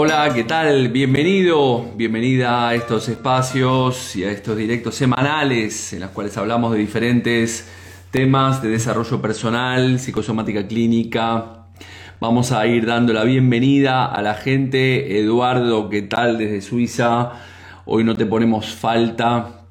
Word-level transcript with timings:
Hola, 0.00 0.32
¿qué 0.32 0.44
tal? 0.44 0.90
Bienvenido, 0.90 1.90
bienvenida 1.96 2.68
a 2.68 2.74
estos 2.76 3.08
espacios 3.08 4.14
y 4.14 4.22
a 4.22 4.30
estos 4.30 4.56
directos 4.56 4.94
semanales 4.94 5.92
en 5.92 5.98
los 5.98 6.10
cuales 6.10 6.36
hablamos 6.36 6.72
de 6.72 6.78
diferentes 6.78 7.68
temas 8.12 8.62
de 8.62 8.68
desarrollo 8.68 9.20
personal, 9.20 9.98
psicosomática 9.98 10.68
clínica. 10.68 11.66
Vamos 12.20 12.52
a 12.52 12.64
ir 12.68 12.86
dando 12.86 13.12
la 13.12 13.24
bienvenida 13.24 14.06
a 14.06 14.22
la 14.22 14.34
gente. 14.34 15.18
Eduardo, 15.18 15.88
¿qué 15.88 16.02
tal 16.02 16.38
desde 16.38 16.60
Suiza? 16.60 17.32
Hoy 17.84 18.04
no 18.04 18.14
te 18.14 18.24
ponemos 18.24 18.66
falta. 18.66 19.62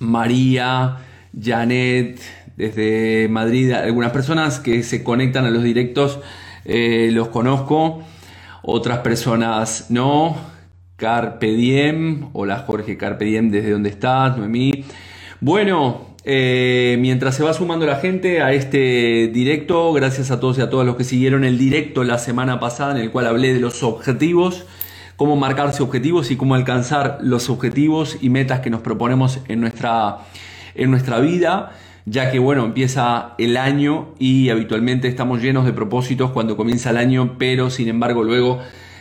María, 0.00 0.96
Janet, 1.40 2.20
desde 2.56 3.28
Madrid. 3.30 3.70
Algunas 3.70 4.10
personas 4.10 4.58
que 4.58 4.82
se 4.82 5.04
conectan 5.04 5.44
a 5.44 5.50
los 5.50 5.62
directos 5.62 6.18
eh, 6.64 7.10
los 7.12 7.28
conozco 7.28 8.02
otras 8.64 8.98
personas 8.98 9.86
no. 9.90 10.54
Carpe 10.96 11.48
Diem, 11.54 12.28
hola 12.34 12.64
Jorge 12.66 12.96
Carpe 12.96 13.24
Diem, 13.24 13.50
desde 13.50 13.72
dónde 13.72 13.90
estás, 13.90 14.38
Noemí. 14.38 14.84
Bueno, 15.40 16.14
eh, 16.24 16.96
mientras 17.00 17.34
se 17.34 17.42
va 17.42 17.52
sumando 17.52 17.84
la 17.84 17.96
gente 17.96 18.40
a 18.42 18.52
este 18.52 19.28
directo, 19.34 19.92
gracias 19.92 20.30
a 20.30 20.38
todos 20.38 20.56
y 20.58 20.60
a 20.60 20.70
todas 20.70 20.86
los 20.86 20.94
que 20.94 21.02
siguieron 21.02 21.44
el 21.44 21.58
directo 21.58 22.04
la 22.04 22.18
semana 22.18 22.60
pasada 22.60 22.92
en 22.92 22.98
el 22.98 23.10
cual 23.10 23.26
hablé 23.26 23.52
de 23.52 23.60
los 23.60 23.82
objetivos, 23.82 24.66
cómo 25.16 25.34
marcarse 25.34 25.82
objetivos 25.82 26.30
y 26.30 26.36
cómo 26.36 26.54
alcanzar 26.54 27.18
los 27.20 27.50
objetivos 27.50 28.18
y 28.20 28.30
metas 28.30 28.60
que 28.60 28.70
nos 28.70 28.80
proponemos 28.80 29.40
en 29.48 29.60
nuestra, 29.60 30.18
en 30.76 30.92
nuestra 30.92 31.18
vida 31.18 31.72
ya 32.06 32.30
que 32.30 32.38
bueno, 32.38 32.64
empieza 32.64 33.34
el 33.38 33.56
año 33.56 34.14
y 34.18 34.50
habitualmente 34.50 35.08
estamos 35.08 35.42
llenos 35.42 35.64
de 35.64 35.72
propósitos 35.72 36.30
cuando 36.30 36.56
comienza 36.56 36.90
el 36.90 36.98
año, 36.98 37.36
pero 37.38 37.70
sin 37.70 37.88
embargo 37.88 38.22
luego 38.22 38.60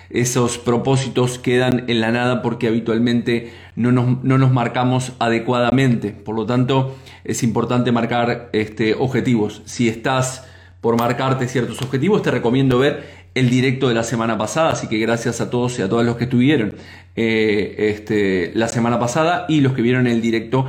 esos 0.10 0.58
propósitos 0.58 1.40
quedan 1.40 1.86
en 1.88 2.00
la 2.00 2.12
nada 2.12 2.42
porque 2.42 2.68
habitualmente 2.68 3.52
no 3.76 3.92
nos, 3.92 4.24
no 4.24 4.38
nos 4.38 4.52
marcamos 4.52 5.14
adecuadamente. 5.20 6.12
Por 6.12 6.36
lo 6.36 6.46
tanto, 6.46 6.96
es 7.24 7.42
importante 7.42 7.92
marcar 7.92 8.50
este, 8.54 8.94
objetivos. 8.94 9.64
Si 9.66 9.90
estás 9.90 10.46
por 10.82 11.00
marcarte 11.00 11.48
ciertos 11.48 11.82
objetivos, 11.82 12.22
te 12.22 12.30
recomiendo 12.30 12.78
ver 12.78 13.24
el 13.34 13.50
directo 13.50 13.88
de 13.88 13.96
la 13.96 14.04
semana 14.04 14.38
pasada, 14.38 14.72
así 14.72 14.88
que 14.88 15.00
gracias 15.00 15.42
a 15.42 15.50
todos 15.50 15.80
y 15.80 15.82
a 15.82 15.90
todos 15.90 16.06
los 16.06 16.18
que 16.18 16.26
estuvieron 16.26 16.76
eh, 17.16 17.76
este, 17.96 18.52
la 18.54 18.68
semana 18.68 19.00
pasada 19.00 19.46
y 19.50 19.62
los 19.62 19.74
que 19.74 19.82
vieron 19.82 20.06
el 20.06 20.22
directo 20.22 20.68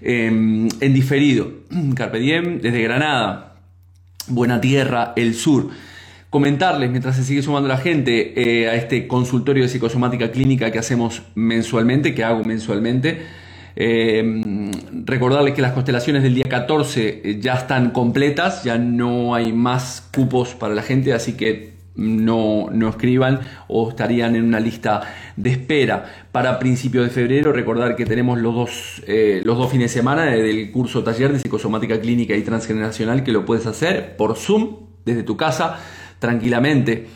Em, 0.00 0.68
en 0.80 0.94
diferido. 0.94 1.52
Carpe 1.94 2.18
Diem, 2.18 2.60
desde 2.60 2.82
Granada, 2.82 3.56
Buena 4.28 4.60
Tierra, 4.60 5.12
el 5.16 5.34
sur. 5.34 5.70
Comentarles, 6.30 6.90
mientras 6.90 7.16
se 7.16 7.24
sigue 7.24 7.42
sumando 7.42 7.68
la 7.68 7.78
gente, 7.78 8.62
eh, 8.62 8.68
a 8.68 8.74
este 8.74 9.06
consultorio 9.06 9.62
de 9.62 9.68
psicosomática 9.68 10.30
clínica 10.30 10.70
que 10.70 10.78
hacemos 10.78 11.22
mensualmente, 11.34 12.14
que 12.14 12.24
hago 12.24 12.44
mensualmente. 12.44 13.22
Em, 13.78 14.70
recordarles 15.04 15.54
que 15.54 15.60
las 15.60 15.72
constelaciones 15.72 16.22
del 16.22 16.34
día 16.34 16.46
14 16.48 17.20
eh, 17.22 17.38
ya 17.40 17.54
están 17.54 17.90
completas, 17.90 18.64
ya 18.64 18.78
no 18.78 19.34
hay 19.34 19.52
más 19.52 20.08
cupos 20.14 20.54
para 20.54 20.74
la 20.74 20.82
gente, 20.82 21.12
así 21.12 21.34
que 21.34 21.75
no, 21.96 22.68
no 22.70 22.88
escriban 22.88 23.40
o 23.68 23.88
estarían 23.88 24.36
en 24.36 24.44
una 24.44 24.60
lista 24.60 25.02
de 25.36 25.50
espera. 25.50 26.26
Para 26.32 26.58
principios 26.58 27.04
de 27.04 27.10
febrero, 27.10 27.52
recordar 27.52 27.96
que 27.96 28.04
tenemos 28.04 28.38
los 28.38 28.54
dos, 28.54 29.02
eh, 29.06 29.42
los 29.44 29.56
dos 29.56 29.70
fines 29.70 29.92
de 29.92 29.98
semana 29.98 30.26
del 30.26 30.70
curso 30.70 31.02
taller 31.02 31.32
de 31.32 31.38
psicosomática 31.38 32.00
clínica 32.00 32.36
y 32.36 32.42
transgeneracional 32.42 33.24
que 33.24 33.32
lo 33.32 33.44
puedes 33.44 33.66
hacer 33.66 34.16
por 34.16 34.36
Zoom 34.36 34.86
desde 35.04 35.22
tu 35.22 35.36
casa 35.36 35.78
tranquilamente. 36.18 37.06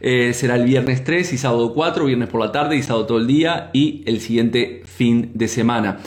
Eh, 0.00 0.32
será 0.32 0.54
el 0.54 0.64
viernes 0.64 1.02
3 1.02 1.32
y 1.32 1.38
sábado 1.38 1.74
4, 1.74 2.04
viernes 2.04 2.28
por 2.28 2.40
la 2.40 2.52
tarde 2.52 2.76
y 2.76 2.82
sábado 2.82 3.06
todo 3.06 3.18
el 3.18 3.26
día 3.26 3.70
y 3.72 4.02
el 4.06 4.20
siguiente 4.20 4.82
fin 4.84 5.32
de 5.34 5.48
semana. 5.48 5.98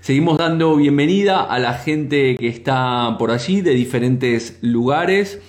Seguimos 0.00 0.38
dando 0.38 0.76
bienvenida 0.76 1.42
a 1.42 1.58
la 1.58 1.74
gente 1.74 2.36
que 2.36 2.48
está 2.48 3.16
por 3.18 3.30
allí 3.30 3.60
de 3.60 3.74
diferentes 3.74 4.58
lugares. 4.62 5.40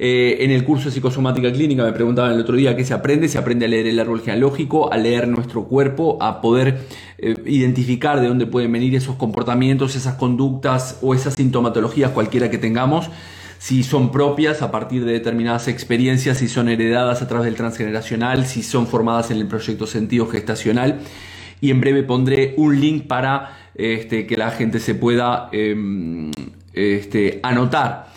Eh, 0.00 0.44
en 0.44 0.52
el 0.52 0.62
curso 0.64 0.86
de 0.86 0.92
psicosomática 0.92 1.52
clínica 1.52 1.82
me 1.82 1.92
preguntaban 1.92 2.32
el 2.32 2.40
otro 2.40 2.54
día 2.54 2.76
qué 2.76 2.84
se 2.84 2.94
aprende. 2.94 3.28
Se 3.28 3.36
aprende 3.36 3.66
a 3.66 3.68
leer 3.68 3.88
el 3.88 3.98
árbol 3.98 4.20
genealógico, 4.20 4.92
a 4.92 4.96
leer 4.96 5.26
nuestro 5.26 5.64
cuerpo, 5.64 6.18
a 6.20 6.40
poder 6.40 6.86
eh, 7.18 7.34
identificar 7.46 8.20
de 8.20 8.28
dónde 8.28 8.46
pueden 8.46 8.70
venir 8.70 8.94
esos 8.94 9.16
comportamientos, 9.16 9.96
esas 9.96 10.14
conductas 10.14 10.98
o 11.02 11.14
esas 11.14 11.34
sintomatologías 11.34 12.12
cualquiera 12.12 12.50
que 12.50 12.58
tengamos 12.58 13.10
si 13.58 13.82
son 13.82 14.12
propias 14.12 14.62
a 14.62 14.70
partir 14.70 15.04
de 15.04 15.12
determinadas 15.12 15.66
experiencias, 15.66 16.38
si 16.38 16.48
son 16.48 16.68
heredadas 16.68 17.22
a 17.22 17.28
través 17.28 17.44
del 17.46 17.56
transgeneracional, 17.56 18.46
si 18.46 18.62
son 18.62 18.86
formadas 18.86 19.32
en 19.32 19.38
el 19.38 19.48
proyecto 19.48 19.86
sentido 19.86 20.28
gestacional. 20.28 21.00
Y 21.60 21.72
en 21.72 21.80
breve 21.80 22.04
pondré 22.04 22.54
un 22.56 22.80
link 22.80 23.08
para 23.08 23.58
este, 23.74 24.28
que 24.28 24.36
la 24.36 24.52
gente 24.52 24.78
se 24.78 24.94
pueda 24.94 25.48
em, 25.50 26.30
este, 26.72 27.40
anotar. 27.42 28.12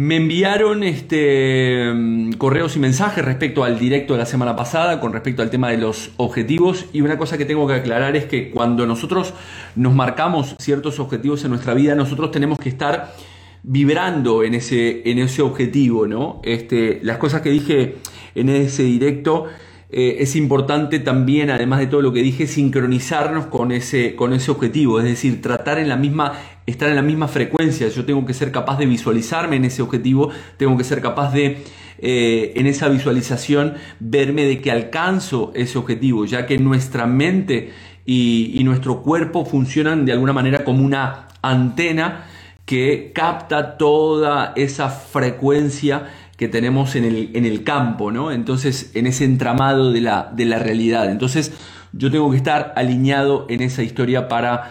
Me 0.00 0.16
enviaron 0.16 0.82
este, 0.82 1.92
mm, 1.92 2.32
correos 2.38 2.74
y 2.74 2.78
mensajes 2.78 3.22
respecto 3.22 3.64
al 3.64 3.78
directo 3.78 4.14
de 4.14 4.20
la 4.20 4.24
semana 4.24 4.56
pasada, 4.56 4.98
con 4.98 5.12
respecto 5.12 5.42
al 5.42 5.50
tema 5.50 5.68
de 5.68 5.76
los 5.76 6.12
objetivos. 6.16 6.86
Y 6.94 7.02
una 7.02 7.18
cosa 7.18 7.36
que 7.36 7.44
tengo 7.44 7.66
que 7.66 7.74
aclarar 7.74 8.16
es 8.16 8.24
que 8.24 8.50
cuando 8.50 8.86
nosotros 8.86 9.34
nos 9.76 9.94
marcamos 9.94 10.56
ciertos 10.58 11.00
objetivos 11.00 11.44
en 11.44 11.50
nuestra 11.50 11.74
vida, 11.74 11.94
nosotros 11.94 12.30
tenemos 12.30 12.58
que 12.58 12.70
estar 12.70 13.14
vibrando 13.62 14.42
en 14.42 14.54
ese, 14.54 15.02
en 15.04 15.18
ese 15.18 15.42
objetivo, 15.42 16.06
¿no? 16.06 16.40
Este, 16.44 17.00
las 17.02 17.18
cosas 17.18 17.42
que 17.42 17.50
dije 17.50 17.96
en 18.34 18.48
ese 18.48 18.84
directo 18.84 19.48
eh, 19.92 20.22
es 20.22 20.36
importante 20.36 21.00
también, 21.00 21.50
además 21.50 21.80
de 21.80 21.88
todo 21.88 22.00
lo 22.00 22.12
que 22.12 22.22
dije, 22.22 22.46
sincronizarnos 22.46 23.46
con 23.46 23.72
ese, 23.72 24.14
con 24.14 24.32
ese 24.32 24.52
objetivo, 24.52 25.00
es 25.00 25.04
decir, 25.04 25.42
tratar 25.42 25.80
en 25.80 25.88
la 25.88 25.96
misma, 25.96 26.34
estar 26.70 26.88
en 26.88 26.96
la 26.96 27.02
misma 27.02 27.28
frecuencia. 27.28 27.88
Yo 27.88 28.04
tengo 28.04 28.24
que 28.24 28.34
ser 28.34 28.52
capaz 28.52 28.78
de 28.78 28.86
visualizarme 28.86 29.56
en 29.56 29.64
ese 29.64 29.82
objetivo, 29.82 30.30
tengo 30.56 30.76
que 30.76 30.84
ser 30.84 31.00
capaz 31.00 31.32
de, 31.32 31.64
eh, 31.98 32.52
en 32.56 32.66
esa 32.66 32.88
visualización, 32.88 33.74
verme 33.98 34.44
de 34.44 34.60
que 34.60 34.70
alcanzo 34.70 35.52
ese 35.54 35.78
objetivo, 35.78 36.24
ya 36.24 36.46
que 36.46 36.58
nuestra 36.58 37.06
mente 37.06 37.70
y, 38.06 38.52
y 38.54 38.64
nuestro 38.64 39.02
cuerpo 39.02 39.44
funcionan 39.44 40.04
de 40.04 40.12
alguna 40.12 40.32
manera 40.32 40.64
como 40.64 40.84
una 40.84 41.28
antena 41.42 42.26
que 42.64 43.10
capta 43.14 43.76
toda 43.76 44.52
esa 44.54 44.90
frecuencia 44.90 46.08
que 46.36 46.48
tenemos 46.48 46.94
en 46.96 47.04
el, 47.04 47.30
en 47.34 47.44
el 47.44 47.64
campo, 47.64 48.10
¿no? 48.10 48.32
Entonces, 48.32 48.92
en 48.94 49.06
ese 49.06 49.24
entramado 49.24 49.92
de 49.92 50.00
la, 50.00 50.30
de 50.32 50.46
la 50.46 50.58
realidad. 50.58 51.10
Entonces, 51.10 51.52
yo 51.92 52.10
tengo 52.10 52.30
que 52.30 52.36
estar 52.36 52.72
alineado 52.76 53.46
en 53.50 53.60
esa 53.60 53.82
historia 53.82 54.28
para, 54.28 54.70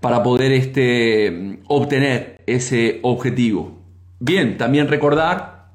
para 0.00 0.22
poder 0.22 0.52
este, 0.52 1.60
obtener 1.68 2.42
ese 2.46 3.00
objetivo. 3.02 3.78
Bien, 4.18 4.56
también 4.56 4.88
recordar 4.88 5.70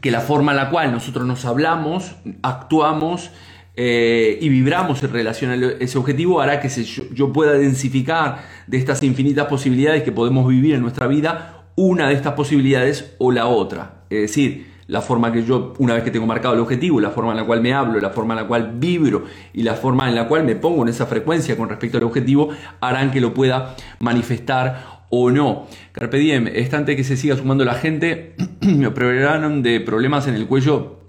que 0.00 0.10
la 0.10 0.20
forma 0.20 0.52
en 0.52 0.56
la 0.56 0.70
cual 0.70 0.92
nosotros 0.92 1.26
nos 1.26 1.44
hablamos, 1.44 2.16
actuamos 2.42 3.30
eh, 3.74 4.38
y 4.40 4.48
vibramos 4.48 5.02
en 5.02 5.12
relación 5.12 5.50
a 5.50 5.54
ese 5.80 5.98
objetivo 5.98 6.40
hará 6.40 6.60
que 6.60 6.68
yo, 6.68 7.04
yo 7.12 7.32
pueda 7.32 7.52
densificar 7.52 8.44
de 8.66 8.76
estas 8.78 9.02
infinitas 9.02 9.46
posibilidades 9.46 10.02
que 10.02 10.12
podemos 10.12 10.46
vivir 10.48 10.74
en 10.74 10.82
nuestra 10.82 11.06
vida 11.06 11.66
una 11.74 12.08
de 12.08 12.14
estas 12.14 12.34
posibilidades 12.34 13.14
o 13.18 13.32
la 13.32 13.46
otra. 13.46 14.04
Es 14.10 14.22
decir, 14.22 14.71
la 14.86 15.00
forma 15.00 15.32
que 15.32 15.44
yo, 15.44 15.74
una 15.78 15.94
vez 15.94 16.02
que 16.02 16.10
tengo 16.10 16.26
marcado 16.26 16.54
el 16.54 16.60
objetivo, 16.60 17.00
la 17.00 17.10
forma 17.10 17.32
en 17.32 17.38
la 17.38 17.44
cual 17.44 17.60
me 17.60 17.72
hablo, 17.72 18.00
la 18.00 18.10
forma 18.10 18.34
en 18.34 18.40
la 18.40 18.46
cual 18.46 18.72
vibro 18.74 19.24
y 19.52 19.62
la 19.62 19.74
forma 19.74 20.08
en 20.08 20.14
la 20.14 20.28
cual 20.28 20.44
me 20.44 20.56
pongo 20.56 20.82
en 20.82 20.88
esa 20.88 21.06
frecuencia 21.06 21.56
con 21.56 21.68
respecto 21.68 21.98
al 21.98 22.04
objetivo, 22.04 22.50
harán 22.80 23.10
que 23.10 23.20
lo 23.20 23.32
pueda 23.34 23.76
manifestar 24.00 25.02
o 25.10 25.30
no. 25.30 25.66
Carpe 25.92 26.18
diem, 26.18 26.46
es 26.48 26.72
antes 26.72 26.96
que 26.96 27.04
se 27.04 27.16
siga 27.16 27.36
sumando 27.36 27.64
la 27.64 27.74
gente, 27.74 28.34
me 28.60 28.86
operaron 28.86 29.62
de 29.62 29.80
problemas 29.80 30.26
en 30.26 30.34
el 30.34 30.46
cuello 30.46 31.00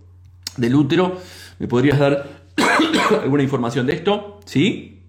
del 0.57 0.75
útero. 0.75 1.17
¿Me 1.59 1.67
podrías 1.67 1.99
dar 1.99 2.27
alguna 3.23 3.43
información 3.43 3.87
de 3.87 3.93
esto? 3.93 4.39
¿Sí? 4.45 5.01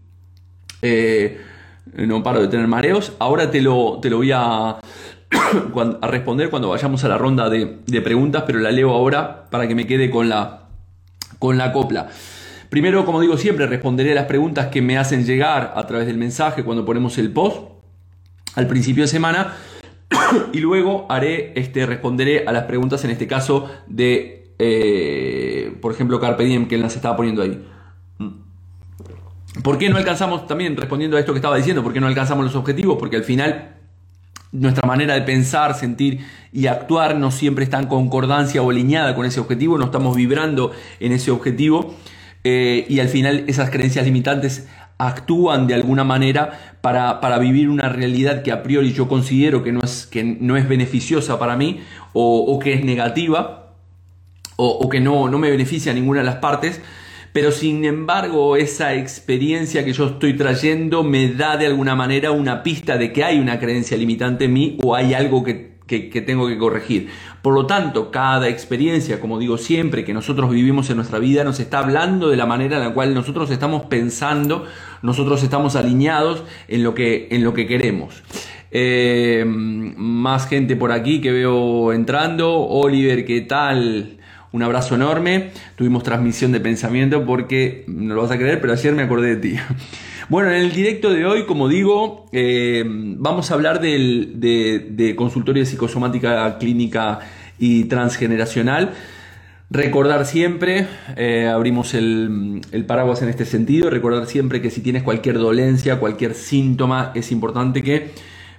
Eh, 0.82 1.40
no 1.93 2.22
paro 2.22 2.40
de 2.40 2.49
tener 2.49 2.67
mareos. 2.67 3.12
Ahora 3.19 3.50
te 3.50 3.60
lo, 3.60 3.99
te 4.00 4.10
lo 4.10 4.19
voy 4.19 4.31
a 4.32 4.76
a 6.00 6.06
responder 6.06 6.50
cuando 6.50 6.69
vayamos 6.69 7.04
a 7.04 7.08
la 7.08 7.19
ronda 7.19 7.48
de, 7.48 8.00
preguntas, 8.02 8.44
pero 8.46 8.58
la 8.58 8.70
leo 8.70 8.90
ahora 8.90 9.46
para 9.50 9.69
que 9.69 9.75
me 9.75 9.86
quede 9.86 10.10
con 10.10 10.28
la, 10.28 10.69
con 11.38 11.58
la 11.58 11.72
copla. 11.72 12.08
Primero, 12.70 13.04
como 13.04 13.20
digo 13.20 13.36
siempre, 13.36 13.66
responderé 13.66 14.12
a 14.12 14.14
las 14.14 14.26
preguntas 14.26 14.69
que 14.69 14.82
me 14.82 14.98
hacen 14.98 15.25
llegar 15.25 15.72
a 15.76 15.86
través 15.86 16.06
del 16.06 16.19
mensaje 16.19 16.64
cuando 16.64 16.84
ponemos 16.84 17.19
el 17.19 17.31
post 17.32 17.58
al 18.54 18.66
principio 18.66 19.04
de 19.04 19.08
semana. 19.08 19.54
y 20.52 20.58
luego 20.58 21.06
haré, 21.08 21.52
este, 21.58 21.86
responderé 21.86 22.44
a 22.46 22.52
las 22.52 22.64
preguntas, 22.64 23.04
en 23.04 23.10
este 23.10 23.26
caso, 23.26 23.70
de, 23.86 24.54
eh, 24.58 25.76
por 25.81 25.92
ejemplo, 25.92 26.20
Carpe 26.20 26.44
Diem, 26.44 26.66
que 26.66 26.78
las 26.78 26.96
estaba 26.96 27.16
poniendo 27.16 27.42
ahí. 27.42 27.64
¿Por 29.62 29.78
qué 29.78 29.88
no 29.88 29.96
alcanzamos, 29.96 30.48
también 30.48 30.76
respondiendo 30.76 31.16
a 31.16 31.20
esto 31.20 31.32
que 31.32 31.38
estaba 31.38 31.56
diciendo, 31.56 31.82
por 31.84 31.92
qué 31.92 32.00
no 32.00 32.08
alcanzamos 32.08 32.44
los 32.44 32.56
objetivos? 32.56 32.96
Porque 32.98 33.16
al 33.16 33.22
final 33.22 33.76
nuestra 34.54 34.86
manera 34.86 35.14
de 35.14 35.22
pensar, 35.22 35.74
sentir 35.74 36.20
y 36.52 36.68
actuar 36.68 37.16
no 37.16 37.30
siempre 37.30 37.64
está 37.64 37.78
en 37.78 37.86
concordancia 37.86 38.62
o 38.62 38.70
alineada 38.70 39.14
con 39.14 39.26
ese 39.26 39.40
objetivo, 39.40 39.76
no 39.76 39.86
estamos 39.86 40.16
vibrando 40.16 40.72
en 41.00 41.12
ese 41.12 41.30
objetivo. 41.30 41.94
eh, 42.44 42.86
y 42.88 43.00
al 43.00 43.08
final 43.08 43.44
esas 43.48 43.70
creencias 43.70 44.04
limitantes 44.04 44.68
actúan 44.98 45.66
de 45.66 45.74
alguna 45.74 46.04
manera 46.04 46.76
para, 46.80 47.20
para, 47.20 47.38
vivir 47.38 47.68
una 47.68 47.88
realidad 47.88 48.42
que 48.42 48.52
a 48.52 48.62
priori 48.62 48.92
yo 48.92 49.08
considero 49.08 49.62
que 49.62 49.72
no 49.72 49.80
es, 49.80 50.06
que 50.06 50.22
no 50.22 50.56
es 50.56 50.68
beneficiosa 50.68 51.38
para 51.38 51.56
mí 51.56 51.80
o, 52.12 52.58
que 52.58 52.74
es 52.74 52.84
negativa 52.84 53.72
o, 54.56 54.88
que 54.88 55.00
no, 55.00 55.28
no 55.28 55.38
me 55.38 55.50
beneficia 55.50 55.90
a 55.90 55.94
ninguna 55.94 56.20
de 56.20 56.26
las 56.26 56.36
partes. 56.36 56.80
Pero 57.34 57.50
sin 57.50 57.84
embargo, 57.84 58.56
esa 58.56 58.94
experiencia 58.94 59.84
que 59.84 59.92
yo 59.92 60.06
estoy 60.06 60.36
trayendo 60.36 61.02
me 61.02 61.32
da 61.32 61.56
de 61.56 61.66
alguna 61.66 61.96
manera 61.96 62.31
una 62.31 62.62
pista 62.62 62.96
de 62.96 63.12
que 63.12 63.25
hay 63.25 63.40
una 63.40 63.58
creencia 63.58 63.96
limitante 63.96 64.44
en 64.44 64.52
mí 64.52 64.78
o 64.84 64.94
hay 64.94 65.14
algo 65.14 65.42
que 65.42 65.75
que, 65.86 66.22
tengo 66.22 66.48
que 66.48 66.56
corregir. 66.56 67.08
Por 67.42 67.54
lo 67.54 67.66
tanto, 67.66 68.10
cada 68.12 68.48
experiencia, 68.48 69.20
como 69.20 69.38
digo 69.38 69.58
siempre, 69.58 70.04
que 70.04 70.14
nosotros 70.14 70.50
vivimos 70.50 70.88
en 70.90 70.96
nuestra 70.96 71.19
vida, 71.19 71.44
nos 71.44 71.60
está 71.60 71.81
hablando 71.81 72.28
de 72.28 72.36
la 72.36 72.46
manera 72.46 72.76
en 72.76 72.84
la 72.84 72.94
cual 72.94 73.14
nosotros 73.14 73.50
estamos 73.50 73.86
pensando, 73.86 74.64
nosotros 75.02 75.42
estamos 75.42 75.76
alineados 75.76 76.44
en 76.69 76.84
lo 76.84 76.94
que, 76.94 77.28
en 77.31 77.44
lo 77.44 77.52
que 77.52 77.66
queremos. 77.66 78.22
Eh, 78.70 79.44
más 79.46 80.48
gente 80.48 80.76
por 80.76 80.90
aquí 80.90 81.20
que 81.20 81.32
veo 81.32 81.92
entrando. 81.92 82.54
Oliver, 82.54 83.25
¿qué 83.25 83.42
tal? 83.42 84.19
Un 84.54 84.62
abrazo 84.62 84.94
enorme. 84.94 85.50
Tuvimos 85.74 86.04
transmisión 86.04 86.52
de 86.52 86.60
pensamiento 86.60 87.26
porque, 87.26 87.82
no 87.88 88.14
lo 88.14 88.22
vas 88.22 88.30
a 88.30 88.38
creer, 88.38 88.60
pero 88.60 88.72
ayer 88.72 88.94
me 88.94 89.02
acordé 89.02 89.34
de 89.34 89.36
ti. 89.36 89.56
Bueno, 90.30 90.50
en 90.50 90.56
el 90.56 90.72
directo 90.72 91.12
de 91.12 91.26
hoy, 91.26 91.44
como 91.44 91.68
digo, 91.68 92.24
eh, 92.32 92.82
vamos 92.86 93.50
a 93.50 93.54
hablar 93.54 93.78
de, 93.78 95.14
consultorio 95.18 95.62
de 95.62 95.66
psicosomática 95.66 96.56
clínica 96.56 97.18
y 97.58 97.84
transgeneracional. 97.84 98.94
Recordar 99.68 100.24
siempre, 100.24 100.86
eh, 101.16 101.46
abrimos 101.46 101.92
el, 101.92 102.62
paraguas 102.86 103.20
en 103.20 103.28
este 103.28 103.44
sentido, 103.44 103.90
recordar 103.90 104.24
siempre 104.24 104.62
que 104.62 104.70
si 104.70 104.80
tienes 104.80 105.02
cualquier 105.02 105.36
dolencia, 105.36 105.98
cualquier 105.98 106.32
síntoma, 106.32 107.12
es 107.14 107.30
importante 107.30 107.82
que 107.82 108.12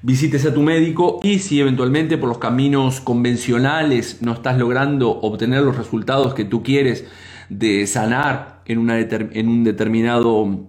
visites 0.05 0.45
a 0.45 0.53
tu 0.53 0.61
médico 0.61 1.19
y 1.23 1.39
si 1.39 1.59
eventualmente 1.59 2.19
por 2.19 2.29
los 2.29 2.37
caminos 2.37 3.01
convencionales 3.01 4.21
no 4.21 4.33
estás 4.33 4.55
logrando 4.59 5.09
obtener 5.09 5.63
los 5.63 5.75
resultados 5.75 6.35
que 6.35 6.45
tú 6.45 6.61
quieres 6.61 7.05
de 7.49 7.87
sanar 7.87 8.61
en, 8.65 8.77
una 8.77 8.99
en 8.99 9.49
un 9.49 9.63
determinado 9.63 10.67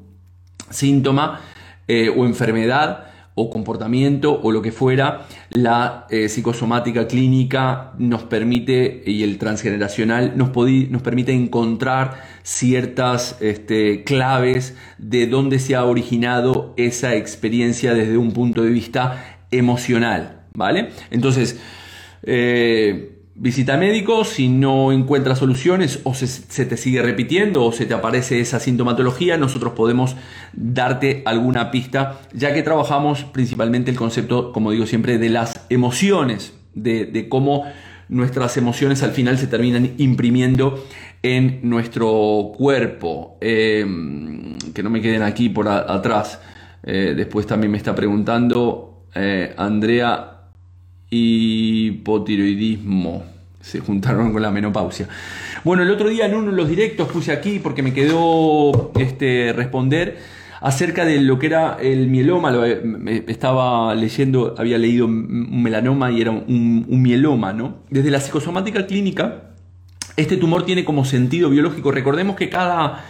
síntoma 0.71 1.43
eh, 1.87 2.09
o 2.09 2.25
enfermedad 2.25 3.09
o 3.39 3.51
comportamiento 3.51 4.41
o 4.43 4.51
lo 4.51 4.63
que 4.63 4.73
fuera, 4.73 5.27
la 5.51 6.07
eh, 6.09 6.29
psicosomática 6.29 7.07
clínica 7.07 7.93
nos 7.99 8.25
permite 8.25 9.03
y 9.07 9.23
el 9.23 9.37
transgeneracional 9.37 10.33
nos, 10.37 10.51
nos 10.91 11.03
permite 11.03 11.33
encontrar 11.33 12.23
ciertas 12.43 13.37
este, 13.41 14.05
claves 14.05 14.75
de 14.97 15.27
dónde 15.27 15.59
se 15.59 15.77
ha 15.77 15.85
originado 15.85 16.73
esa 16.79 17.15
experiencia 17.15 17.93
desde 17.93 18.17
un 18.17 18.33
punto 18.33 18.63
de 18.63 18.71
vista 18.71 19.39
emocional, 19.51 20.41
¿vale? 20.55 20.89
Entonces, 21.11 21.61
eh, 22.23 23.16
Visita 23.39 23.77
médico, 23.77 24.25
si 24.25 24.49
no 24.49 24.93
encuentras 24.93 25.41
soluciones 25.41 26.01
o 26.05 26.15
se, 26.15 26.65
te 26.65 26.77
sigue 26.79 27.03
repitiendo 27.03 27.67
o 27.67 27.71
se 27.73 27.85
te 27.85 27.93
aparece 27.93 28.41
esa 28.41 28.61
sintomatología, 28.61 29.37
nosotros 29.37 29.75
podemos 29.75 30.17
darte 30.55 31.23
alguna 31.27 31.71
pista, 31.71 32.19
ya 32.33 32.55
que 32.55 32.63
trabajamos 32.63 33.25
principalmente 33.25 33.91
el 33.91 33.99
concepto, 33.99 34.53
como 34.53 34.71
digo 34.71 34.87
siempre, 34.87 35.19
de 35.19 35.29
las 35.29 35.67
emociones, 35.69 36.55
de, 36.73 37.27
cómo 37.29 37.65
nuestras 38.09 38.57
emociones 38.57 39.03
al 39.03 39.11
final 39.11 39.37
se 39.37 39.49
terminan 39.49 39.93
imprimiendo 39.99 40.83
en 41.23 41.61
nuestro 41.63 42.53
cuerpo. 42.57 43.37
Em, 43.43 44.57
que 44.73 44.83
no 44.83 44.89
me 44.89 45.03
queden 45.03 45.23
aquí 45.23 45.51
por 45.51 45.69
atrás. 45.69 46.41
Eh, 46.83 47.13
después 47.15 47.47
también 47.47 47.71
me 47.71 47.77
está 47.77 47.95
preguntando 47.95 49.09
eh, 49.15 49.55
Andrea 49.59 50.36
hipotiroidismo. 51.87 53.25
Se 53.61 53.81
juntaron 53.81 54.33
con 54.33 54.43
la 54.43 54.51
menopausia. 54.51 55.09
Bueno, 55.65 55.83
el 55.83 55.91
otro 55.91 56.09
día 56.09 56.27
en 56.27 56.35
uno 56.35 56.51
de 56.51 56.57
los 56.57 56.69
directos 56.69 57.09
puse 57.09 57.33
aquí 57.33 57.59
porque 57.59 57.83
me 57.83 57.93
quedó 57.93 58.93
este, 58.99 59.53
responder 59.53 60.19
acerca 60.61 61.05
de 61.05 61.21
lo 61.21 61.39
que 61.39 61.47
era 61.47 61.77
el 61.81 62.09
mieloma. 62.09 62.55
estaba 63.27 63.95
leyendo, 63.95 64.55
había 64.57 64.79
leído 64.79 65.07
un 65.07 65.63
melanoma 65.63 66.13
y 66.13 66.21
era 66.21 66.31
un, 66.31 66.87
un 66.89 67.03
mieloma, 67.03 67.53
¿no? 67.53 67.79
Desde 67.91 68.11
la 68.11 68.21
psicosomática 68.21 68.87
clínica, 68.87 69.51
este 70.17 70.37
tumor 70.37 70.65
tiene 70.65 70.85
como 70.85 71.05
sentido 71.05 71.51
biológico. 71.51 71.91
Recordemos 71.91 72.37
que 72.37 72.49
cada 72.49 73.05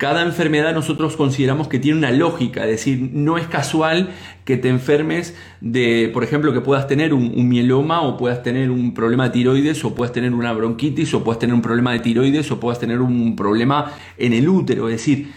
cada 0.00 0.22
enfermedad 0.22 0.72
nosotros 0.72 1.14
consideramos 1.14 1.68
que 1.68 1.78
tiene 1.78 1.98
una 1.98 2.10
lógica, 2.10 2.64
es 2.64 2.70
decir, 2.70 3.10
no 3.12 3.36
es 3.36 3.46
casual 3.46 4.08
que 4.46 4.56
te 4.56 4.70
enfermes 4.70 5.36
de, 5.60 6.08
por 6.14 6.24
ejemplo, 6.24 6.54
que 6.54 6.62
puedas 6.62 6.86
tener 6.86 7.12
un, 7.12 7.46
mieloma 7.46 8.00
o 8.00 8.16
puedas 8.16 8.42
tener 8.42 8.70
un 8.70 8.94
problema 8.94 9.24
de 9.24 9.30
tiroides 9.30 9.84
o 9.84 9.94
puedas 9.94 10.14
tener 10.14 10.32
una 10.32 10.54
bronquitis 10.54 11.12
o 11.12 11.22
puedas 11.22 11.38
tener 11.38 11.54
un 11.54 11.60
problema 11.60 11.92
de 11.92 11.98
tiroides 11.98 12.50
o 12.50 12.58
puedas 12.58 12.78
tener 12.78 13.02
un 13.02 13.36
problema 13.36 13.92
en 14.16 14.32
el 14.32 14.48
útero, 14.48 14.88
es 14.88 14.94
decir, 14.94 15.32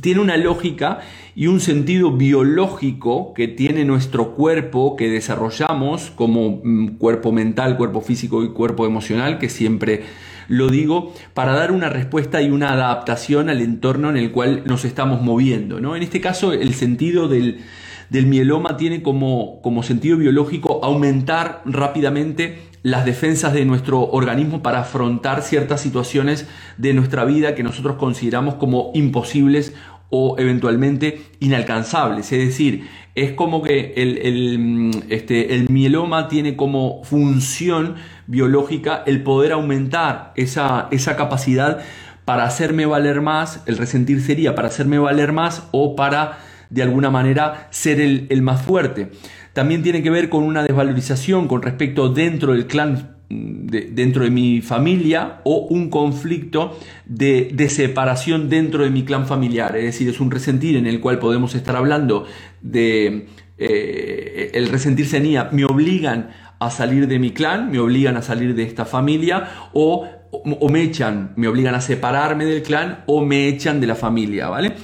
tiene 0.00 0.20
una 0.20 0.36
lógica 0.36 0.98
y 1.36 1.46
un 1.46 1.60
sentido 1.60 2.10
biológico 2.10 3.34
que 3.34 3.46
tiene 3.46 3.84
nuestro 3.84 4.32
cuerpo 4.32 4.96
que 4.96 5.08
desarrollamos 5.08 6.10
como 6.16 6.60
mm, 6.64 6.96
cuerpo 6.98 7.30
mental, 7.30 7.76
cuerpo 7.76 8.00
físico 8.00 8.42
y 8.42 8.48
cuerpo 8.48 8.84
emocional 8.84 9.38
que 9.38 9.48
siempre 9.48 10.02
lo 10.50 10.68
digo 10.68 11.14
para 11.32 11.52
dar 11.54 11.70
una 11.70 11.88
respuesta 11.88 12.42
y 12.42 12.50
una 12.50 12.72
adaptación 12.72 13.48
al 13.48 13.60
entorno 13.60 14.10
en 14.10 14.16
el 14.16 14.32
cual 14.32 14.64
nos 14.66 14.84
estamos 14.84 15.22
moviendo. 15.22 15.80
¿no? 15.80 15.94
En 15.94 16.02
este 16.02 16.20
caso, 16.20 16.52
el 16.52 16.74
sentido 16.74 17.28
del, 17.28 17.60
mieloma 18.10 18.76
tiene 18.76 19.00
como, 19.00 19.62
como 19.62 19.84
sentido 19.84 20.18
biológico 20.18 20.80
aumentar 20.82 21.62
rápidamente 21.64 22.62
las 22.82 23.04
defensas 23.04 23.52
de 23.52 23.64
nuestro 23.64 24.02
organismo 24.10 24.60
para 24.60 24.80
afrontar 24.80 25.42
ciertas 25.42 25.82
situaciones 25.82 26.48
de 26.78 26.94
nuestra 26.94 27.24
vida 27.24 27.54
que 27.54 27.62
nosotros 27.62 27.96
consideramos 27.96 28.56
como 28.56 28.90
imposibles 28.94 29.74
o 30.10 30.36
eventualmente 30.38 31.22
inalcanzables. 31.38 32.32
Es 32.32 32.44
decir, 32.44 32.88
es 33.14 33.32
como 33.32 33.62
que 33.62 33.94
el, 33.96 35.04
este, 35.08 35.54
el 35.54 35.68
mieloma 35.68 36.26
tiene 36.28 36.56
como 36.56 37.04
función 37.04 37.94
biológica 38.30 39.02
el 39.06 39.22
poder 39.22 39.52
aumentar 39.52 40.32
esa, 40.36 40.88
esa 40.92 41.16
capacidad 41.16 41.80
para 42.24 42.44
hacerme 42.44 42.86
valer 42.86 43.20
más, 43.20 43.62
el 43.66 43.76
resentir 43.76 44.22
sería 44.22 44.54
para 44.54 44.68
hacerme 44.68 44.98
valer 44.98 45.32
más 45.32 45.68
o 45.72 45.96
para 45.96 46.38
de 46.70 46.82
alguna 46.82 47.10
manera 47.10 47.66
ser 47.70 48.00
el, 48.00 48.28
el 48.30 48.42
más 48.42 48.62
fuerte. 48.62 49.10
También 49.52 49.82
tiene 49.82 50.02
que 50.02 50.10
ver 50.10 50.28
con 50.28 50.44
una 50.44 50.62
desvalorización 50.62 51.48
con 51.48 51.60
respecto 51.60 52.08
dentro 52.08 52.52
del 52.52 52.66
clan 52.66 53.16
dentro 53.30 54.24
de 54.24 54.30
mi 54.30 54.60
familia 54.60 55.40
o 55.44 55.68
un 55.70 55.88
conflicto 55.88 56.76
de, 57.06 57.50
de, 57.54 57.68
separación 57.68 58.48
dentro 58.48 58.82
de 58.82 58.90
mi 58.90 59.04
clan 59.04 59.24
familiar. 59.24 59.76
Es 59.76 59.84
decir, 59.84 60.08
es 60.08 60.18
un 60.18 60.32
resentir 60.32 60.76
en 60.76 60.88
el 60.88 60.98
cual 60.98 61.20
podemos 61.20 61.54
estar 61.54 61.76
hablando 61.76 62.26
de 62.60 63.28
eh, 63.56 64.50
el 64.54 64.68
resentirse 64.68 65.20
niña, 65.20 65.48
me 65.52 65.64
obligan 65.64 66.30
a 66.60 66.70
salir 66.70 67.08
de 67.08 67.18
mi 67.18 67.32
clan, 67.32 67.70
me 67.70 67.78
obligan 67.78 68.16
a 68.18 68.22
salir 68.22 68.54
de 68.54 68.62
esta 68.64 68.84
familia 68.84 69.48
o, 69.72 70.06
me 70.70 70.82
echan, 70.82 71.32
me 71.36 71.48
obligan 71.48 71.74
a 71.74 71.80
separarme 71.80 72.44
del 72.44 72.62
clan 72.62 73.02
o 73.06 73.24
me 73.24 73.48
echan 73.48 73.80
de 73.80 73.86
la 73.86 73.94
familia, 73.94 74.48
¿vale? 74.48 74.74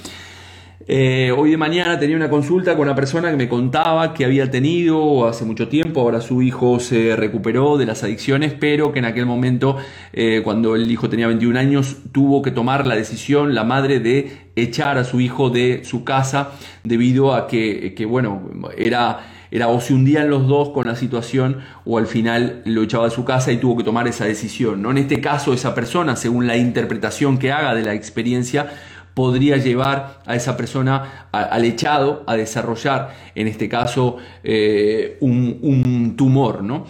Eh, 0.89 1.33
hoy 1.37 1.51
de 1.51 1.57
mañana 1.57 1.99
tenía 1.99 2.17
una 2.17 2.31
consulta 2.31 2.75
con 2.77 2.83
una 2.83 2.95
persona 2.95 3.31
que 3.31 3.37
me 3.37 3.49
contaba 3.49 4.15
que 4.15 4.25
había 4.25 4.51
tenido 4.51 5.27
hace 5.27 5.45
mucho 5.45 5.69
tiempo, 5.69 6.01
ahora 6.01 6.21
su 6.21 6.41
hijo 6.43 6.81
se 6.81 7.15
recuperó 7.15 7.77
de 7.77 7.87
las 7.87 8.05
adicciones, 8.05 8.55
pero 8.59 8.93
que 8.93 9.01
en 9.01 9.05
aquel 9.05 9.27
momento, 9.27 9.77
eh, 10.13 10.41
cuando 10.45 10.77
el 10.77 10.91
hijo 10.91 11.11
tenía 11.11 11.27
21 11.27 11.59
años, 11.59 11.97
tuvo 12.13 12.41
que 12.41 12.53
tomar 12.53 12.87
la 12.87 12.95
decisión, 12.95 13.55
la 13.55 13.65
madre, 13.65 14.01
de 14.01 14.31
echar 14.57 14.97
a 14.97 15.05
su 15.05 15.21
hijo 15.21 15.51
de 15.51 15.85
su 15.85 16.05
casa 16.05 16.53
debido 16.85 17.35
a 17.35 17.49
que, 17.49 17.93
que 17.95 18.07
bueno, 18.07 18.49
era 18.79 19.36
era 19.51 19.69
o 19.69 19.81
se 19.81 19.95
hundían 19.95 20.31
los 20.31 20.47
dos 20.47 20.71
con 20.71 20.87
la 20.87 20.97
situación 20.97 21.59
o 21.85 21.99
al 21.99 22.07
final 22.07 22.63
lo 22.65 22.83
echaba 22.83 23.05
de 23.05 23.11
su 23.11 23.25
casa 23.25 23.53
y 23.53 23.59
tuvo 23.59 23.77
que 23.77 23.85
tomar 23.85 24.09
esa 24.09 24.25
decisión. 24.25 24.83
¿no? 24.83 24.91
En 24.91 24.99
este 24.99 25.21
caso, 25.21 25.53
esa 25.53 25.75
persona, 25.75 26.17
según 26.17 26.47
la 26.47 26.57
interpretación 26.57 27.39
que 27.39 27.53
haga 27.53 27.75
de 27.75 27.83
la 27.83 27.95
experiencia, 27.95 28.71
podría 29.17 29.57
llevar 29.57 30.21
a 30.27 30.37
esa 30.37 30.59
persona 30.59 31.29
al 31.33 31.65
echado 31.65 32.23
a 32.27 32.37
desarrollar, 32.37 33.15
en 33.35 33.49
este 33.49 33.67
caso, 33.67 34.19
eh, 34.45 35.17
un, 35.21 36.15
tumor. 36.19 36.63
¿no? 36.63 36.85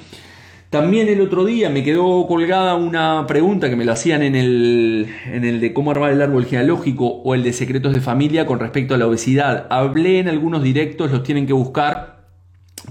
También 0.68 1.08
el 1.08 1.20
otro 1.20 1.44
día 1.44 1.70
me 1.70 1.84
quedó 1.84 2.26
colgada 2.26 2.74
una 2.74 3.26
pregunta 3.28 3.70
que 3.70 3.76
me 3.76 3.84
la 3.84 3.92
hacían 3.92 4.22
en 4.22 4.34
el, 4.34 5.06
en 5.32 5.44
el 5.44 5.60
de 5.60 5.72
cómo 5.72 5.92
armar 5.92 6.10
el 6.10 6.20
árbol 6.20 6.46
genealógico 6.46 7.06
o 7.06 7.36
el 7.36 7.44
de 7.44 7.52
secretos 7.52 7.94
de 7.94 8.00
familia 8.00 8.44
con 8.44 8.58
respecto 8.58 8.96
a 8.96 8.98
la 8.98 9.06
obesidad. 9.06 9.68
Hablé 9.70 10.18
en 10.18 10.28
algunos 10.28 10.64
directos, 10.64 11.12
los 11.12 11.22
tienen 11.22 11.46
que 11.46 11.52
buscar 11.52 12.15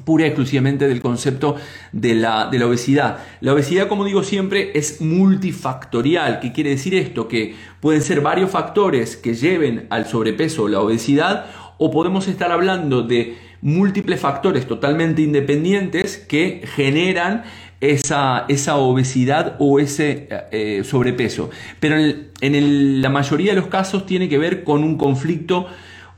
pura 0.03 0.25
y 0.25 0.27
exclusivamente 0.27 0.87
del 0.87 1.01
concepto 1.01 1.55
de 1.91 2.15
la, 2.15 2.49
de 2.49 2.59
la 2.59 2.67
obesidad. 2.67 3.19
La 3.41 3.53
obesidad, 3.53 3.87
como 3.87 4.05
digo 4.05 4.23
siempre, 4.23 4.71
es 4.75 5.01
multifactorial. 5.01 6.39
¿Qué 6.39 6.51
quiere 6.51 6.71
decir 6.71 6.95
esto? 6.95 7.27
Que 7.27 7.55
pueden 7.79 8.01
ser 8.01 8.21
varios 8.21 8.51
factores 8.51 9.15
que 9.15 9.33
lleven 9.33 9.87
al 9.89 10.05
sobrepeso 10.05 10.63
o 10.63 10.67
la 10.67 10.81
obesidad 10.81 11.45
o 11.77 11.91
podemos 11.91 12.27
estar 12.27 12.51
hablando 12.51 13.03
de 13.03 13.37
múltiples 13.61 14.19
factores 14.19 14.67
totalmente 14.67 15.21
independientes 15.21 16.17
que 16.17 16.61
generan 16.75 17.43
esa, 17.81 18.45
esa 18.47 18.77
obesidad 18.77 19.55
o 19.59 19.79
ese 19.79 20.27
eh, 20.51 20.83
sobrepeso. 20.83 21.49
Pero 21.79 21.97
en, 21.97 23.01
la 23.01 23.09
mayoría 23.09 23.53
de 23.53 23.59
los 23.59 23.67
casos 23.67 24.05
tiene 24.05 24.29
que 24.29 24.37
ver 24.37 24.63
con 24.63 24.83
un 24.83 24.97
conflicto 24.97 25.67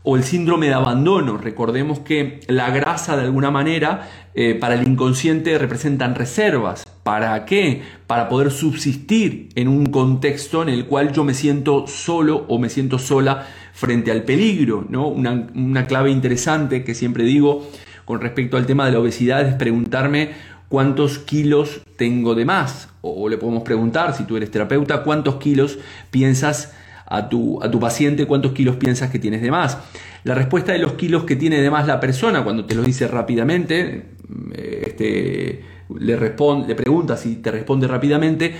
o 0.09 0.15
el 0.15 0.23
síndrome 0.23 0.67
de 0.67 0.73
abandono. 0.73 1.37
Recordemos 1.37 1.99
que 1.99 2.39
la 2.47 2.69
grasa 2.69 3.17
de 3.17 3.23
alguna 3.23 3.51
manera 3.51 4.07
eh, 4.35 4.55
para 4.55 4.75
el 4.75 4.87
inconsciente 4.87 5.57
representan 5.57 6.15
reservas. 6.15 6.85
¿Para 7.03 7.43
qué? 7.43 7.81
Para 8.07 8.29
poder 8.29 8.51
subsistir 8.51 9.49
en 9.55 9.67
un 9.67 9.87
contexto 9.87 10.61
en 10.61 10.69
el 10.69 10.85
cual 10.85 11.11
yo 11.11 11.25
me 11.25 11.33
siento 11.33 11.87
solo 11.87 12.45
o 12.47 12.57
me 12.57 12.69
siento 12.69 12.99
sola 12.99 13.47
frente 13.73 14.09
al 14.09 14.23
peligro. 14.23 14.85
¿no? 14.87 15.09
Una, 15.09 15.49
una 15.53 15.87
clave 15.87 16.09
interesante 16.09 16.85
que 16.85 16.95
siempre 16.95 17.25
digo 17.25 17.67
con 18.05 18.21
respecto 18.21 18.55
al 18.55 18.65
tema 18.65 18.85
de 18.85 18.93
la 18.93 18.99
obesidad 18.99 19.45
es 19.45 19.55
preguntarme 19.55 20.31
cuántos 20.69 21.19
kilos 21.19 21.81
tengo 21.97 22.33
de 22.33 22.45
más. 22.45 22.89
O, 23.01 23.27
le 23.27 23.37
podemos 23.37 23.63
preguntar, 23.63 24.15
si 24.15 24.23
tú 24.23 24.37
eres 24.37 24.51
terapeuta, 24.51 25.03
cuántos 25.03 25.35
kilos 25.35 25.79
piensas 26.11 26.73
a 27.09 27.29
tu, 27.29 27.61
a 27.63 27.71
tu 27.71 27.79
paciente, 27.79 28.25
cuántos 28.25 28.51
kilos 28.51 28.75
piensas 28.75 29.09
que 29.09 29.19
tienes 29.19 29.41
de 29.41 29.51
más. 29.51 29.77
La 30.23 30.35
respuesta 30.35 30.73
de 30.73 30.79
los 30.79 30.93
kilos 30.93 31.23
que 31.23 31.35
tiene 31.35 31.61
de 31.61 31.71
más 31.71 31.87
la 31.87 31.99
persona, 31.99 32.43
cuando 32.43 32.65
te 32.65 32.75
lo 32.75 32.83
dice 32.83 33.07
rápidamente, 33.07 34.11
eh, 34.53 34.83
este, 34.87 35.63
le, 35.97 36.15
responde, 36.15 36.67
le 36.67 36.75
pregunta 36.75 37.15
si 37.17 37.37
te 37.37 37.51
responde 37.51 37.87
rápidamente, 37.87 38.53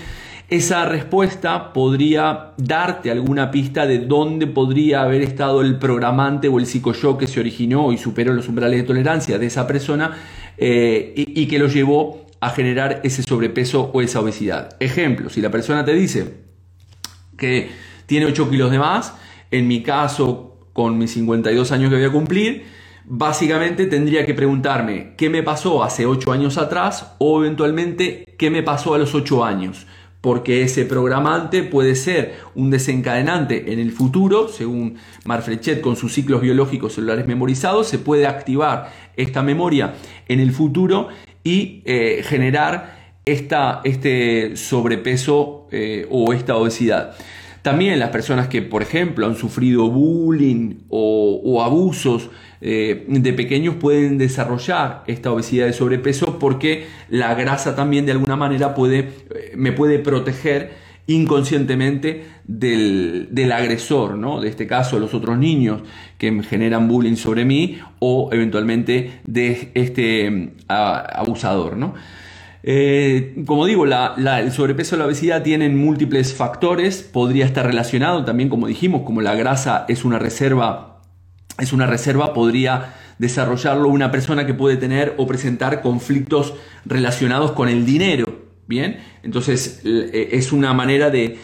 esa 0.48 0.86
respuesta 0.86 1.74
podría 1.74 2.54
darte 2.56 3.10
alguna 3.10 3.50
pista 3.50 3.86
de 3.86 3.98
dónde 3.98 4.46
podría 4.46 5.02
haber 5.02 5.20
estado 5.20 5.60
el 5.60 5.78
programante 5.78 6.48
o 6.48 6.58
el 6.58 6.64
psicoshock 6.64 7.20
que 7.20 7.26
se 7.26 7.38
originó 7.38 7.92
y 7.92 7.98
superó 7.98 8.32
los 8.32 8.48
umbrales 8.48 8.80
de 8.80 8.86
tolerancia 8.86 9.38
de 9.38 9.44
esa 9.44 9.66
persona 9.66 10.16
eh, 10.56 11.12
y, 11.14 11.46
que 11.48 11.58
lo 11.58 11.68
llevó 11.68 12.26
a 12.40 12.48
generar 12.48 13.02
ese 13.04 13.22
sobrepeso 13.22 13.90
o 13.92 14.00
esa 14.00 14.20
obesidad. 14.20 14.74
Ejemplo, 14.80 15.28
si 15.28 15.42
la 15.42 15.50
persona 15.50 15.84
te 15.84 15.92
dice 15.92 16.36
que 17.36 17.68
tiene 18.08 18.26
8 18.26 18.50
kilos 18.50 18.70
de 18.70 18.78
más, 18.78 19.14
en 19.50 19.68
mi 19.68 19.82
caso, 19.82 20.56
con 20.72 20.96
mis 20.96 21.12
52 21.12 21.70
años 21.72 21.90
que 21.90 21.96
voy 21.96 22.04
a 22.06 22.10
cumplir, 22.10 22.64
básicamente 23.04 23.86
tendría 23.86 24.24
que 24.24 24.32
preguntarme 24.32 25.14
qué 25.16 25.28
me 25.28 25.42
pasó 25.42 25.84
hace 25.84 26.06
8 26.06 26.32
años 26.32 26.56
atrás 26.56 27.14
o 27.18 27.44
eventualmente 27.44 28.24
qué 28.38 28.50
me 28.50 28.62
pasó 28.62 28.94
a 28.94 28.98
los 28.98 29.14
8 29.14 29.44
años 29.44 29.86
porque 30.20 30.62
ese 30.62 30.84
programante 30.84 31.62
puede 31.62 31.94
ser 31.94 32.36
un 32.54 32.70
desencadenante 32.70 33.72
en 33.72 33.78
el 33.78 33.92
futuro, 33.92 34.48
según 34.48 34.96
Marfrechet 35.24 35.80
con 35.80 35.96
sus 35.96 36.12
ciclos 36.12 36.40
biológicos 36.40 36.94
celulares 36.94 37.26
memorizados, 37.26 37.86
se 37.86 37.98
puede 37.98 38.26
activar 38.26 38.90
esta 39.16 39.42
memoria 39.42 39.94
en 40.26 40.40
el 40.40 40.50
futuro 40.50 41.08
y 41.44 41.82
eh, 41.84 42.22
generar 42.24 43.12
esta, 43.24 43.80
este 43.84 44.56
sobrepeso 44.56 45.68
eh, 45.70 46.06
o 46.10 46.32
esta 46.32 46.56
obesidad. 46.56 47.14
También 47.68 47.98
las 47.98 48.08
personas 48.08 48.48
que, 48.48 48.62
por 48.62 48.80
ejemplo, 48.80 49.26
han 49.26 49.36
sufrido 49.36 49.90
bullying 49.90 50.76
o 50.88 51.62
abusos 51.62 52.30
eh, 52.62 53.04
de 53.06 53.32
pequeños 53.34 53.74
pueden 53.74 54.16
desarrollar 54.16 55.04
esta 55.06 55.30
obesidad 55.30 55.66
de 55.66 55.72
sobrepeso 55.74 56.38
porque 56.38 56.86
la 57.08 57.34
grasa 57.34 57.76
también 57.76 58.04
de 58.06 58.12
alguna 58.12 58.36
manera 58.36 58.74
puede, 58.74 58.98
eh, 58.98 59.52
me 59.54 59.72
puede 59.72 59.98
proteger 59.98 60.72
inconscientemente 61.06 62.24
del, 62.46 63.52
agresor, 63.52 64.16
¿no? 64.16 64.40
de 64.40 64.48
este 64.48 64.66
caso 64.66 64.98
los 64.98 65.12
otros 65.12 65.36
niños 65.38 65.82
que 66.18 66.42
generan 66.42 66.88
bullying 66.88 67.16
sobre 67.16 67.44
mí 67.44 67.78
o 67.98 68.30
eventualmente 68.32 69.20
de 69.24 69.70
este 69.74 70.30
mm, 70.30 70.50
abusador. 70.68 71.76
¿no? 71.76 71.94
Eh, 72.70 73.34
como 73.46 73.64
digo, 73.64 73.86
el 73.86 74.52
sobrepeso 74.52 74.94
y 74.94 74.98
la 74.98 75.06
obesidad 75.06 75.42
tienen 75.42 75.78
múltiples 75.78 76.34
factores, 76.34 77.02
podría 77.02 77.46
estar 77.46 77.64
relacionado 77.64 78.26
también, 78.26 78.50
como 78.50 78.66
dijimos, 78.66 79.02
como 79.06 79.22
la 79.22 79.34
grasa 79.34 79.86
es 79.88 80.04
una 80.04 80.18
reserva 80.18 80.88
es 81.58 81.72
una 81.72 81.86
reserva, 81.86 82.32
podría 82.32 82.94
desarrollarlo 83.18 83.88
una 83.88 84.10
persona 84.10 84.46
que 84.46 84.54
puede 84.54 84.76
tener 84.76 85.14
o 85.16 85.26
presentar 85.26 85.82
conflictos 85.82 86.54
relacionados 86.84 87.52
con 87.52 87.68
el 87.68 87.84
dinero. 87.84 88.48
Bien, 88.66 89.00
entonces 89.22 89.80
eh, 89.84 90.28
es 90.32 90.52
una 90.52 90.72
manera 90.74 91.10
de, 91.10 91.38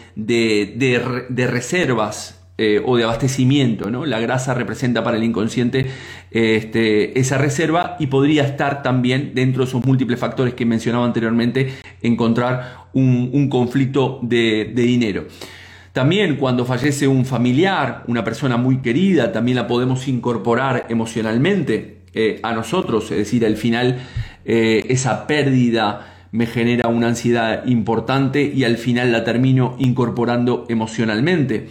reservas 1.35 2.44
eh, 2.57 2.81
o 2.85 2.97
de 2.97 3.03
abastecimiento. 3.03 3.89
¿no? 3.89 4.05
La 4.05 4.19
grasa 4.19 4.53
representa 4.53 5.03
para 5.03 5.17
el 5.17 5.23
inconsciente 5.23 5.87
este, 6.31 7.19
esa 7.19 7.37
reserva 7.37 7.97
y 7.99 8.07
podría 8.07 8.43
estar 8.43 8.81
también 8.83 9.31
dentro 9.33 9.63
de 9.63 9.69
esos 9.69 9.85
múltiples 9.85 10.19
factores 10.19 10.53
que 10.53 10.65
mencionaba 10.65 11.05
anteriormente, 11.05 11.73
encontrar 12.01 12.85
un, 12.93 13.49
conflicto 13.49 14.19
de 14.21 14.71
dinero. 14.73 15.25
También 15.95 16.35
cuando 16.35 16.65
fallece 16.65 17.07
un 17.07 17.23
familiar, 17.23 18.03
una 18.07 18.25
persona 18.25 18.57
muy 18.57 18.79
querida, 18.79 19.31
también 19.31 19.55
la 19.55 19.65
podemos 19.65 20.09
incorporar 20.09 20.87
emocionalmente 20.89 21.99
eh, 22.13 22.41
a 22.43 22.51
nosotros, 22.51 23.11
es 23.11 23.17
decir, 23.17 23.45
al 23.45 23.55
final 23.55 23.99
eh, 24.43 24.83
esa 24.89 25.25
pérdida 25.25 26.27
me 26.33 26.47
genera 26.47 26.89
una 26.89 27.07
ansiedad 27.07 27.65
importante 27.65 28.43
y 28.43 28.65
al 28.65 28.77
final 28.77 29.13
la 29.13 29.23
termino 29.23 29.77
incorporando 29.79 30.65
emocionalmente. 30.67 31.69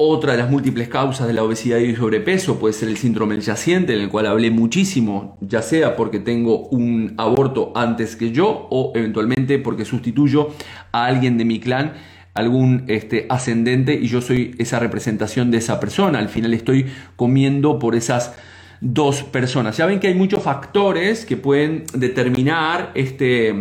Otra 0.00 0.30
de 0.30 0.38
las 0.38 0.48
múltiples 0.48 0.88
causas 0.88 1.26
de 1.26 1.32
la 1.32 1.42
obesidad 1.42 1.78
y 1.78 1.96
sobrepeso 1.96 2.60
puede 2.60 2.72
ser 2.72 2.88
el 2.88 2.96
síndrome 2.96 3.40
yaciente, 3.40 3.94
en 3.94 4.00
el 4.00 4.08
cual 4.08 4.26
hablé 4.26 4.52
muchísimo, 4.52 5.36
ya 5.40 5.60
sea 5.60 5.96
porque 5.96 6.20
tengo 6.20 6.68
un 6.68 7.14
aborto 7.16 7.72
antes 7.74 8.14
que 8.14 8.30
yo 8.30 8.68
o 8.70 8.92
eventualmente 8.94 9.58
porque 9.58 9.84
sustituyo 9.84 10.50
a 10.92 11.06
alguien 11.06 11.36
de 11.36 11.44
mi 11.44 11.58
clan 11.58 11.94
algún 12.34 12.84
este, 12.86 13.26
ascendente 13.28 13.94
y 13.94 14.06
yo 14.06 14.20
soy 14.20 14.54
esa 14.58 14.78
representación 14.78 15.50
de 15.50 15.58
esa 15.58 15.80
persona. 15.80 16.20
Al 16.20 16.28
final 16.28 16.54
estoy 16.54 16.86
comiendo 17.16 17.80
por 17.80 17.96
esas 17.96 18.36
dos 18.80 19.24
personas. 19.24 19.78
Ya 19.78 19.86
ven 19.86 19.98
que 19.98 20.06
hay 20.06 20.14
muchos 20.14 20.44
factores 20.44 21.26
que 21.26 21.36
pueden 21.36 21.82
determinar 21.92 22.92
este, 22.94 23.52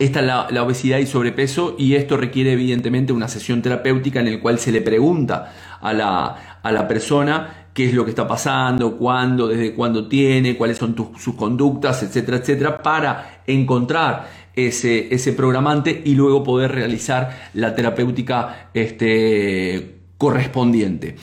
esta, 0.00 0.22
la, 0.22 0.48
la, 0.50 0.62
obesidad 0.62 0.98
y 0.98 1.06
sobrepeso 1.06 1.76
y 1.78 1.94
esto 1.94 2.16
requiere 2.16 2.54
evidentemente 2.54 3.12
una 3.12 3.28
sesión 3.28 3.60
terapéutica 3.60 4.18
en 4.18 4.28
el 4.28 4.40
cual 4.40 4.58
se 4.58 4.72
le 4.72 4.80
pregunta 4.80 5.52
a 5.80 5.92
la, 5.92 6.58
a 6.62 6.72
la 6.72 6.88
persona 6.88 7.68
qué 7.74 7.86
es 7.86 7.94
lo 7.94 8.04
que 8.04 8.10
está 8.10 8.26
pasando, 8.26 8.96
cuándo, 8.96 9.46
desde 9.46 9.74
cuándo 9.74 10.08
tiene, 10.08 10.56
cuáles 10.56 10.78
son 10.78 10.96
sus 11.18 11.34
conductas, 11.34 12.02
etcétera, 12.02 12.38
etcétera, 12.38 12.82
para 12.82 13.42
encontrar 13.46 14.28
ese, 14.56 15.14
ese 15.14 15.34
programante 15.34 16.02
y 16.04 16.14
luego 16.14 16.42
poder 16.42 16.72
realizar 16.72 17.50
la 17.54 17.74
terapéutica 17.74 18.70
este, 18.72 19.98
correspondiente. 20.16 21.16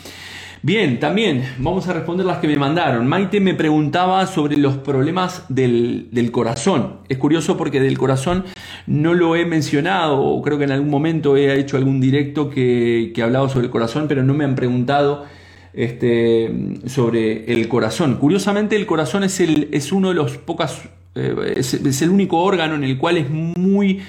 Bien, 0.62 1.00
también 1.00 1.44
vamos 1.60 1.88
a 1.88 1.94
responder 1.94 2.26
las 2.26 2.40
que 2.40 2.48
me 2.48 2.56
mandaron. 2.56 3.08
Maite 3.08 3.40
me 3.40 3.54
preguntaba 3.54 4.26
sobre 4.28 4.58
los 4.58 4.78
problemas 4.78 5.46
del, 5.50 6.10
corazón. 6.32 6.98
Es 7.10 7.18
curioso 7.18 7.58
porque 7.58 7.80
del 7.80 7.98
corazón 7.98 8.46
no 8.86 9.14
lo 9.14 9.36
he 9.36 9.46
mencionado, 9.46 10.42
creo 10.42 10.58
que 10.58 10.64
en 10.64 10.72
algún 10.72 10.90
momento 10.90 11.38
he 11.38 11.60
hecho 11.60 11.78
algún 11.78 12.02
directo 12.02 12.50
que, 12.50 13.12
que 13.14 13.22
ha 13.22 13.26
hablado 13.26 13.50
sobre 13.50 13.66
el 13.66 13.72
corazón, 13.72 14.08
pero 14.08 14.24
no 14.24 14.34
me 14.34 14.44
han 14.44 14.56
preguntado 14.56 15.26
este, 15.74 16.52
sobre 16.88 17.52
el 17.54 17.68
corazón. 17.68 18.16
Curiosamente, 18.16 18.76
el 18.76 18.86
corazón 18.86 19.24
es, 19.24 19.40
el, 19.40 19.70
es 19.72 19.92
uno 19.92 20.10
de 20.10 20.16
los 20.16 20.38
pocos 20.38 20.82
eh, 21.18 21.54
es, 21.56 22.02
el 22.02 22.10
único 22.10 22.38
órgano 22.38 22.76
en 22.76 22.84
el 22.84 22.98
cual 22.98 23.18
es 23.18 23.30
muy 23.30 24.02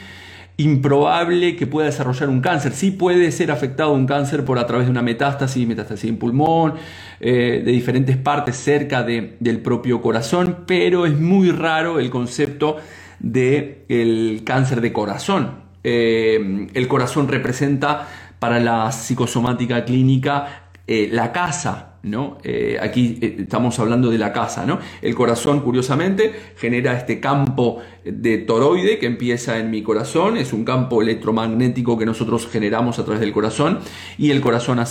improbable 0.59 1.55
que 1.55 1.69
pueda 1.69 1.87
desarrollar 1.87 2.29
un 2.29 2.41
cáncer. 2.41 2.73
Sí 2.73 2.91
puede 2.91 3.31
ser 3.31 3.53
afectado 3.53 3.93
un 3.93 4.07
cáncer 4.07 4.45
por 4.45 4.59
a 4.59 4.67
través 4.67 4.87
de 4.87 4.91
una 4.91 5.03
metástasis, 5.03 5.67
metástasis 5.67 6.11
en 6.11 6.19
pulmón, 6.19 6.75
eh, 7.21 7.63
de 7.65 7.73
diferentes 7.73 8.17
partes 8.17 8.57
cerca 8.57 9.05
del 9.05 9.61
propio 9.63 10.03
corazón, 10.03 10.65
pero 10.67 11.07
es 11.07 11.19
muy 11.19 11.53
raro 11.53 12.01
el 12.01 12.11
concepto 12.11 12.77
del 13.21 13.85
el 13.89 14.43
cáncer 14.45 14.81
de 14.81 14.93
corazón. 14.93 15.63
Eh, 15.85 16.67
el 16.75 16.89
corazón 16.89 17.29
representa 17.29 18.09
para 18.41 18.59
la 18.59 18.91
psicosomática 18.91 19.85
clínica 19.85 20.65
la 20.87 21.33
casa 21.33 21.98
¿no? 22.11 22.39
Eh, 22.43 22.79
aquí 22.81 23.19
eh, 23.21 23.37
estamos 23.41 23.79
hablando 23.79 24.11
de 24.11 24.19
la 24.19 24.33
casa. 24.33 24.67
El 25.03 25.15
corazón, 25.15 25.61
curiosamente, 25.61 26.33
genera 26.57 26.97
este 26.97 27.21
campo 27.21 27.79
de 28.05 28.39
toroide 28.39 28.99
que 28.99 29.07
empieza 29.07 29.59
en 29.59 29.71
mi 29.71 29.83
corazón, 29.83 30.37
es 30.37 30.53
un 30.53 30.65
campo 30.65 31.03
electromagnético 31.03 31.99
que 31.99 32.07
nosotros 32.07 32.49
generamos 32.49 32.99
a 32.99 33.05
través 33.05 33.21
del 33.21 33.33
corazón, 33.33 33.81
y 34.17 34.31
el 34.31 34.41
corazón, 34.41 34.83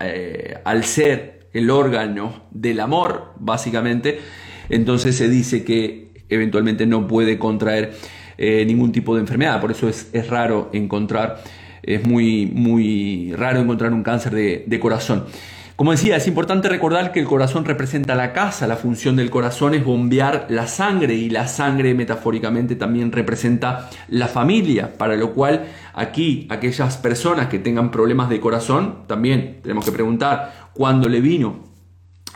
eh, 0.00 0.54
al 0.64 0.84
ser 0.84 1.48
el 1.52 1.70
órgano 1.70 2.44
del 2.50 2.80
amor, 2.80 3.32
básicamente, 3.38 4.18
entonces 4.68 5.16
se 5.16 5.28
dice 5.28 5.64
que 5.64 6.12
eventualmente 6.28 6.86
no 6.86 7.06
puede 7.06 7.38
contraer 7.38 7.94
ningún 8.38 8.92
tipo 8.92 9.14
de 9.14 9.22
enfermedad. 9.22 9.62
Por 9.62 9.70
eso 9.70 9.88
es, 9.88 10.28
raro 10.28 10.68
encontrar, 10.74 11.42
es 11.82 12.06
muy, 12.06 12.44
muy 12.46 13.32
raro 13.34 13.60
encontrar 13.60 13.94
un 13.94 14.02
cáncer 14.02 14.34
de, 14.66 14.80
corazón. 14.80 15.24
Como 15.76 15.90
decía, 15.90 16.16
es 16.16 16.26
importante 16.26 16.70
recordar 16.70 17.12
que 17.12 17.20
el 17.20 17.26
corazón 17.26 17.66
representa 17.66 18.14
la 18.14 18.32
casa, 18.32 18.66
la 18.66 18.76
función 18.76 19.14
del 19.14 19.28
corazón 19.28 19.74
es 19.74 19.84
bombear 19.84 20.46
la 20.48 20.66
sangre 20.68 21.12
y 21.16 21.28
la 21.28 21.48
sangre 21.48 21.92
metafóricamente 21.92 22.76
también 22.76 23.12
representa 23.12 23.90
la 24.08 24.26
familia, 24.26 24.96
para 24.96 25.16
lo 25.16 25.34
cual 25.34 25.66
aquí 25.92 26.46
aquellas 26.48 26.96
personas 26.96 27.48
que 27.48 27.58
tengan 27.58 27.90
problemas 27.90 28.30
de 28.30 28.40
corazón, 28.40 29.06
también 29.06 29.58
tenemos 29.62 29.84
que 29.84 29.92
preguntar 29.92 30.70
cuándo 30.72 31.10
le 31.10 31.20
vino 31.20 31.66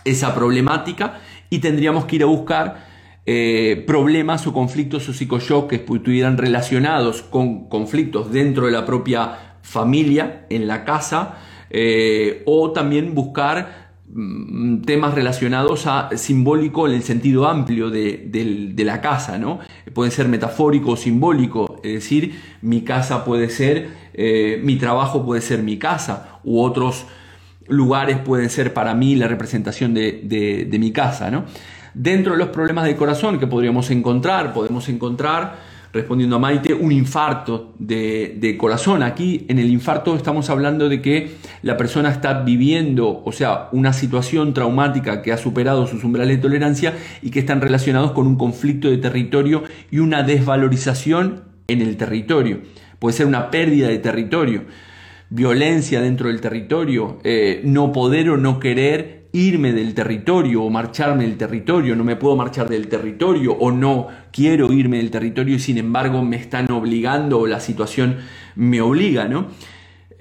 esa 0.05 0.35
problemática 0.35 1.21
y 1.49 1.61
tendríamos 1.61 2.05
que 2.05 2.17
ir 2.17 2.25
a 2.25 2.27
buscar 2.27 2.85
eh, 3.25 3.85
problemas 3.87 4.47
o 4.47 4.53
conflictos 4.53 5.09
o 5.09 5.15
psicoshock 5.15 5.71
que 5.71 5.77
estuvieran 5.77 6.37
relacionados 6.37 7.23
con 7.23 7.71
conflictos 7.71 8.31
dentro 8.33 8.67
de 8.67 8.73
la 8.73 8.85
propia 8.85 9.57
familia, 9.63 10.45
en 10.51 10.67
la 10.67 10.85
casa, 10.85 11.39
eh, 11.71 12.43
o 12.47 12.73
también 12.73 13.15
buscar 13.15 13.93
mm, 14.09 14.83
temas 14.83 15.15
relacionados 15.15 15.87
a 15.87 16.11
simbólico 16.17 16.89
en 16.89 16.95
el 16.95 17.03
sentido 17.03 17.47
amplio 17.47 17.91
de, 17.91 18.75
la 18.77 19.01
casa, 19.01 19.39
¿no? 19.39 19.61
Puede 19.95 20.11
ser 20.11 20.29
metafórico 20.29 20.93
o 20.93 20.97
simbólico, 20.97 21.81
es 21.85 21.95
decir, 21.95 22.35
mi 22.63 22.83
casa 22.83 23.25
puede 23.25 23.49
ser, 23.49 23.89
eh, 24.15 24.61
mi 24.63 24.77
trabajo 24.77 25.25
puede 25.25 25.41
ser 25.41 25.63
mi 25.63 25.79
casa, 25.79 26.41
u 26.43 26.61
otros 26.61 27.07
lugares 27.69 28.19
pueden 28.19 28.51
ser 28.51 28.75
para 28.75 28.95
mí 28.95 29.15
la 29.15 29.29
representación 29.29 29.95
de, 29.95 30.67
de 30.69 30.79
mi 30.79 30.91
casa, 30.91 31.31
¿no? 31.31 31.45
Dentro 31.95 32.33
de 32.33 32.39
los 32.39 32.49
problemas 32.49 32.85
de 32.85 32.97
corazón 32.97 33.39
que 33.39 33.47
podríamos 33.47 33.91
encontrar, 33.91 34.53
podemos 34.53 34.89
encontrar, 34.89 35.70
respondiendo 35.93 36.37
a 36.37 36.39
Maite, 36.39 36.73
un 36.75 36.93
infarto 36.93 37.75
de, 37.79 38.57
corazón. 38.59 39.03
Aquí 39.03 39.47
en 39.49 39.59
el 39.59 39.71
infarto 39.71 40.15
estamos 40.15 40.51
hablando 40.51 40.89
de 40.89 41.03
que 41.03 41.37
la 41.63 41.77
persona 41.77 42.11
está 42.11 42.43
viviendo, 42.43 43.23
o 43.25 43.33
sea, 43.33 43.69
una 43.73 43.93
situación 43.93 44.55
traumática 44.55 45.23
que 45.23 45.33
ha 45.33 45.37
superado 45.37 45.87
sus 45.87 46.05
umbrales 46.05 46.37
de 46.37 46.43
tolerancia 46.43 46.95
y 47.23 47.31
que 47.31 47.41
están 47.41 47.61
relacionados 47.61 48.13
con 48.13 48.27
un 48.27 48.37
conflicto 48.37 48.89
de 48.89 48.99
territorio 48.99 49.65
y 49.91 49.99
una 49.99 50.23
desvalorización 50.23 51.45
en 51.67 51.81
el 51.83 51.97
territorio. 51.97 52.61
Puede 52.99 53.17
ser 53.17 53.27
una 53.27 53.51
pérdida 53.51 53.89
de 53.89 53.99
territorio, 53.99 54.65
violencia 55.31 56.01
dentro 56.01 56.29
del 56.29 56.41
territorio, 56.41 57.19
eh, 57.25 57.63
no 57.65 57.93
poder 57.93 58.31
o 58.31 58.37
no 58.37 58.61
querer 58.61 59.20
irme 59.33 59.73
del 59.73 59.95
territorio 59.95 60.63
o 60.63 60.71
marcharme 60.71 61.25
del 61.25 61.37
territorio, 61.37 61.95
no 61.97 62.05
me 62.05 62.17
puedo 62.17 62.37
marchar 62.37 62.69
del 62.69 62.89
territorio 62.89 63.53
o 63.53 63.71
no 63.71 64.09
quiero 64.33 64.73
irme 64.73 64.99
del 64.99 65.11
territorio 65.11 65.57
y 65.57 65.59
sin 65.59 65.79
embargo 65.79 66.25
me 66.25 66.37
están 66.37 66.71
obligando 66.71 67.39
o 67.39 67.47
la 67.47 67.61
situación 67.61 68.19
me 68.57 68.81
obliga, 68.81 69.29
¿no? 69.29 69.49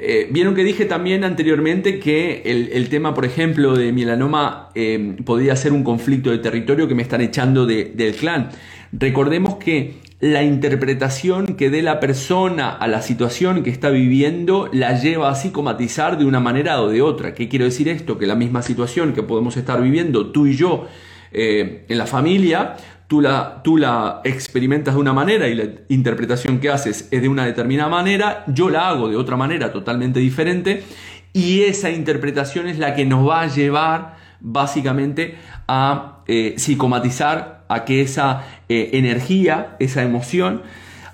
Eh, 0.02 0.30
vieron 0.32 0.56
que 0.56 0.64
dije 0.64 0.86
también 0.86 1.26
anteriormente 1.26 2.00
que 2.00 2.44
el, 2.46 2.88
tema, 2.88 3.14
por 3.14 3.26
ejemplo, 3.26 3.76
de 3.76 3.92
mielanoma 3.92 4.70
eh, 4.74 5.18
podría 5.26 5.58
ser 5.58 5.74
un 5.74 5.84
conflicto 5.84 6.32
de 6.32 6.38
territorio 6.38 6.88
que 6.88 6.96
me 6.96 7.02
están 7.02 7.20
echando 7.20 7.66
del 7.66 8.16
clan. 8.16 8.50
Recordemos 8.94 9.56
que 9.56 9.96
la 10.20 10.44
interpretación 10.44 11.56
que 11.56 11.70
dé 11.70 11.82
la 11.82 12.02
persona 12.02 12.70
a 12.72 12.88
la 12.88 13.02
situación 13.02 13.64
que 13.64 13.70
está 13.70 13.90
viviendo 13.90 14.70
la 14.74 15.00
lleva 15.00 15.30
a 15.30 15.36
psicomatizar 15.36 16.18
de 16.18 16.26
una 16.26 16.42
manera 16.42 16.82
o 16.82 16.90
de 16.90 17.02
otra. 17.02 17.34
¿Qué 17.34 17.48
quiero 17.48 17.66
decir 17.66 17.88
esto? 17.88 18.18
Que 18.18 18.28
la 18.28 18.36
misma 18.36 18.62
situación 18.62 19.14
que 19.14 19.24
podemos 19.24 19.56
estar 19.56 19.82
viviendo 19.82 20.32
tú 20.32 20.46
y 20.46 20.58
yo 20.58 20.88
eh, 21.32 21.86
en 21.88 21.98
la 21.98 22.06
familia, 22.06 22.76
tú 23.08 23.22
la, 23.22 23.62
tú 23.64 23.78
la 23.78 24.20
experimentas 24.26 24.96
de 24.96 25.00
una 25.00 25.14
manera 25.14 25.48
y 25.48 25.56
la 25.56 25.64
interpretación 25.88 26.60
que 26.60 26.70
haces 26.70 27.08
es 27.12 27.22
de 27.22 27.30
una 27.30 27.46
determinada 27.46 27.90
manera, 27.90 28.44
yo 28.48 28.70
la 28.70 28.90
hago 28.90 29.08
de 29.08 29.16
otra 29.16 29.38
manera 29.38 29.72
totalmente 29.72 30.20
diferente 30.20 30.84
y 31.32 31.62
esa 31.62 31.92
interpretación 31.92 32.68
es 32.68 32.78
la 32.78 32.94
que 32.94 33.06
nos 33.06 33.26
va 33.26 33.42
a 33.42 33.48
llevar 33.48 34.19
básicamente 34.42 35.36
a 35.68 36.24
eh, 36.28 36.56
psicomatizar, 36.58 37.66
a 37.68 37.86
que 37.86 38.02
esa 38.02 38.44
eh, 38.68 38.92
energía, 38.94 39.76
esa 39.80 40.04
emoción, 40.04 40.64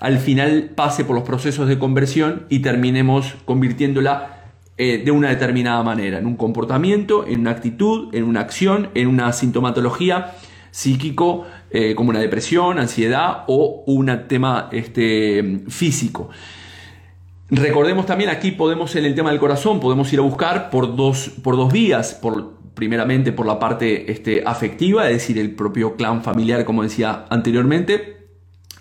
al 0.00 0.18
final 0.18 0.70
pase 0.74 1.04
por 1.04 1.14
los 1.14 1.24
procesos 1.24 1.68
de 1.68 1.78
conversión 1.78 2.46
y 2.48 2.60
terminemos 2.60 3.34
convirtiéndola 3.44 4.52
eh, 4.78 5.02
de 5.04 5.10
una 5.10 5.30
determinada 5.30 5.82
manera, 5.82 6.18
en 6.18 6.26
un 6.26 6.36
comportamiento, 6.36 7.26
en 7.26 7.40
una 7.40 7.50
actitud, 7.50 8.14
en 8.14 8.24
una 8.24 8.40
acción, 8.40 8.90
en 8.94 9.08
una 9.08 9.32
sintomatología 9.32 10.34
psíquico 10.70 11.46
como 11.94 12.08
una 12.08 12.20
depresión, 12.20 12.78
ansiedad 12.78 13.44
o 13.48 13.82
un 13.86 14.10
tema 14.28 14.70
este, 14.72 15.62
físico. 15.68 16.30
Recordemos 17.50 18.06
también 18.06 18.28
aquí 18.28 18.50
podemos 18.50 18.96
en 18.96 19.04
el 19.04 19.14
tema 19.14 19.30
del 19.30 19.38
corazón, 19.38 19.78
podemos 19.78 20.12
ir 20.12 20.18
a 20.18 20.22
buscar 20.22 20.68
por 20.68 20.96
dos, 20.96 21.30
por 21.44 21.56
dos 21.56 21.72
vías, 21.72 22.14
por 22.14 22.55
primeramente 22.76 23.32
por 23.32 23.46
la 23.46 23.58
parte 23.58 24.12
este, 24.12 24.42
afectiva, 24.46 25.06
es 25.08 25.14
decir, 25.14 25.38
el 25.38 25.52
propio 25.52 25.96
clan 25.96 26.22
familiar, 26.22 26.64
como 26.64 26.82
decía 26.82 27.24
anteriormente. 27.30 28.18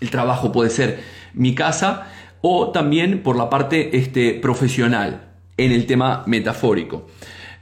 El 0.02 0.10
trabajo 0.12 0.52
puede 0.52 0.70
ser 0.70 1.00
mi 1.34 1.56
casa 1.56 2.12
o 2.42 2.72
también 2.72 3.24
por 3.24 3.38
la 3.38 3.50
parte 3.50 3.98
este, 3.98 4.34
profesional 4.34 5.30
en 5.58 5.72
el 5.72 5.88
tema 5.88 6.24
metafórico. 6.28 7.08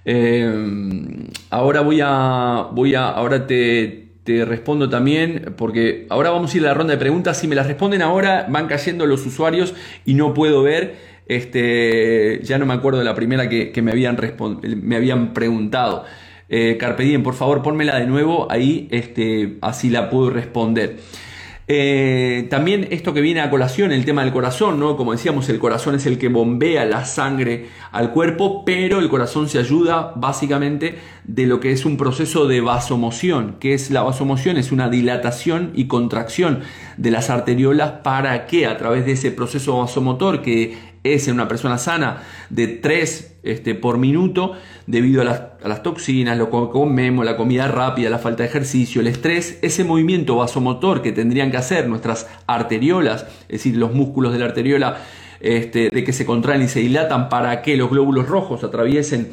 Eh, 0.05 1.29
ahora 1.51 1.81
voy 1.81 2.01
a, 2.03 2.67
voy 2.71 2.95
a, 2.95 3.09
ahora 3.09 3.45
te, 3.45 4.09
te 4.23 4.43
respondo 4.43 4.89
también, 4.89 5.53
porque 5.55 6.07
ahora 6.09 6.31
vamos 6.31 6.53
a 6.53 6.57
ir 6.57 6.63
a 6.63 6.69
la 6.69 6.73
ronda 6.73 6.93
de 6.93 6.99
preguntas. 6.99 7.37
Si 7.37 7.47
me 7.47 7.53
las 7.53 7.67
responden 7.67 8.01
ahora, 8.01 8.47
van 8.49 8.67
cayendo 8.67 9.05
los 9.05 9.23
usuarios 9.25 9.75
y 10.03 10.15
no 10.15 10.33
puedo 10.33 10.63
ver. 10.63 11.13
Este, 11.25 12.41
ya 12.43 12.57
no 12.57 12.65
me 12.65 12.73
acuerdo 12.73 12.99
de 12.99 13.05
la 13.05 13.15
primera 13.15 13.47
que, 13.47 13.71
me, 13.81 13.91
habían 13.91 14.17
me 14.81 14.95
habían 14.95 15.33
preguntado. 15.33 16.05
Eh, 16.49 16.77
Carpe 16.79 17.03
Diem, 17.03 17.23
por 17.23 17.33
favor, 17.33 17.61
pónmela 17.61 17.99
de 17.99 18.05
nuevo 18.05 18.47
ahí, 18.51 18.87
este, 18.91 19.57
así 19.61 19.89
la 19.89 20.09
puedo 20.09 20.29
responder. 20.29 20.97
Eh, 21.67 22.47
también 22.49 22.87
esto 22.91 23.13
que 23.13 23.21
viene 23.21 23.39
a 23.39 23.49
colación, 23.49 23.93
el 23.93 24.03
tema 24.03 24.23
del 24.23 24.33
corazón, 24.33 24.79
¿no? 24.79 24.97
Como 24.97 25.13
decíamos, 25.13 25.47
el 25.47 25.59
corazón 25.59 25.95
es 25.95 26.05
el 26.05 26.17
que 26.17 26.27
bombea 26.27 26.83
la 26.85 27.05
sangre 27.05 27.67
al 27.91 28.11
cuerpo, 28.11 28.65
pero 28.65 28.99
el 28.99 29.07
corazón 29.07 29.47
se 29.47 29.59
ayuda 29.59 30.11
básicamente 30.15 30.95
de 31.25 31.45
lo 31.45 31.59
que 31.59 31.71
es 31.71 31.85
un 31.85 31.97
proceso 31.97 32.47
de 32.47 32.61
vasomoción. 32.61 33.55
que 33.59 33.73
es 33.73 33.91
la 33.91 34.03
vasomoción? 34.03 34.57
Es 34.57 34.71
una 34.71 34.89
dilatación 34.89 35.71
y 35.73 35.87
contracción 35.87 36.61
de 36.97 37.11
las 37.11 37.29
arteriolas 37.29 37.91
para 38.03 38.45
que 38.45 38.65
a 38.65 38.77
través 38.77 39.05
de 39.05 39.13
ese 39.13 39.31
proceso 39.31 39.79
vasomotor 39.79 40.41
que 40.41 40.93
es 41.03 41.27
en 41.27 41.35
una 41.35 41.47
persona 41.47 41.77
sana 41.77 42.23
de 42.49 42.67
3 42.67 43.37
este, 43.43 43.75
por 43.75 43.97
minuto 43.97 44.53
debido 44.87 45.21
a 45.21 45.25
las, 45.25 45.83
toxinas, 45.83 46.37
lo 46.37 46.45
que 46.45 46.71
comemos, 46.71 47.25
la 47.25 47.35
comida 47.35 47.67
rápida, 47.67 48.09
la 48.09 48.19
falta 48.19 48.43
de 48.43 48.49
ejercicio, 48.49 49.01
el 49.01 49.07
estrés, 49.07 49.59
ese 49.61 49.83
movimiento 49.83 50.37
vasomotor 50.37 51.01
que 51.01 51.11
tendrían 51.11 51.51
que 51.51 51.57
hacer 51.57 51.89
nuestras 51.89 52.29
arteriolas, 52.47 53.23
es 53.43 53.63
decir, 53.63 53.75
los 53.75 53.93
músculos 53.93 54.31
de 54.31 54.39
la 54.39 54.45
arteriola, 54.45 54.97
este, 55.41 55.89
de 55.89 56.03
que 56.05 56.13
se 56.13 56.25
contraen 56.25 56.61
y 56.61 56.69
se 56.69 56.79
dilatan 56.79 57.27
para 57.27 57.61
que 57.61 57.75
los 57.75 57.89
glóbulos 57.89 58.29
rojos 58.29 58.63
atraviesen 58.63 59.31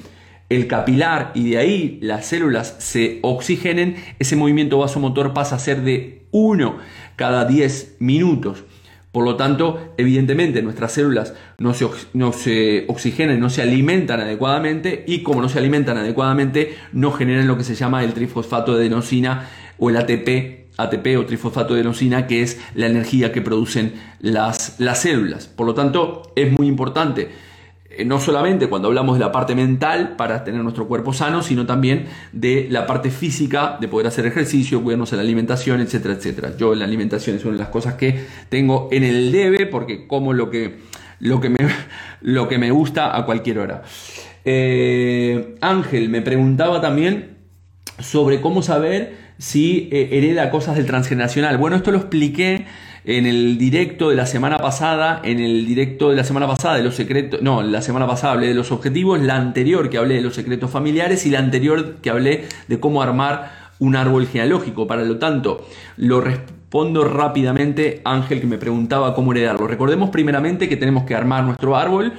el 0.50 0.66
capilar 0.66 1.30
y 1.34 1.50
de 1.50 1.58
ahí 1.58 1.98
las 2.02 2.26
células 2.26 2.76
se 2.78 3.20
oxigenen, 3.22 3.96
ese 4.18 4.36
movimiento 4.36 4.78
vasomotor 4.78 5.32
pasa 5.32 5.56
a 5.56 5.60
ser 5.60 5.82
de 5.82 6.26
1 6.32 6.76
cada 7.16 7.44
10 7.44 7.96
minutos. 8.00 8.64
Por 9.12 9.24
lo 9.24 9.36
tanto, 9.36 9.92
evidentemente 9.96 10.62
nuestras 10.62 10.92
células 10.92 11.34
no 11.58 11.74
se, 11.74 11.86
no 12.12 12.32
se, 12.32 12.84
oxigenan, 12.88 13.40
no 13.40 13.50
se 13.50 13.62
alimentan 13.62 14.20
adecuadamente 14.20 15.04
y 15.06 15.22
como 15.22 15.40
no 15.40 15.48
se 15.48 15.58
alimentan 15.58 15.96
adecuadamente 15.96 16.76
no 16.92 17.10
generan 17.10 17.48
lo 17.48 17.56
que 17.56 17.64
se 17.64 17.74
llama 17.74 18.04
el 18.04 18.12
trifosfato 18.12 18.74
de 18.74 18.82
adenosina 18.82 19.48
o 19.78 19.90
el 19.90 19.96
ATP, 19.96 20.70
ATP 20.76 21.18
o 21.18 21.26
trifosfato 21.26 21.74
de 21.74 21.80
adenosina, 21.80 22.28
que 22.28 22.42
es 22.42 22.60
la 22.74 22.86
energía 22.86 23.32
que 23.32 23.40
producen 23.40 23.94
las, 24.20 24.78
las 24.78 25.02
células. 25.02 25.48
Por 25.48 25.66
lo 25.66 25.74
tanto, 25.74 26.32
es 26.36 26.52
muy 26.52 26.68
importante 26.68 27.49
no 28.04 28.20
solamente 28.20 28.68
cuando 28.68 28.88
hablamos 28.88 29.18
de 29.18 29.24
la 29.24 29.32
parte 29.32 29.54
mental 29.54 30.14
para 30.16 30.44
tener 30.44 30.62
nuestro 30.62 30.86
cuerpo 30.86 31.12
sano, 31.12 31.42
sino 31.42 31.66
también 31.66 32.06
de 32.32 32.68
la 32.70 32.86
parte 32.86 33.10
física, 33.10 33.76
de 33.80 33.88
poder 33.88 34.06
hacer 34.06 34.26
ejercicio, 34.26 34.82
cuidarnos 34.82 35.12
en 35.12 35.18
la 35.18 35.22
alimentación, 35.22 35.80
etcétera, 35.80 36.14
etcétera. 36.14 36.56
Yo 36.56 36.74
la 36.74 36.84
alimentación 36.84 37.36
es 37.36 37.44
una 37.44 37.54
de 37.54 37.60
las 37.60 37.68
cosas 37.68 37.94
que 37.94 38.24
tengo 38.48 38.88
en 38.92 39.04
el 39.04 39.32
debe 39.32 39.66
porque 39.66 40.06
como 40.06 40.32
lo 40.32 40.50
que, 40.50 40.78
lo 41.18 41.40
que, 41.40 41.50
me, 41.50 41.58
lo 42.20 42.48
que 42.48 42.58
me 42.58 42.70
gusta 42.70 43.16
a 43.16 43.24
cualquier 43.24 43.58
hora. 43.58 43.82
Eh, 44.44 45.56
Ángel 45.60 46.08
me 46.08 46.22
preguntaba 46.22 46.80
también 46.80 47.38
sobre 47.98 48.40
cómo 48.40 48.62
saber 48.62 49.30
si 49.38 49.88
eh, 49.92 50.10
hereda 50.12 50.50
cosas 50.50 50.76
del 50.76 50.86
transgeneracional. 50.86 51.58
Bueno, 51.58 51.76
esto 51.76 51.90
lo 51.90 51.98
expliqué 51.98 52.66
en 53.04 53.26
el 53.26 53.58
directo 53.58 54.10
de 54.10 54.16
la 54.16 54.26
semana 54.26 54.58
pasada, 54.58 55.20
en 55.24 55.40
el 55.40 55.66
directo 55.66 56.10
de 56.10 56.16
la 56.16 56.24
semana 56.24 56.46
pasada 56.46 56.76
de 56.76 56.82
los 56.82 56.94
secretos, 56.94 57.40
no, 57.42 57.62
la 57.62 57.82
semana 57.82 58.06
pasada 58.06 58.34
hablé 58.34 58.48
de 58.48 58.54
los 58.54 58.72
objetivos, 58.72 59.20
la 59.20 59.36
anterior 59.36 59.88
que 59.88 59.98
hablé 59.98 60.16
de 60.16 60.20
los 60.20 60.34
secretos 60.34 60.70
familiares 60.70 61.26
y 61.26 61.30
la 61.30 61.38
anterior 61.38 61.96
que 62.02 62.10
hablé 62.10 62.44
de 62.68 62.80
cómo 62.80 63.02
armar 63.02 63.70
un 63.78 63.96
árbol 63.96 64.26
genealógico. 64.26 64.86
Para 64.86 65.04
lo 65.04 65.18
tanto, 65.18 65.66
lo 65.96 66.20
respondo 66.20 67.04
rápidamente, 67.04 68.02
Ángel, 68.04 68.40
que 68.40 68.46
me 68.46 68.58
preguntaba 68.58 69.14
cómo 69.14 69.32
heredarlo. 69.32 69.66
Recordemos 69.66 70.10
primeramente 70.10 70.68
que 70.68 70.76
tenemos 70.76 71.04
que 71.04 71.14
armar 71.14 71.44
nuestro 71.44 71.76
árbol 71.76 72.12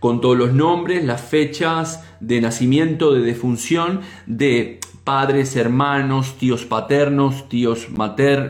con 0.00 0.20
todos 0.20 0.38
los 0.38 0.52
nombres, 0.52 1.04
las 1.04 1.20
fechas 1.20 2.04
de 2.20 2.40
nacimiento, 2.40 3.12
de 3.12 3.20
defunción, 3.20 4.00
de 4.26 4.78
padres, 5.08 5.56
hermanos, 5.56 6.36
tíos 6.36 6.66
paternos, 6.66 7.48
tíos 7.48 7.88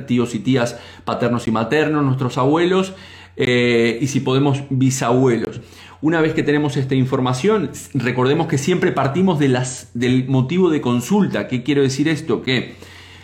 tíos 0.08 0.34
y 0.34 0.40
tías 0.40 0.76
paternos 1.04 1.46
y 1.46 1.52
maternos, 1.52 2.04
nuestros 2.04 2.36
abuelos, 2.36 2.94
eh, 3.36 3.96
y 4.00 4.08
si 4.08 4.18
podemos, 4.18 4.64
bisabuelos. 4.68 5.60
Una 6.00 6.20
vez 6.20 6.34
que 6.34 6.42
tenemos 6.42 6.76
esta 6.76 6.96
información, 6.96 7.70
recordemos 7.94 8.48
que 8.48 8.58
siempre 8.58 8.90
partimos 8.90 9.38
de 9.38 9.50
las, 9.50 9.92
del 9.94 10.26
motivo 10.26 10.68
de 10.68 10.80
consulta. 10.80 11.46
¿Qué 11.46 11.62
quiero 11.62 11.82
decir 11.82 12.08
esto? 12.08 12.42
Que 12.42 12.74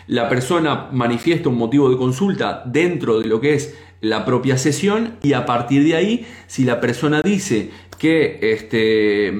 la 0.07 0.29
persona 0.29 0.87
manifiesta 0.93 1.49
un 1.49 1.57
motivo 1.57 1.89
de 1.89 1.97
consulta 1.97 2.63
dentro 2.65 3.19
de 3.19 3.27
lo 3.27 3.41
que 3.41 3.55
es 3.55 3.75
la 4.05 4.23
propia 4.23 4.57
sesión 4.57 5.15
y 5.23 5.33
a 5.33 5.45
partir 5.45 5.83
de 5.83 5.95
ahí, 5.95 6.27
si 6.47 6.63
la 6.63 6.79
persona 6.79 7.21
dice 7.23 7.71
que 7.97 8.39
este, 8.41 9.33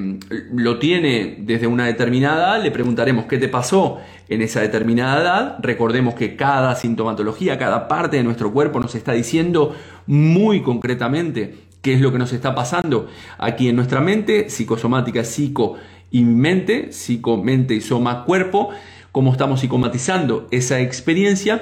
lo 0.53 0.79
tiene 0.79 1.35
desde 1.39 1.67
una 1.67 1.85
determinada 1.85 2.55
edad, 2.55 2.63
le 2.63 2.71
preguntaremos 2.71 3.25
qué 3.25 3.37
te 3.37 3.47
pasó 3.47 3.99
en 4.27 4.41
esa 4.41 4.61
determinada 4.61 5.21
edad. 5.21 5.57
Recordemos 5.61 6.15
que 6.15 6.35
cada 6.35 6.75
sintomatología, 6.75 7.59
cada 7.59 7.87
parte 7.87 8.17
de 8.17 8.23
nuestro 8.23 8.51
cuerpo 8.51 8.79
nos 8.79 8.95
está 8.95 9.11
diciendo 9.11 9.75
muy 10.07 10.61
concretamente 10.61 11.55
qué 11.81 11.93
es 11.93 12.01
lo 12.01 12.11
que 12.11 12.17
nos 12.17 12.33
está 12.33 12.55
pasando 12.55 13.07
aquí 13.37 13.69
en 13.69 13.75
nuestra 13.75 14.01
mente, 14.01 14.49
psicosomática, 14.49 15.23
psico 15.23 15.75
y 16.09 16.23
mente, 16.23 16.91
psico, 16.91 17.37
mente 17.37 17.75
y 17.75 17.81
soma, 17.81 18.23
cuerpo, 18.23 18.69
cómo 19.11 19.31
estamos 19.31 19.59
psicomatizando 19.59 20.47
esa 20.49 20.79
experiencia. 20.79 21.61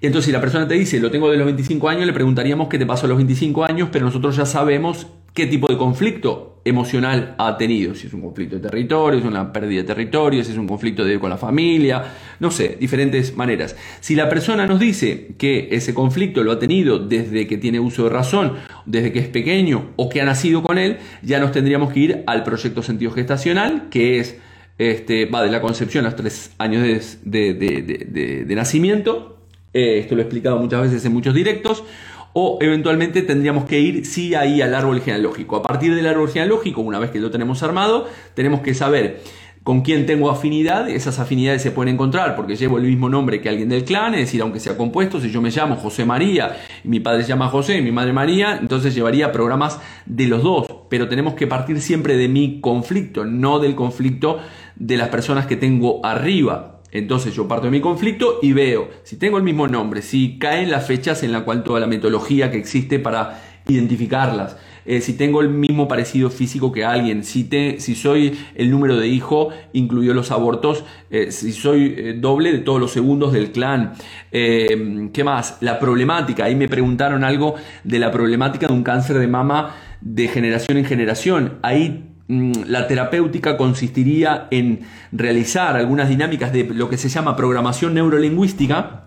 Entonces, 0.00 0.26
si 0.26 0.32
la 0.32 0.40
persona 0.40 0.66
te 0.66 0.74
dice, 0.74 0.98
lo 0.98 1.10
tengo 1.10 1.30
de 1.30 1.36
los 1.36 1.46
25 1.46 1.88
años, 1.88 2.06
le 2.06 2.12
preguntaríamos 2.12 2.68
qué 2.68 2.78
te 2.78 2.86
pasó 2.86 3.06
a 3.06 3.08
los 3.08 3.18
25 3.18 3.64
años, 3.64 3.88
pero 3.92 4.06
nosotros 4.06 4.36
ya 4.36 4.46
sabemos 4.46 5.06
qué 5.34 5.46
tipo 5.46 5.68
de 5.68 5.76
conflicto 5.76 6.60
emocional 6.64 7.34
ha 7.38 7.56
tenido, 7.56 7.94
si 7.94 8.06
es 8.06 8.12
un 8.12 8.20
conflicto 8.20 8.56
de 8.56 8.62
territorio, 8.62 9.20
si 9.20 9.26
es 9.26 9.30
una 9.30 9.52
pérdida 9.52 9.82
de 9.82 9.86
territorio, 9.86 10.44
si 10.44 10.52
es 10.52 10.58
un 10.58 10.66
conflicto 10.66 11.04
de, 11.04 11.18
con 11.18 11.30
la 11.30 11.36
familia, 11.36 12.02
no 12.38 12.50
sé, 12.50 12.76
diferentes 12.80 13.36
maneras. 13.36 13.76
Si 14.00 14.14
la 14.14 14.28
persona 14.28 14.66
nos 14.66 14.80
dice 14.80 15.34
que 15.38 15.68
ese 15.70 15.94
conflicto 15.94 16.42
lo 16.42 16.52
ha 16.52 16.58
tenido 16.58 16.98
desde 16.98 17.46
que 17.46 17.58
tiene 17.58 17.80
uso 17.80 18.04
de 18.04 18.10
razón, 18.10 18.54
desde 18.86 19.12
que 19.12 19.20
es 19.20 19.28
pequeño 19.28 19.90
o 19.96 20.08
que 20.08 20.20
ha 20.20 20.24
nacido 20.24 20.62
con 20.62 20.78
él, 20.78 20.98
ya 21.22 21.40
nos 21.40 21.52
tendríamos 21.52 21.92
que 21.92 22.00
ir 22.00 22.24
al 22.26 22.42
proyecto 22.42 22.82
sentido 22.82 23.10
gestacional, 23.12 23.88
que 23.90 24.18
es 24.18 24.38
este, 24.80 25.26
va 25.26 25.42
de 25.42 25.50
la 25.50 25.60
concepción 25.60 26.06
a 26.06 26.08
los 26.08 26.16
tres 26.16 26.52
años 26.56 26.82
de, 27.22 28.46
nacimiento. 28.48 29.39
Eh, 29.72 29.98
esto 30.00 30.14
lo 30.14 30.20
he 30.20 30.24
explicado 30.24 30.58
muchas 30.58 30.82
veces 30.82 31.04
en 31.04 31.12
muchos 31.12 31.34
directos 31.34 31.84
o 32.32 32.58
eventualmente 32.60 33.22
tendríamos 33.22 33.64
que 33.64 33.80
ir 33.80 34.06
sí 34.06 34.34
ahí 34.34 34.62
al 34.62 34.74
árbol 34.74 35.00
genealógico. 35.00 35.56
A 35.56 35.62
partir 35.62 35.94
del 35.94 36.06
árbol 36.06 36.28
genealógico, 36.28 36.80
una 36.80 36.98
vez 36.98 37.10
que 37.10 37.18
lo 37.18 37.30
tenemos 37.30 37.62
armado, 37.62 38.08
tenemos 38.34 38.60
que 38.60 38.74
saber 38.74 39.20
con 39.62 39.82
quién 39.82 40.06
tengo 40.06 40.30
afinidad, 40.30 40.88
esas 40.88 41.18
afinidades 41.18 41.60
se 41.60 41.70
pueden 41.70 41.94
encontrar 41.94 42.34
porque 42.34 42.56
llevo 42.56 42.78
el 42.78 42.84
mismo 42.84 43.10
nombre 43.10 43.42
que 43.42 43.50
alguien 43.50 43.68
del 43.68 43.84
clan, 43.84 44.14
es 44.14 44.20
decir, 44.20 44.40
aunque 44.40 44.58
sea 44.58 44.76
compuesto, 44.76 45.20
si 45.20 45.30
yo 45.30 45.42
me 45.42 45.50
llamo 45.50 45.76
José 45.76 46.06
María 46.06 46.56
y 46.82 46.88
mi 46.88 47.00
padre 47.00 47.22
se 47.22 47.28
llama 47.28 47.48
José 47.48 47.76
y 47.76 47.82
mi 47.82 47.92
madre 47.92 48.12
María, 48.14 48.56
entonces 48.58 48.94
llevaría 48.94 49.32
programas 49.32 49.78
de 50.06 50.26
los 50.26 50.42
dos, 50.42 50.66
pero 50.88 51.08
tenemos 51.08 51.34
que 51.34 51.46
partir 51.46 51.80
siempre 51.82 52.16
de 52.16 52.28
mi 52.28 52.60
conflicto, 52.60 53.26
no 53.26 53.58
del 53.58 53.74
conflicto 53.74 54.38
de 54.76 54.96
las 54.96 55.08
personas 55.08 55.46
que 55.46 55.56
tengo 55.56 56.04
arriba. 56.06 56.79
Entonces 56.92 57.34
yo 57.34 57.46
parto 57.48 57.66
de 57.66 57.70
mi 57.70 57.80
conflicto 57.80 58.38
y 58.42 58.52
veo 58.52 58.88
si 59.02 59.16
tengo 59.16 59.38
el 59.38 59.44
mismo 59.44 59.68
nombre, 59.68 60.02
si 60.02 60.38
caen 60.38 60.70
las 60.70 60.86
fechas 60.86 61.22
en 61.22 61.32
la 61.32 61.44
cual 61.44 61.62
toda 61.62 61.80
la 61.80 61.86
metodología 61.86 62.50
que 62.50 62.58
existe 62.58 62.98
para 62.98 63.42
identificarlas, 63.68 64.56
eh, 64.86 65.00
si 65.00 65.12
tengo 65.12 65.40
el 65.40 65.50
mismo 65.50 65.86
parecido 65.86 66.30
físico 66.30 66.72
que 66.72 66.84
alguien, 66.84 67.22
si, 67.22 67.44
te, 67.44 67.80
si 67.80 67.94
soy 67.94 68.38
el 68.54 68.70
número 68.70 68.96
de 68.96 69.08
hijo, 69.08 69.50
incluido 69.72 70.14
los 70.14 70.30
abortos, 70.30 70.84
eh, 71.10 71.30
si 71.30 71.52
soy 71.52 71.94
eh, 71.96 72.14
doble 72.18 72.52
de 72.52 72.58
todos 72.58 72.80
los 72.80 72.90
segundos 72.90 73.32
del 73.32 73.52
clan. 73.52 73.92
¿Qué 74.30 75.22
más? 75.24 75.58
La 75.60 75.78
problemática. 75.78 76.44
Ahí 76.44 76.54
me 76.54 76.68
preguntaron 76.68 77.24
algo 77.24 77.54
de 77.84 77.98
la 77.98 78.10
problemática 78.10 78.66
de 78.68 78.72
un 78.72 78.82
cáncer 78.82 79.18
de 79.18 79.28
mama 79.28 79.76
de 80.00 80.28
generación 80.28 80.78
en 80.78 80.84
generación. 80.84 81.58
Ahí 81.62 82.09
la 82.30 82.86
terapéutica 82.86 83.56
consistiría 83.56 84.46
en 84.50 84.80
realizar 85.10 85.76
algunas 85.76 86.08
dinámicas 86.08 86.52
de 86.52 86.64
lo 86.64 86.88
que 86.88 86.96
se 86.96 87.08
llama 87.08 87.34
programación 87.34 87.94
neurolingüística, 87.94 89.06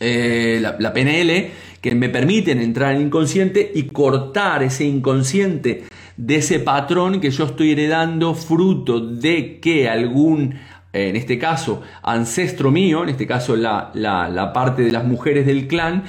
eh, 0.00 0.58
la, 0.60 0.92
PNL, 0.92 1.50
que 1.80 1.94
me 1.94 2.08
permiten 2.08 2.60
entrar 2.60 2.94
en 2.94 3.02
inconsciente 3.02 3.72
y 3.74 3.84
cortar 3.84 4.62
ese 4.62 4.84
inconsciente 4.84 5.84
de 6.16 6.36
ese 6.36 6.58
patrón 6.58 7.20
que 7.20 7.30
yo 7.30 7.44
estoy 7.44 7.72
heredando 7.72 8.34
fruto 8.34 9.00
de 9.00 9.58
que 9.58 9.88
algún, 9.88 10.56
en 10.92 11.16
este 11.16 11.38
caso, 11.38 11.80
ancestro 12.02 12.70
mío, 12.70 13.02
en 13.02 13.08
este 13.08 13.26
caso 13.26 13.56
la 13.56 14.50
parte 14.52 14.82
de 14.82 14.92
las 14.92 15.04
mujeres 15.04 15.46
del 15.46 15.68
clan, 15.68 16.04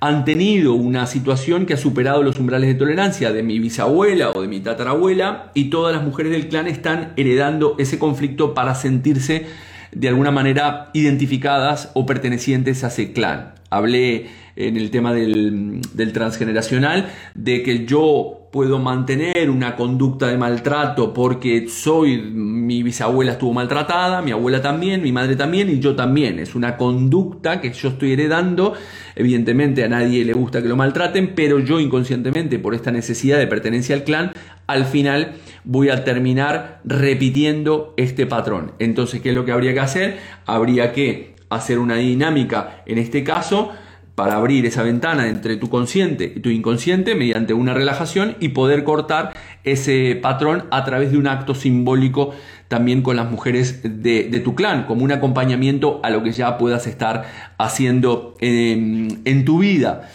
han 0.00 0.24
tenido 0.24 0.74
una 0.74 1.06
situación 1.06 1.66
que 1.66 1.74
ha 1.74 1.78
superado 1.78 2.22
los 2.22 2.38
umbrales 2.38 2.68
de 2.68 2.74
tolerancia 2.74 3.32
de 3.32 3.42
mi 3.42 3.58
bisabuela 3.58 4.30
o 4.30 4.42
de 4.42 4.48
mi 4.48 4.60
tatarabuela 4.60 5.50
y 5.54 5.70
todas 5.70 5.94
las 5.94 6.04
mujeres 6.04 6.32
del 6.32 6.48
clan 6.48 6.66
están 6.66 7.12
heredando 7.16 7.76
ese 7.78 7.98
conflicto 7.98 8.54
para 8.54 8.74
sentirse 8.74 9.46
de 9.92 10.08
alguna 10.08 10.30
manera 10.30 10.90
identificadas 10.92 11.90
o 11.94 12.04
pertenecientes 12.04 12.84
a 12.84 12.88
ese 12.88 13.12
clan. 13.12 13.55
Hablé 13.70 14.26
en 14.56 14.76
el 14.76 14.90
tema 14.90 15.12
del, 15.12 15.82
transgeneracional 16.12 17.10
de 17.34 17.62
que 17.62 17.84
yo 17.84 18.48
puedo 18.50 18.78
mantener 18.78 19.50
una 19.50 19.76
conducta 19.76 20.28
de 20.28 20.38
maltrato 20.38 21.12
porque 21.12 21.68
soy, 21.68 22.22
mi 22.22 22.82
bisabuela 22.82 23.32
estuvo 23.32 23.52
maltratada, 23.52 24.22
mi 24.22 24.30
abuela 24.30 24.62
también, 24.62 25.02
mi 25.02 25.12
madre 25.12 25.36
también 25.36 25.68
y 25.68 25.78
yo 25.78 25.94
también. 25.94 26.38
Es 26.38 26.54
una 26.54 26.78
conducta 26.78 27.60
que 27.60 27.70
yo 27.70 27.90
estoy 27.90 28.12
heredando. 28.12 28.72
Evidentemente 29.14 29.84
a 29.84 29.88
nadie 29.88 30.24
le 30.24 30.32
gusta 30.32 30.62
que 30.62 30.68
lo 30.68 30.76
maltraten, 30.76 31.34
pero 31.34 31.58
yo 31.58 31.78
inconscientemente 31.78 32.58
por 32.58 32.74
esta 32.74 32.90
necesidad 32.90 33.38
de 33.38 33.46
pertenencia 33.46 33.94
al 33.94 34.04
clan, 34.04 34.32
al 34.66 34.86
final 34.86 35.34
voy 35.64 35.90
a 35.90 36.02
terminar 36.04 36.80
repitiendo 36.84 37.92
este 37.98 38.24
patrón. 38.24 38.72
Entonces, 38.78 39.20
¿qué 39.20 39.30
es 39.30 39.34
lo 39.34 39.44
que 39.44 39.52
habría 39.52 39.74
que 39.74 39.80
hacer? 39.80 40.18
Habría 40.46 40.92
que 40.92 41.35
hacer 41.50 41.78
una 41.78 41.96
dinámica, 41.96 42.82
en 42.86 42.98
este 42.98 43.24
caso, 43.24 43.72
para 44.16 44.36
abrir 44.36 44.64
esa 44.64 44.82
ventana 44.82 45.28
entre 45.28 45.58
tu 45.58 45.68
consciente 45.68 46.32
y 46.34 46.40
tu 46.40 46.48
inconsciente 46.48 47.14
mediante 47.14 47.52
una 47.52 47.74
relajación 47.74 48.36
y 48.40 48.48
poder 48.48 48.82
cortar 48.82 49.34
ese 49.62 50.18
patrón 50.20 50.64
a 50.70 50.84
través 50.84 51.12
de 51.12 51.18
un 51.18 51.26
acto 51.28 51.54
simbólico 51.54 52.34
también 52.68 53.02
con 53.02 53.14
las 53.16 53.30
mujeres 53.30 53.80
de, 53.82 54.40
tu 54.42 54.54
clan, 54.54 54.86
como 54.86 55.04
un 55.04 55.12
acompañamiento 55.12 56.00
a 56.02 56.10
lo 56.10 56.22
que 56.22 56.32
ya 56.32 56.56
puedas 56.56 56.86
estar 56.86 57.26
haciendo 57.58 58.34
en, 58.40 59.44
tu 59.44 59.58
vida. 59.58 60.08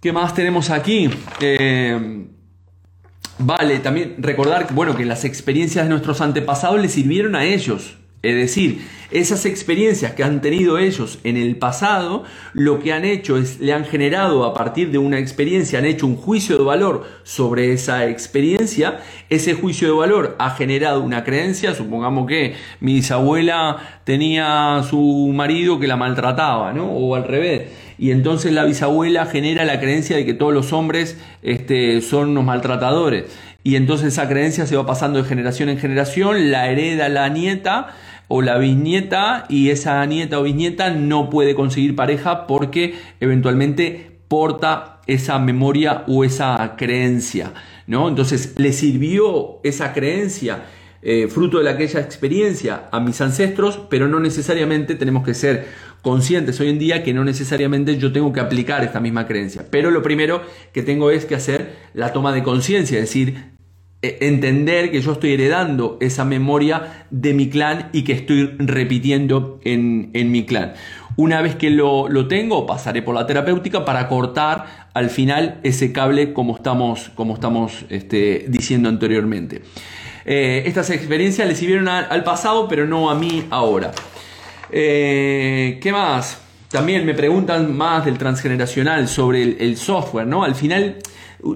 ¿Qué 0.00 0.12
más 0.12 0.34
tenemos 0.34 0.68
aquí? 0.70 1.10
Eh, 1.40 2.26
vale, 3.38 3.78
también 3.78 4.16
recordar 4.18 4.66
bueno, 4.72 4.94
que 4.96 5.06
las 5.06 5.24
experiencias 5.24 5.86
de 5.86 5.90
nuestros 5.90 6.20
antepasados 6.20 6.80
les 6.80 6.92
sirvieron 6.92 7.34
a 7.34 7.44
ellos. 7.44 7.99
Es 8.22 8.36
decir, 8.36 8.86
esas 9.10 9.46
experiencias 9.46 10.12
que 10.12 10.22
han 10.22 10.42
tenido 10.42 10.76
ellos 10.76 11.18
en 11.24 11.38
el 11.38 11.56
pasado, 11.56 12.24
lo 12.52 12.78
que 12.78 12.92
han 12.92 13.06
hecho 13.06 13.38
es, 13.38 13.60
le 13.60 13.72
han 13.72 13.86
generado 13.86 14.44
a 14.44 14.52
partir 14.52 14.90
de 14.90 14.98
una 14.98 15.18
experiencia, 15.18 15.78
han 15.78 15.86
hecho 15.86 16.06
un 16.06 16.16
juicio 16.16 16.58
de 16.58 16.64
valor 16.64 17.06
sobre 17.22 17.72
esa 17.72 18.06
experiencia, 18.06 19.00
ese 19.30 19.54
juicio 19.54 19.88
de 19.88 19.94
valor 19.94 20.36
ha 20.38 20.50
generado 20.50 21.00
una 21.00 21.24
creencia, 21.24 21.74
supongamos 21.74 22.26
que 22.26 22.56
mi 22.80 22.94
bisabuela 22.96 24.00
tenía 24.04 24.82
su 24.88 25.32
marido 25.34 25.80
que 25.80 25.86
la 25.86 25.96
maltrataba, 25.96 26.74
¿no? 26.74 26.90
O 26.90 27.14
al 27.14 27.24
revés. 27.24 27.70
Y 27.96 28.10
entonces 28.10 28.52
la 28.52 28.64
bisabuela 28.64 29.26
genera 29.26 29.64
la 29.64 29.80
creencia 29.80 30.16
de 30.16 30.26
que 30.26 30.34
todos 30.34 30.52
los 30.52 30.74
hombres 30.74 31.18
este, 31.42 32.02
son 32.02 32.30
unos 32.30 32.44
maltratadores. 32.44 33.24
Y 33.62 33.76
entonces 33.76 34.14
esa 34.14 34.28
creencia 34.28 34.66
se 34.66 34.76
va 34.76 34.86
pasando 34.86 35.22
de 35.22 35.28
generación 35.28 35.68
en 35.68 35.78
generación, 35.78 36.50
la 36.50 36.70
hereda 36.70 37.10
la 37.10 37.28
nieta, 37.28 37.94
o 38.32 38.42
la 38.42 38.58
bisnieta 38.58 39.44
y 39.48 39.70
esa 39.70 40.06
nieta 40.06 40.38
o 40.38 40.44
bisnieta 40.44 40.90
no 40.90 41.28
puede 41.30 41.56
conseguir 41.56 41.96
pareja 41.96 42.46
porque 42.46 42.94
eventualmente 43.18 44.20
porta 44.28 45.00
esa 45.08 45.40
memoria 45.40 46.04
o 46.06 46.22
esa 46.22 46.76
creencia, 46.78 47.52
¿no? 47.88 48.08
Entonces 48.08 48.54
le 48.56 48.72
sirvió 48.72 49.58
esa 49.64 49.92
creencia 49.92 50.62
eh, 51.02 51.26
fruto 51.26 51.58
de 51.58 51.70
aquella 51.70 51.98
experiencia 51.98 52.88
a 52.92 53.00
mis 53.00 53.20
ancestros, 53.20 53.80
pero 53.90 54.06
no 54.06 54.20
necesariamente 54.20 54.94
tenemos 54.94 55.24
que 55.24 55.34
ser 55.34 55.66
conscientes 56.00 56.60
hoy 56.60 56.68
en 56.68 56.78
día 56.78 57.02
que 57.02 57.12
no 57.12 57.24
necesariamente 57.24 57.98
yo 57.98 58.12
tengo 58.12 58.32
que 58.32 58.38
aplicar 58.38 58.84
esta 58.84 59.00
misma 59.00 59.26
creencia. 59.26 59.66
Pero 59.72 59.90
lo 59.90 60.04
primero 60.04 60.40
que 60.72 60.84
tengo 60.84 61.10
es 61.10 61.24
que 61.24 61.34
hacer 61.34 61.74
la 61.94 62.12
toma 62.12 62.32
de 62.32 62.44
conciencia, 62.44 63.00
es 63.00 63.06
decir, 63.06 63.58
entender 64.02 64.90
que 64.90 65.02
yo 65.02 65.12
estoy 65.12 65.34
heredando 65.34 65.98
esa 66.00 66.24
memoria 66.24 67.04
de 67.10 67.34
mi 67.34 67.50
clan 67.50 67.90
y 67.92 68.02
que 68.02 68.12
estoy 68.12 68.56
repitiendo 68.58 69.60
en, 69.64 70.10
mi 70.30 70.46
clan. 70.46 70.74
Una 71.16 71.42
vez 71.42 71.56
que 71.56 71.70
lo, 71.70 72.08
tengo, 72.28 72.66
pasaré 72.66 73.02
por 73.02 73.14
la 73.14 73.26
terapéutica 73.26 73.84
para 73.84 74.08
cortar 74.08 74.88
al 74.94 75.10
final 75.10 75.60
ese 75.62 75.92
cable 75.92 76.32
como 76.32 76.56
estamos, 76.56 77.10
como 77.14 77.34
estamos 77.34 77.84
este, 77.90 78.46
diciendo 78.48 78.88
anteriormente. 78.88 79.62
Eh, 80.24 80.62
estas 80.66 80.90
experiencias 80.90 81.46
le 81.46 81.54
sirvieron 81.54 81.88
al 81.88 82.24
pasado, 82.24 82.68
pero 82.68 82.86
no 82.86 83.10
a 83.10 83.14
mí 83.14 83.44
ahora. 83.50 83.92
Eh, 84.72 85.78
¿Qué 85.82 85.92
más? 85.92 86.40
También 86.70 87.04
me 87.04 87.14
preguntan 87.14 87.76
más 87.76 88.04
del 88.04 88.16
transgeneracional 88.16 89.08
sobre 89.08 89.42
el, 89.42 89.76
software, 89.76 90.26
¿no? 90.26 90.44
Al 90.44 90.54
final, 90.54 90.98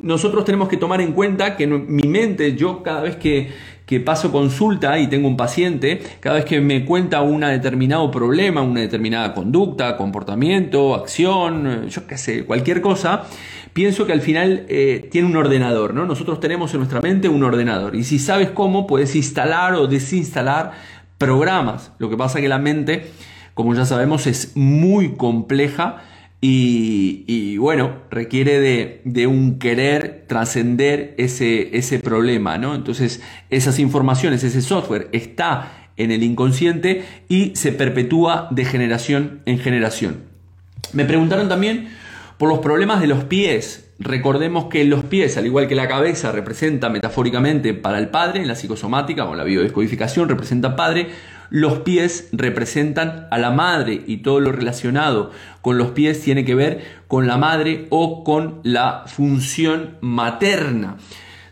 nosotros 0.02 0.44
tenemos 0.44 0.68
que 0.68 0.76
tomar 0.76 1.00
en 1.00 1.12
cuenta 1.12 1.56
que 1.56 1.66
mi 1.66 2.08
mente, 2.08 2.56
yo 2.56 2.82
cada 2.82 3.02
vez 3.02 3.16
que, 3.16 3.50
que 3.86 4.00
paso 4.00 4.32
consulta 4.32 4.98
y 4.98 5.08
tengo 5.08 5.28
un 5.28 5.36
paciente, 5.36 6.02
cada 6.20 6.36
vez 6.36 6.44
que 6.44 6.60
me 6.60 6.84
cuenta 6.84 7.20
un 7.22 7.40
determinado 7.40 8.10
problema, 8.10 8.62
una 8.62 8.80
determinada 8.80 9.34
conducta, 9.34 9.96
comportamiento, 9.96 10.94
acción, 10.94 11.88
yo 11.88 12.06
qué 12.06 12.18
sé, 12.18 12.44
cualquier 12.44 12.80
cosa, 12.80 13.24
pienso 13.72 14.06
que 14.06 14.12
al 14.12 14.20
final 14.20 14.66
eh, 14.68 15.08
tiene 15.10 15.28
un 15.28 15.36
ordenador, 15.36 15.94
¿no? 15.94 16.06
Nosotros 16.06 16.40
tenemos 16.40 16.72
en 16.72 16.78
nuestra 16.80 17.00
mente 17.00 17.28
un 17.28 17.42
ordenador 17.42 17.94
y 17.96 18.04
si 18.04 18.18
sabes 18.18 18.50
cómo, 18.50 18.86
puedes 18.86 19.14
instalar 19.16 19.74
o 19.74 19.86
desinstalar 19.86 20.72
programas. 21.18 21.92
Lo 21.98 22.10
que 22.10 22.16
pasa 22.16 22.40
que 22.40 22.48
la 22.48 22.58
mente 22.58 23.10
como 23.54 23.72
ya 23.74 23.86
sabemos, 23.86 24.26
es 24.26 24.56
muy 24.56 25.14
compleja 25.14 26.02
y, 26.46 27.56
bueno, 27.56 28.02
requiere 28.10 28.60
de, 29.04 29.26
un 29.26 29.58
querer 29.58 30.24
trascender 30.28 31.14
ese, 31.16 32.00
problema, 32.04 32.58
¿no? 32.58 32.74
Entonces, 32.74 33.22
esas 33.48 33.78
informaciones, 33.78 34.44
ese 34.44 34.60
software 34.60 35.08
está 35.12 35.88
en 35.96 36.10
el 36.10 36.22
inconsciente 36.22 37.02
y 37.30 37.56
se 37.56 37.72
perpetúa 37.72 38.48
de 38.50 38.66
generación 38.66 39.40
en 39.46 39.58
generación. 39.58 40.24
Me 40.92 41.06
preguntaron 41.06 41.48
también 41.48 41.88
por 42.36 42.50
los 42.50 42.58
problemas 42.58 43.00
de 43.00 43.06
los 43.06 43.24
pies. 43.24 43.88
Recordemos 43.98 44.66
que 44.66 44.84
los 44.84 45.02
pies, 45.04 45.38
al 45.38 45.46
igual 45.46 45.66
que 45.66 45.74
la 45.74 45.88
cabeza, 45.88 46.30
representa 46.30 46.90
metafóricamente 46.90 47.72
para 47.72 47.98
el 47.98 48.08
padre, 48.08 48.42
en 48.42 48.48
la 48.48 48.54
psicosomática 48.54 49.24
o 49.24 49.34
la 49.34 49.44
biodescodificación 49.44 50.28
representa 50.28 50.76
padre, 50.76 51.08
los 51.54 51.78
pies 51.78 52.30
representan 52.32 53.28
a 53.30 53.38
la 53.38 53.52
madre 53.52 54.02
y 54.08 54.16
todo 54.18 54.40
lo 54.40 54.50
relacionado 54.50 55.30
con 55.62 55.78
los 55.78 55.92
pies 55.92 56.20
tiene 56.20 56.44
que 56.44 56.56
ver 56.56 56.82
con 57.06 57.28
la 57.28 57.36
madre 57.36 57.86
o 57.90 58.24
con 58.24 58.58
la 58.64 59.04
función 59.06 59.96
materna. 60.00 60.96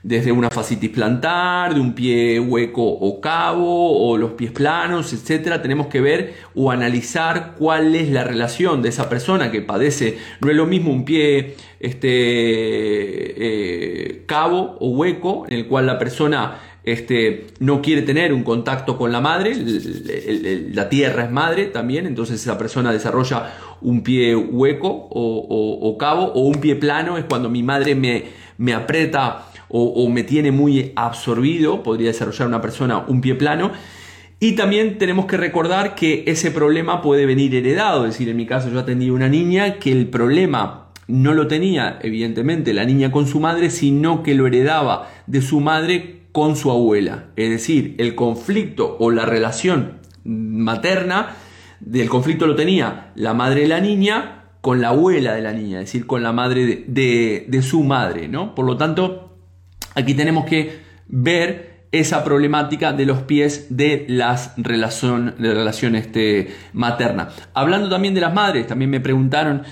Desde 0.03 0.33
una 0.33 0.51
fascitis 0.51 0.91
plantar, 0.91 1.75
de 1.75 1.81
un 1.81 1.93
pie 1.95 2.41
hueco 2.41 2.83
o 2.83 3.21
cabo, 3.21 4.11
o 4.11 4.19
los 4.19 4.33
pies 4.33 4.51
planos, 4.51 5.13
etc. 5.13 5.63
Tenemos 5.63 5.87
que 5.87 6.01
ver 6.01 6.35
o 6.57 6.73
analizar 6.73 7.55
cuál 7.57 7.95
es 7.95 8.11
la 8.11 8.25
relación 8.25 8.83
de 8.83 8.89
esa 8.89 9.09
persona 9.09 9.53
que 9.53 9.61
padece. 9.61 10.19
No 10.41 10.51
es 10.51 10.57
lo 10.57 10.67
mismo 10.67 10.91
un 10.91 11.05
pie 11.05 11.55
este, 11.79 12.09
eh, 13.39 14.25
cabo 14.27 14.79
o 14.81 14.89
hueco, 14.89 15.47
en 15.49 15.59
el 15.59 15.69
cual 15.69 15.87
la 15.87 16.01
persona 16.01 16.59
este, 16.85 17.47
no 17.61 17.81
quiere 17.81 18.03
tener 18.03 18.33
un 18.33 18.43
contacto 18.43 18.97
con 18.97 19.13
la 19.13 19.21
madre, 19.21 19.55
la 20.73 20.89
tierra 20.89 21.25
es 21.25 21.31
madre 21.31 21.67
también, 21.67 22.07
entonces 22.07 22.41
esa 22.41 22.59
persona 22.59 22.93
desarrolla 22.93 23.53
un 23.81 24.03
pie 24.03 24.35
hueco 24.35 25.09
o, 25.11 25.97
cabo, 25.99 26.25
o 26.33 26.41
un 26.41 26.61
pie 26.61 26.75
plano 26.77 27.19
es 27.19 27.25
cuando 27.25 27.49
mi 27.49 27.63
madre 27.63 27.95
me, 27.95 28.25
me 28.59 28.75
aprieta 28.75 29.47
o, 29.69 30.09
me 30.11 30.23
tiene 30.23 30.51
muy 30.51 30.93
absorbido, 30.97 31.83
podría 31.83 32.09
desarrollar 32.09 32.47
una 32.47 32.61
persona 32.61 33.05
un 33.09 33.21
pie 33.21 33.35
plano. 33.35 33.73
Y 34.39 34.53
también 34.53 34.99
tenemos 34.99 35.27
que 35.27 35.37
recordar 35.37 35.95
que 35.95 36.25
ese 36.27 36.51
problema 36.51 37.01
puede 37.01 37.27
venir 37.27 37.55
heredado, 37.55 38.05
es 38.05 38.15
decir, 38.15 38.29
en 38.29 38.37
mi 38.37 38.45
caso 38.45 38.71
yo 38.71 38.81
atendí 38.81 39.09
a 39.09 39.13
una 39.13 39.29
niña 39.29 39.79
que 39.79 39.93
el 39.93 40.09
problema 40.09 40.89
no 41.07 41.33
lo 41.33 41.47
tenía 41.47 41.99
evidentemente 42.03 42.75
la 42.75 42.85
niña 42.85 43.13
con 43.13 43.27
su 43.27 43.39
madre, 43.39 43.71
sino 43.71 44.23
que 44.23 44.35
lo 44.35 44.47
heredaba 44.47 45.09
de 45.27 45.43
su 45.43 45.61
madre 45.61 46.22
con 46.33 46.57
su 46.57 46.71
abuela. 46.71 47.27
Es 47.37 47.51
decir, 47.51 47.95
el 47.99 48.15
conflicto 48.15 48.97
o 48.99 49.11
la 49.11 49.27
relación 49.27 49.99
materna 50.25 51.37
del 51.81 52.09
conflicto 52.09 52.47
lo 52.47 52.55
tenía 52.55 53.13
la 53.15 53.35
madre 53.35 53.63
de 53.63 53.69
la 53.69 53.81
niña 53.81 54.45
con 54.61 54.81
la 54.81 54.89
abuela 54.89 55.35
de 55.35 55.43
la 55.43 55.53
niña, 55.53 55.81
es 55.81 55.87
decir, 55.87 56.07
con 56.07 56.23
la 56.23 56.33
madre 56.33 56.85
de, 56.87 57.63
su 57.63 57.83
madre. 57.83 58.29
¿no? 58.29 58.55
Por 58.55 58.65
lo 58.65 58.77
tanto, 58.77 59.37
aquí 59.95 60.15
tenemos 60.15 60.45
que 60.45 60.81
ver 61.09 61.73
esa 61.91 62.25
problemática 62.25 62.93
de 62.93 63.05
los 63.05 63.23
pies 63.23 63.67
de 63.77 64.07
las 64.09 64.55
relación, 64.57 65.35
de 65.39 65.53
relación 65.53 65.97
este, 65.97 66.55
materna. 66.73 67.29
Hablando 67.53 67.91
también 67.91 68.15
de 68.15 68.23
las 68.23 68.33
madres, 68.33 68.67
también 68.67 68.91
me 68.91 69.01
preguntaron 69.01 69.65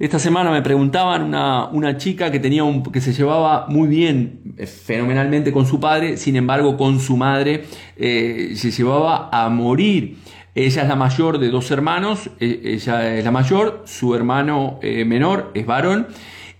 esta 0.00 0.18
semana 0.18 0.50
me 0.50 0.62
preguntaban 0.62 1.24
una, 1.24 1.96
chica 1.98 2.30
que, 2.30 2.40
tenía 2.40 2.64
un, 2.64 2.82
que 2.82 3.02
se 3.02 3.12
llevaba 3.12 3.66
muy 3.68 3.86
bien, 3.86 4.54
eh, 4.56 4.66
fenomenalmente 4.66 5.52
con 5.52 5.66
su 5.66 5.78
padre, 5.78 6.16
sin 6.16 6.36
embargo 6.36 6.78
con 6.78 7.00
su 7.00 7.18
madre 7.18 7.64
eh, 7.98 8.54
se 8.56 8.70
llevaba 8.70 9.28
a 9.30 9.50
morir. 9.50 10.16
Ella 10.54 10.82
es 10.82 10.88
la 10.88 10.96
mayor 10.96 11.38
de 11.38 11.50
dos 11.50 11.70
hermanos, 11.70 12.30
e, 12.40 12.62
ella 12.64 13.14
es 13.14 13.22
la 13.22 13.30
mayor, 13.30 13.82
su 13.84 14.14
hermano 14.14 14.78
eh, 14.82 15.04
menor 15.04 15.50
es 15.52 15.66
varón. 15.66 16.06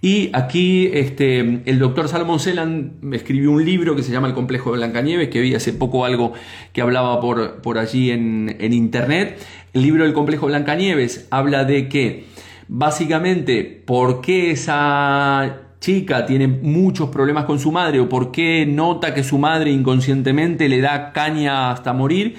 Y 0.03 0.31
aquí 0.35 0.90
este, 0.92 1.62
el 1.64 1.79
doctor 1.79 2.09
Salomón 2.09 2.40
Celan 2.40 2.92
escribió 3.12 3.53
un 3.53 3.64
libro 3.64 3.96
que 3.96 4.03
se 4.03 4.12
llama 4.12 4.29
El 4.29 4.35
complejo 4.35 4.70
de 4.70 4.79
Blancanieves, 4.79 5.31
que 5.31 5.40
vi 5.40 5.55
hace 5.55 5.72
poco 5.72 6.05
algo 6.05 6.35
que 6.74 6.83
hablaba 6.83 7.20
por, 7.20 7.62
por 7.62 7.79
allí 7.79 8.11
en, 8.11 8.55
en 8.61 8.74
internet. 8.74 9.38
El 9.72 9.83
libro 9.83 10.05
del 10.05 10.12
complejo 10.12 10.46
de 10.46 10.53
Blancanieves 10.53 11.26
habla 11.31 11.64
de 11.64 11.88
que 11.88 12.29
básicamente 12.72 13.83
por 13.85 14.20
qué 14.20 14.52
esa 14.52 15.62
chica 15.80 16.24
tiene 16.24 16.46
muchos 16.46 17.09
problemas 17.09 17.44
con 17.44 17.59
su 17.59 17.72
madre 17.72 17.98
o 17.98 18.09
por 18.09 18.30
qué 18.30 18.64
nota 18.64 19.12
que 19.12 19.24
su 19.24 19.38
madre 19.38 19.72
inconscientemente 19.72 20.68
le 20.68 20.80
da 20.80 21.12
caña 21.12 21.72
hasta 21.72 21.92
morir, 21.92 22.37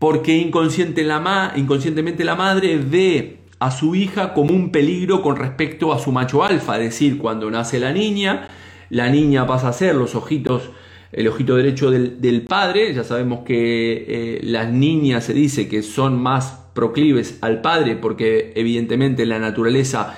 porque 0.00 0.36
inconsciente 0.36 1.04
la 1.04 1.52
inconscientemente 1.54 2.24
la 2.24 2.34
madre 2.34 2.78
ve 2.78 3.38
a 3.60 3.70
su 3.70 3.94
hija 3.94 4.34
como 4.34 4.54
un 4.54 4.72
peligro 4.72 5.22
con 5.22 5.36
respecto 5.36 5.92
a 5.92 6.00
su 6.00 6.10
macho 6.10 6.42
alfa, 6.42 6.76
es 6.78 6.84
decir, 6.84 7.18
cuando 7.18 7.48
nace 7.48 7.78
la 7.78 7.92
niña, 7.92 8.48
la 8.88 9.08
niña 9.08 9.46
pasa 9.46 9.68
a 9.68 9.72
ser 9.72 9.94
los 9.94 10.16
ojitos, 10.16 10.70
el 11.12 11.28
ojito 11.28 11.54
derecho 11.54 11.92
del, 11.92 12.42
padre, 12.42 12.92
ya 12.92 13.04
sabemos 13.04 13.40
que 13.44 14.04
eh, 14.08 14.40
las 14.42 14.72
niñas 14.72 15.24
se 15.24 15.34
dice 15.34 15.68
que 15.68 15.82
son 15.82 16.20
más 16.20 16.69
proclives 16.74 17.38
al 17.40 17.60
padre, 17.60 17.96
porque 17.96 18.52
evidentemente 18.54 19.26
la 19.26 19.38
naturaleza 19.38 20.16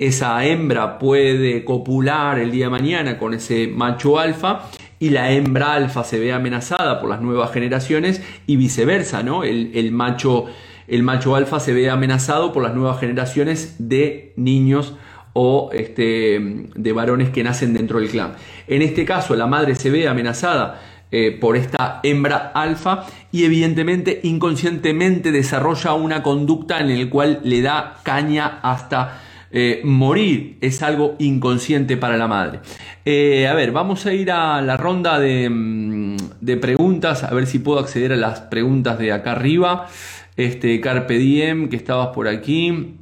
esa 0.00 0.42
hembra 0.46 0.98
puede 0.98 1.62
copular 1.62 2.38
el 2.38 2.50
día 2.50 2.66
de 2.66 2.70
mañana 2.70 3.18
con 3.18 3.34
ese 3.34 3.68
macho 3.68 4.18
alfa 4.18 4.70
y 4.98 5.10
la 5.10 5.30
hembra 5.30 5.74
alfa 5.74 6.04
se 6.04 6.18
ve 6.18 6.32
amenazada 6.32 7.00
por 7.00 7.10
las 7.10 7.20
nuevas 7.20 7.52
generaciones 7.52 8.22
y 8.46 8.56
viceversa, 8.56 9.22
¿no? 9.22 9.44
El, 9.44 9.92
macho, 9.92 10.46
el 10.88 11.02
macho 11.02 11.36
alfa 11.36 11.60
se 11.60 11.74
ve 11.74 11.90
amenazado 11.90 12.52
por 12.52 12.62
las 12.62 12.74
nuevas 12.74 12.98
generaciones 12.98 13.76
de 13.78 14.32
niños 14.36 14.94
o 15.34 15.70
este, 15.74 16.66
de 16.74 16.92
varones 16.92 17.28
que 17.28 17.44
nacen 17.44 17.74
dentro 17.74 18.00
del 18.00 18.08
clan. 18.08 18.32
En 18.68 18.80
este 18.80 19.04
caso, 19.04 19.36
la 19.36 19.46
madre 19.46 19.74
se 19.74 19.90
ve 19.90 20.08
amenazada 20.08 20.80
eh, 21.12 21.36
por 21.40 21.56
esta 21.56 21.98
hembra 22.04 22.52
alfa 22.54 23.04
y 23.32 23.44
evidentemente 23.44 24.20
inconscientemente 24.22 25.32
desarrolla 25.32 25.94
una 25.94 26.22
conducta 26.22 26.78
en 26.78 26.96
la 26.96 27.10
cual 27.10 27.40
le 27.42 27.62
da 27.62 27.96
caña 28.04 28.60
hasta 28.62 29.18
eh, 29.50 29.80
morir. 29.82 30.58
Es 30.60 30.82
algo 30.84 31.16
inconsciente 31.18 31.96
para 31.96 32.16
la 32.16 32.28
madre. 32.28 32.60
Eh, 33.04 33.48
a 33.48 33.54
ver, 33.54 33.72
vamos 33.72 34.06
a 34.06 34.14
ir 34.14 34.30
a 34.30 34.62
la 34.62 34.76
ronda 34.76 35.18
de, 35.18 35.50
mm, 35.50 36.16
de, 36.40 36.56
preguntas, 36.56 37.24
a 37.24 37.34
ver 37.34 37.48
si 37.48 37.58
puedo 37.58 37.80
acceder 37.80 38.12
a 38.12 38.16
las 38.16 38.42
preguntas 38.42 38.96
de 38.96 39.10
acá 39.10 39.32
arriba. 39.32 39.88
Este 40.36 40.80
Carpe 40.80 41.18
Diem, 41.18 41.68
que 41.68 41.76
estabas 41.76 42.08
por 42.14 42.28
aquí. 42.28 42.94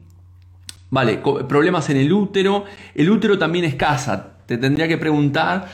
Vale, 0.88 1.21
problemas 1.47 1.90
en 1.90 1.99
el 1.99 2.11
útero. 2.11 2.64
El 2.94 3.11
útero 3.11 3.38
también 3.38 3.66
es 3.66 3.75
casa. 3.75 4.38
Te 4.47 4.57
tendría 4.57 4.88
que 4.88 4.97
preguntar 4.97 5.68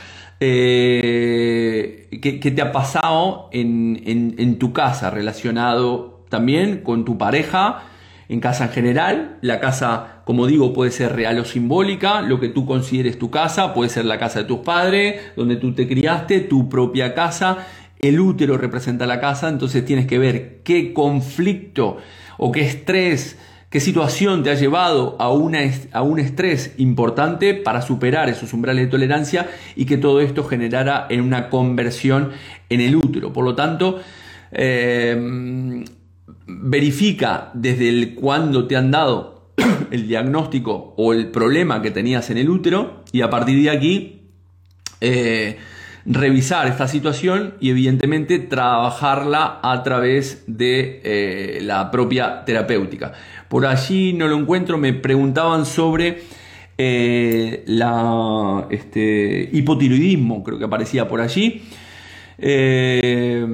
¿qué, 2.21 2.33
te 2.33 2.63
ha 2.63 2.73
pasado 2.73 3.49
en, 3.53 4.59
tu 4.59 4.73
casa 4.73 5.11
relacionado 5.11 6.25
también 6.29 6.79
con 6.79 7.05
tu 7.05 7.19
pareja? 7.19 7.83
En 8.29 8.41
casa 8.41 8.65
en 8.65 8.71
general, 8.71 9.37
la 9.43 9.61
casa, 9.61 10.23
como 10.25 10.47
digo, 10.47 10.73
puede 10.73 10.91
ser 10.91 11.15
real 11.15 11.39
o 11.39 11.45
simbólica, 11.45 12.23
lo 12.23 12.41
que 12.41 12.49
tú 12.49 12.65
consideres 12.65 13.19
tu 13.19 13.31
casa, 13.31 13.75
puede 13.75 13.91
ser 13.91 14.07
la 14.07 14.19
casa 14.19 14.41
de 14.41 14.45
tus 14.47 14.61
padres, 14.61 15.21
donde 15.37 15.57
tú 15.57 15.75
te 15.75 15.87
criaste, 15.87 16.41
tu 16.41 16.69
propia 16.71 17.15
casa, 17.15 17.67
el 17.99 18.21
útero 18.21 18.57
representa 18.57 19.07
la 19.07 19.21
casa, 19.21 19.49
entonces 19.49 19.85
tienes 19.85 20.07
que 20.07 20.19
ver 20.19 20.61
qué 20.65 20.93
conflicto 20.93 21.99
o 22.39 22.51
qué 22.51 22.63
estrés 22.63 23.39
qué 23.75 23.81
situación 23.81 24.45
te 24.45 24.51
ha 24.51 24.55
llevado 24.55 25.17
a, 25.19 25.25
a 25.25 26.03
un 26.03 26.19
estrés 26.21 26.75
importante 26.79 27.55
para 27.55 27.83
superar 27.83 28.29
esos 28.29 28.53
umbrales 28.53 28.85
de 28.85 28.91
tolerancia 28.93 29.51
y 29.75 29.85
que 29.85 29.97
todo 29.97 30.21
esto 30.21 30.45
generara 30.45 31.09
en 31.11 31.23
una 31.23 31.51
conversión 31.51 32.31
en 32.69 32.81
el 32.81 32.95
útero. 32.95 33.33
Por 33.33 33.45
lo 33.45 33.57
tanto, 33.57 34.01
eh, 34.53 35.85
verifica 36.47 37.51
desde 37.53 37.89
el 37.89 38.15
cuándo 38.15 38.69
te 38.69 38.77
han 38.77 38.93
dado 38.93 39.51
el 39.91 40.07
diagnóstico 40.07 40.95
o 40.97 41.13
el 41.13 41.33
problema 41.33 41.83
que 41.83 41.91
tenías 41.91 42.31
en 42.31 42.39
el 42.39 42.51
útero 42.51 43.03
y 43.11 43.23
a 43.23 43.31
partir 43.31 43.61
de 43.61 43.71
aquí 43.71 44.23
eh, 45.01 45.59
revisar 46.07 46.67
esta 46.67 46.87
situación 46.87 47.55
y 47.61 47.71
evidentemente 47.71 48.39
trabajarla 48.39 49.61
a 49.63 49.83
través 49.83 50.45
de 50.47 51.01
eh, 51.03 51.59
la 51.63 51.91
propia 51.91 52.45
terapéutica. 52.45 53.13
Por 53.49 53.67
allí 53.67 54.13
no 54.13 54.29
lo 54.29 54.37
encuentro, 54.37 54.77
me 54.77 54.93
preguntaban 54.93 55.65
sobre 55.65 56.23
eh, 56.77 57.63
la, 57.67 58.67
este, 58.71 59.49
hipotiroidismo, 59.53 60.43
creo 60.45 60.59
que 60.59 60.65
aparecía 60.65 61.09
por 61.09 61.21
allí. 61.21 61.63
Eh, 62.37 63.47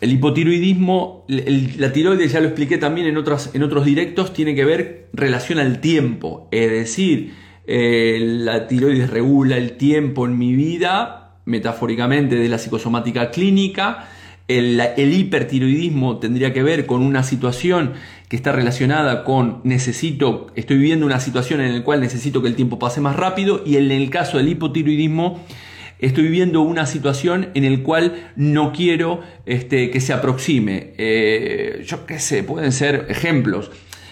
el 0.00 0.12
hipotiroidismo, 0.12 1.26
la 1.28 1.92
tiroides 1.92 2.32
ya 2.32 2.40
lo 2.40 2.46
expliqué 2.46 2.78
también 2.78 3.06
en, 3.06 3.16
en 3.16 3.62
otros 3.62 3.84
directos, 3.84 4.32
tiene 4.32 4.54
que 4.54 4.64
ver 4.64 5.08
relación 5.12 5.58
al 5.60 5.80
tiempo, 5.80 6.48
es 6.50 6.70
decir, 6.70 7.34
la 7.66 8.66
tiroides 8.66 9.10
regula 9.10 9.56
el 9.56 9.72
tiempo 9.72 10.26
en 10.26 10.36
mi 10.36 10.54
vida 10.54 11.21
metafóricamente 11.44 12.36
de 12.36 12.48
la 12.48 12.58
psicosomática 12.58 13.30
clínica. 13.30 14.08
El, 14.48 14.80
hipertiroidismo 14.96 16.18
tendría 16.18 16.52
que 16.52 16.62
ver 16.62 16.84
con 16.86 17.02
una 17.02 17.22
situación 17.22 17.92
que 18.28 18.36
está 18.36 18.52
relacionada 18.52 19.24
con 19.24 19.60
necesito, 19.64 20.48
estoy 20.56 20.78
viviendo 20.78 21.06
una 21.06 21.20
situación 21.20 21.60
en 21.60 21.74
la 21.74 21.84
cual 21.84 22.00
necesito 22.00 22.42
que 22.42 22.48
el 22.48 22.56
tiempo 22.56 22.78
pase 22.78 23.00
más 23.00 23.16
rápido 23.16 23.62
y 23.64 23.76
en 23.76 23.90
el 23.90 24.10
caso 24.10 24.38
del 24.38 24.48
hipotiroidismo 24.48 25.40
estoy 25.98 26.24
viviendo 26.24 26.62
una 26.62 26.84
situación 26.86 27.50
en 27.54 27.70
la 27.70 27.82
cual 27.82 28.30
no 28.36 28.72
quiero 28.72 29.20
este, 29.46 29.90
que 29.90 30.00
se 30.00 30.12
aproxime. 30.12 30.92
Eh, 30.98 31.84
yo 31.86 32.04
qué 32.06 32.18
sé, 32.18 32.42
pueden 32.42 32.72
ser 32.72 33.06
ejemplos. 33.08 33.70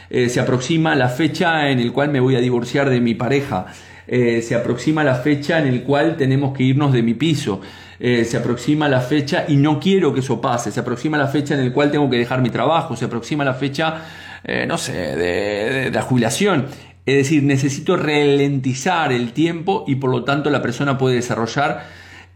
Eh, 0.08 0.28
se 0.28 0.40
aproxima 0.40 0.94
la 0.94 1.08
fecha 1.08 1.70
en 1.70 1.84
la 1.84 1.92
cual 1.92 2.10
me 2.10 2.20
voy 2.20 2.36
a 2.36 2.40
divorciar 2.40 2.88
de 2.90 3.00
mi 3.00 3.14
pareja. 3.14 3.66
Eh, 4.06 4.42
se 4.42 4.54
aproxima 4.54 5.04
la 5.04 5.14
fecha 5.16 5.58
en 5.58 5.74
la 5.74 5.84
cual 5.84 6.16
tenemos 6.16 6.56
que 6.56 6.62
irnos 6.62 6.92
de 6.92 7.02
mi 7.02 7.14
piso. 7.14 7.60
Eh, 7.98 8.24
se 8.24 8.36
aproxima 8.36 8.88
la 8.88 9.00
fecha 9.00 9.44
y 9.46 9.56
no 9.56 9.78
quiero 9.78 10.12
que 10.12 10.20
eso 10.20 10.40
pase. 10.40 10.72
Se 10.72 10.80
aproxima 10.80 11.18
la 11.18 11.28
fecha 11.28 11.54
en 11.54 11.64
la 11.64 11.72
cual 11.72 11.90
tengo 11.90 12.08
que 12.10 12.18
dejar 12.18 12.40
mi 12.40 12.50
trabajo. 12.50 12.96
Se 12.96 13.04
aproxima 13.04 13.44
la 13.44 13.54
fecha, 13.54 14.02
eh, 14.44 14.64
no 14.66 14.78
sé, 14.78 14.92
de, 14.92 15.90
la 15.92 16.02
jubilación. 16.02 16.66
Es 17.06 17.16
decir, 17.16 17.42
necesito 17.42 17.96
ralentizar 17.96 19.12
el 19.12 19.32
tiempo 19.32 19.84
y 19.86 19.96
por 19.96 20.10
lo 20.10 20.24
tanto 20.24 20.50
la 20.50 20.62
persona 20.62 20.98
puede 20.98 21.16
desarrollar 21.16 21.86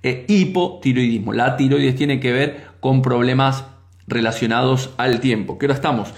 hipotiroidismo. 0.03 1.33
La 1.33 1.57
tiroides 1.57 1.97
tiene 1.97 2.21
que 2.21 2.31
ver 2.31 2.67
con 2.81 3.01
problemas 3.01 3.65
relacionados 4.07 4.91
al 4.99 5.21
tiempo. 5.21 5.59
¿Qué 5.59 5.67
hora 5.67 5.75
estamos? 5.75 6.13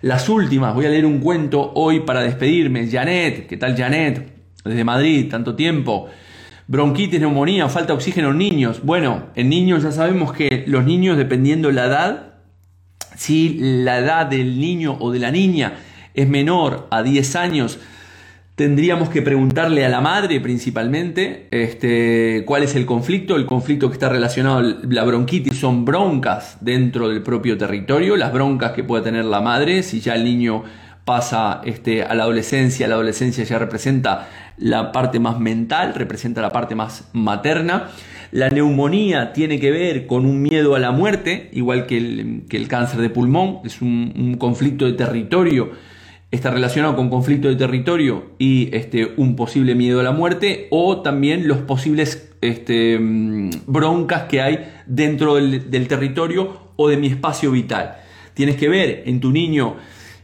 Las 0.00 0.28
últimas, 0.28 0.74
voy 0.74 0.86
a 0.86 0.88
leer 0.88 1.06
un 1.06 1.20
cuento 1.20 1.72
hoy 1.74 2.00
para 2.00 2.22
despedirme. 2.22 2.88
Janet, 2.88 3.46
¿qué 3.46 3.56
tal 3.56 3.76
Janet? 3.76 4.41
Desde 4.64 4.84
Madrid, 4.84 5.28
tanto 5.30 5.54
tiempo. 5.54 6.08
Bronquitis, 6.66 7.20
neumonía, 7.20 7.68
falta 7.68 7.88
de 7.88 7.96
oxígeno 7.96 8.30
en 8.30 8.38
niños. 8.38 8.80
Bueno, 8.82 9.24
en 9.34 9.48
niños 9.48 9.82
ya 9.82 9.92
sabemos 9.92 10.32
que 10.32 10.64
los 10.66 10.84
niños, 10.84 11.16
dependiendo 11.16 11.70
la 11.70 11.86
edad, 11.86 12.34
si 13.16 13.58
la 13.58 13.98
edad 13.98 14.26
del 14.26 14.58
niño 14.58 14.96
o 15.00 15.10
de 15.10 15.18
la 15.18 15.30
niña 15.30 15.74
es 16.14 16.28
menor 16.28 16.86
a 16.90 17.02
10 17.02 17.36
años, 17.36 17.78
tendríamos 18.54 19.08
que 19.08 19.22
preguntarle 19.22 19.84
a 19.84 19.88
la 19.88 20.00
madre 20.00 20.40
principalmente 20.40 21.48
este, 21.50 22.44
cuál 22.46 22.62
es 22.62 22.76
el 22.76 22.86
conflicto. 22.86 23.36
El 23.36 23.46
conflicto 23.46 23.88
que 23.88 23.94
está 23.94 24.08
relacionado 24.08 24.62
la 24.88 25.04
bronquitis 25.04 25.58
son 25.58 25.84
broncas 25.84 26.58
dentro 26.60 27.08
del 27.08 27.22
propio 27.22 27.58
territorio, 27.58 28.16
las 28.16 28.32
broncas 28.32 28.72
que 28.72 28.84
puede 28.84 29.02
tener 29.02 29.24
la 29.24 29.40
madre, 29.40 29.82
si 29.82 30.00
ya 30.00 30.14
el 30.14 30.24
niño 30.24 30.64
pasa 31.04 31.60
este, 31.64 32.02
a 32.02 32.14
la 32.14 32.24
adolescencia, 32.24 32.86
la 32.86 32.94
adolescencia 32.94 33.44
ya 33.44 33.58
representa 33.58 34.28
la 34.56 34.92
parte 34.92 35.18
más 35.18 35.40
mental, 35.40 35.94
representa 35.94 36.40
la 36.40 36.50
parte 36.50 36.74
más 36.74 37.08
materna. 37.12 37.88
La 38.30 38.48
neumonía 38.48 39.32
tiene 39.32 39.60
que 39.60 39.70
ver 39.70 40.06
con 40.06 40.24
un 40.24 40.40
miedo 40.40 40.74
a 40.74 40.78
la 40.78 40.90
muerte, 40.90 41.50
igual 41.52 41.86
que 41.86 41.98
el, 41.98 42.68
cáncer 42.68 43.00
de 43.00 43.10
pulmón, 43.10 43.58
es 43.64 43.82
un, 43.82 44.36
conflicto 44.38 44.86
de 44.86 44.92
territorio, 44.92 45.70
está 46.30 46.50
relacionado 46.50 46.96
con 46.96 47.10
conflicto 47.10 47.48
de 47.48 47.56
territorio 47.56 48.30
y 48.38 48.74
este, 48.74 49.12
un 49.16 49.36
posible 49.36 49.74
miedo 49.74 50.00
a 50.00 50.02
la 50.02 50.12
muerte, 50.12 50.68
o 50.70 51.02
también 51.02 51.46
los 51.46 51.58
posibles 51.58 52.32
este, 52.40 52.98
mm, 52.98 53.50
broncas 53.66 54.22
que 54.24 54.40
hay 54.40 54.66
dentro 54.86 55.34
del 55.34 55.88
territorio 55.88 56.72
o 56.76 56.88
de 56.88 56.96
mi 56.96 57.08
espacio 57.08 57.50
vital. 57.50 57.96
Tienes 58.32 58.56
que 58.56 58.68
ver 58.68 59.02
en 59.04 59.20
tu 59.20 59.30
niño 59.30 59.76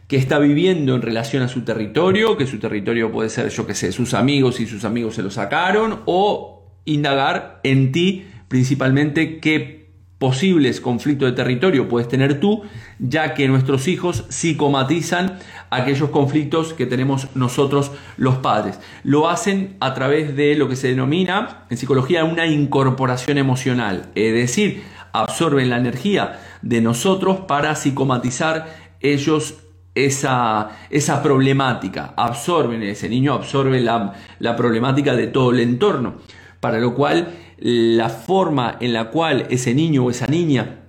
que 0.09 0.17
está 0.17 0.39
viviendo 0.39 0.95
en 0.95 1.03
relación 1.03 1.43
a 1.43 1.47
su 1.47 1.61
territorio, 1.61 2.35
que 2.35 2.47
su 2.47 2.57
territorio 2.57 3.11
puede 3.11 3.29
ser, 3.29 3.47
yo 3.49 3.67
que 3.67 3.75
sé, 3.75 3.91
sus 3.91 4.15
amigos 4.15 4.59
y 4.59 4.65
sus 4.65 4.83
amigos 4.83 5.13
se 5.13 5.21
lo 5.21 5.29
sacaron, 5.29 5.99
o 6.05 6.63
indagar 6.83 7.61
en 7.63 7.91
ti 7.91 8.25
principalmente 8.47 9.39
qué 9.39 9.91
posibles 10.17 10.81
conflictos 10.81 11.29
de 11.29 11.35
territorio 11.35 11.87
puedes 11.87 12.07
tener 12.07 12.39
tú, 12.39 12.63
ya 12.97 13.35
que 13.35 13.47
nuestros 13.47 13.87
hijos 13.87 14.25
psicomatizan 14.29 15.37
aquellos 15.69 16.09
conflictos 16.09 16.73
que 16.73 16.87
tenemos 16.87 17.27
nosotros 17.35 17.91
los 18.17 18.37
padres. 18.37 18.79
Lo 19.03 19.29
hacen 19.29 19.77
a 19.79 19.93
través 19.93 20.35
de 20.35 20.55
lo 20.55 20.67
que 20.67 20.75
se 20.75 20.87
denomina 20.87 21.67
en 21.69 21.77
psicología 21.77 22.25
una 22.25 22.47
incorporación 22.47 23.37
emocional, 23.37 24.09
es 24.15 24.33
decir, 24.33 24.81
absorben 25.13 25.69
la 25.69 25.77
energía 25.77 26.39
de 26.63 26.81
nosotros 26.81 27.41
para 27.41 27.75
psicomatizar 27.75 28.75
ellos 29.01 29.68
esa, 30.05 30.69
esa 30.89 31.21
problemática, 31.23 32.13
absorben, 32.15 32.83
ese 32.83 33.09
niño 33.09 33.33
absorbe 33.33 33.79
la, 33.79 34.13
la 34.39 34.55
problemática 34.55 35.15
de 35.15 35.27
todo 35.27 35.51
el 35.51 35.59
entorno, 35.59 36.15
para 36.59 36.79
lo 36.79 36.95
cual 36.95 37.29
la 37.59 38.09
forma 38.09 38.77
en 38.79 38.93
la 38.93 39.09
cual 39.09 39.47
ese 39.49 39.73
niño 39.73 40.05
o 40.05 40.09
esa 40.09 40.27
niña 40.27 40.81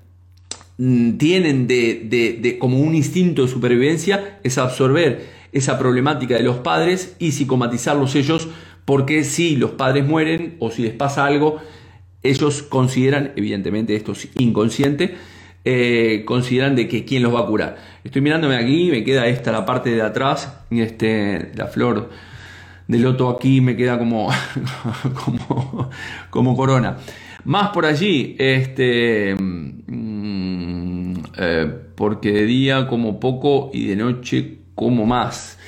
mm, 0.79 1.12
tienen 1.12 1.66
de, 1.66 2.38
de, 2.40 2.59
como 2.59 2.79
un 2.79 2.94
instinto 2.94 3.42
de 3.42 3.49
supervivencia 3.49 4.38
es 4.44 4.59
absorber 4.59 5.40
esa 5.53 5.79
problemática 5.79 6.37
de 6.37 6.44
los 6.44 6.59
padres 6.59 7.16
y 7.18 7.33
psicomatizarlos 7.33 8.14
ellos 8.14 8.49
porque 8.85 9.25
si 9.25 9.57
los 9.57 9.73
padres 9.73 10.07
mueren 10.07 10.57
o 10.59 10.70
si 10.70 10.83
les 10.83 10.92
pasa 10.92 11.27
algo, 11.27 11.59
ellos 12.23 12.62
consideran, 12.62 13.33
evidentemente 13.37 13.94
esto 13.94 14.12
es 14.12 14.29
inconsciente, 14.38 15.16
eh, 15.64 16.23
consideran 16.27 16.75
de 16.75 16.88
que 16.88 17.05
quién 17.05 17.23
los 17.23 17.35
va 17.35 17.40
a 17.40 17.46
curar. 17.46 17.77
Estoy 18.03 18.23
mirándome 18.23 18.57
aquí, 18.57 18.90
me 18.90 19.05
queda 19.05 19.27
esta 19.27 19.53
la 19.53 19.66
parte 19.66 19.90
de 19.90 20.03
atrás, 20.03 20.64
y 20.70 20.81
este, 20.81 21.53
la 21.55 21.66
flor 21.66 22.11
de 22.88 22.99
loto 22.99 23.29
aquí 23.29 23.61
me 23.61 23.77
queda 23.77 23.99
como, 23.99 24.31
como, 25.25 25.90
como 26.31 26.57
corona. 26.57 26.96
Más 27.44 27.70
por 27.70 27.87
allí, 27.87 28.37
este, 28.38 29.35
mm, 29.38 31.12
eh, 31.38 31.73
porque 31.94 32.33
de 32.33 32.46
día 32.46 32.87
como 32.87 33.20
poco 33.20 33.70
y 33.73 33.87
de 33.87 33.96
noche 33.96 34.59
como 34.75 35.07
más. 35.07 35.59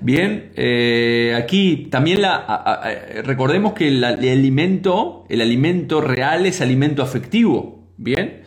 Bien, 0.00 0.50
eh, 0.54 1.34
aquí 1.36 1.88
también 1.90 2.22
la, 2.22 2.84
recordemos 3.24 3.72
que 3.72 3.88
el 3.88 4.04
alimento, 4.04 5.24
el 5.28 5.40
alimento 5.40 6.00
real 6.00 6.46
es 6.46 6.60
alimento 6.60 7.02
afectivo. 7.02 7.88
Bien, 7.96 8.42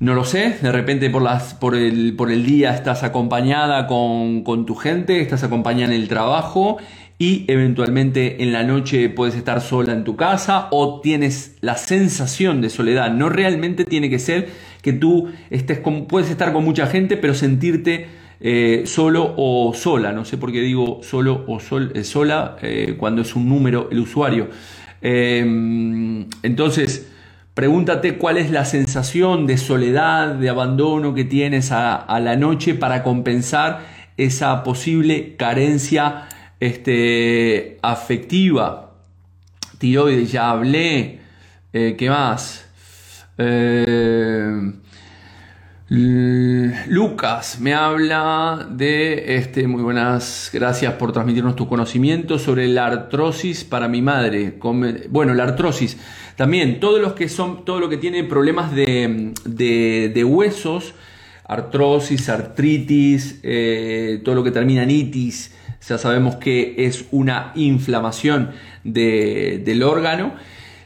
no 0.00 0.14
lo 0.14 0.24
sé, 0.24 0.56
de 0.62 0.70
repente 0.70 1.10
por, 1.10 1.74
el 1.74 2.46
día 2.46 2.74
estás 2.74 3.02
acompañada 3.02 3.88
con, 3.88 4.44
tu 4.64 4.76
gente, 4.76 5.20
estás 5.20 5.42
acompañada 5.42 5.92
en 5.92 6.00
el 6.00 6.08
trabajo 6.08 6.76
y 7.18 7.44
eventualmente 7.48 8.44
en 8.44 8.52
la 8.52 8.62
noche 8.62 9.08
puedes 9.08 9.34
estar 9.34 9.60
sola 9.60 9.92
en 9.92 10.04
tu 10.04 10.14
casa 10.14 10.68
o 10.70 11.00
tienes 11.00 11.56
la 11.62 11.76
sensación 11.76 12.60
de 12.60 12.70
soledad. 12.70 13.10
No 13.10 13.28
realmente 13.28 13.84
tiene 13.84 14.08
que 14.08 14.20
ser 14.20 14.48
que 14.82 14.92
tú 14.92 15.32
estés 15.50 15.80
con, 15.80 16.06
puedes 16.06 16.30
estar 16.30 16.52
con 16.52 16.64
mucha 16.64 16.86
gente 16.86 17.16
pero 17.16 17.34
sentirte 17.34 18.06
eh, 18.40 18.84
solo 18.86 19.34
o 19.36 19.74
sola. 19.74 20.12
No 20.12 20.24
sé 20.24 20.38
por 20.38 20.52
qué 20.52 20.60
digo 20.60 21.00
solo 21.02 21.44
o 21.48 21.58
sol, 21.58 21.90
eh, 21.96 22.04
sola 22.04 22.56
eh, 22.62 22.94
cuando 22.96 23.22
es 23.22 23.34
un 23.34 23.48
número 23.48 23.88
el 23.90 23.98
usuario. 23.98 24.48
entonces, 25.02 27.08
Pregúntate 27.58 28.18
cuál 28.18 28.36
es 28.36 28.52
la 28.52 28.64
sensación 28.64 29.48
de 29.48 29.58
soledad, 29.58 30.36
de 30.36 30.48
abandono 30.48 31.12
que 31.12 31.24
tienes 31.24 31.72
a, 31.72 32.20
la 32.20 32.36
noche 32.36 32.76
para 32.76 33.02
compensar 33.02 33.84
esa 34.16 34.62
posible 34.62 35.34
carencia 35.34 36.28
este, 36.60 37.78
afectiva. 37.82 38.92
Tiroides, 39.78 40.30
ya 40.30 40.50
hablé. 40.50 41.18
Eh, 41.72 41.96
¿Qué 41.98 42.08
más? 42.08 42.64
Eh, 43.38 44.72
Lucas 45.90 47.60
me 47.60 47.72
habla 47.72 48.68
de 48.70 49.36
este 49.36 49.66
muy 49.66 49.82
buenas 49.82 50.50
gracias 50.52 50.92
por 50.94 51.12
transmitirnos 51.12 51.56
tu 51.56 51.66
conocimiento 51.66 52.38
sobre 52.38 52.68
la 52.68 52.84
artrosis 52.84 53.64
para 53.64 53.88
mi 53.88 54.02
madre. 54.02 54.58
Bueno, 55.08 55.32
la 55.32 55.44
artrosis 55.44 55.96
también 56.36 56.78
todos 56.78 57.00
los 57.00 57.14
que 57.14 57.30
son 57.30 57.64
todo 57.64 57.80
lo 57.80 57.88
que 57.88 57.96
tiene 57.96 58.22
problemas 58.24 58.74
de, 58.74 59.32
de, 59.46 60.24
huesos, 60.24 60.94
artrosis, 61.46 62.28
artritis, 62.28 63.40
eh, 63.42 64.20
todo 64.22 64.34
lo 64.34 64.44
que 64.44 64.50
termina 64.50 64.82
en 64.82 64.90
itis, 64.90 65.54
ya 65.88 65.96
sabemos 65.96 66.36
que 66.36 66.74
es 66.76 67.06
una 67.12 67.52
inflamación 67.54 68.50
del 68.84 69.82
órgano. 69.82 70.34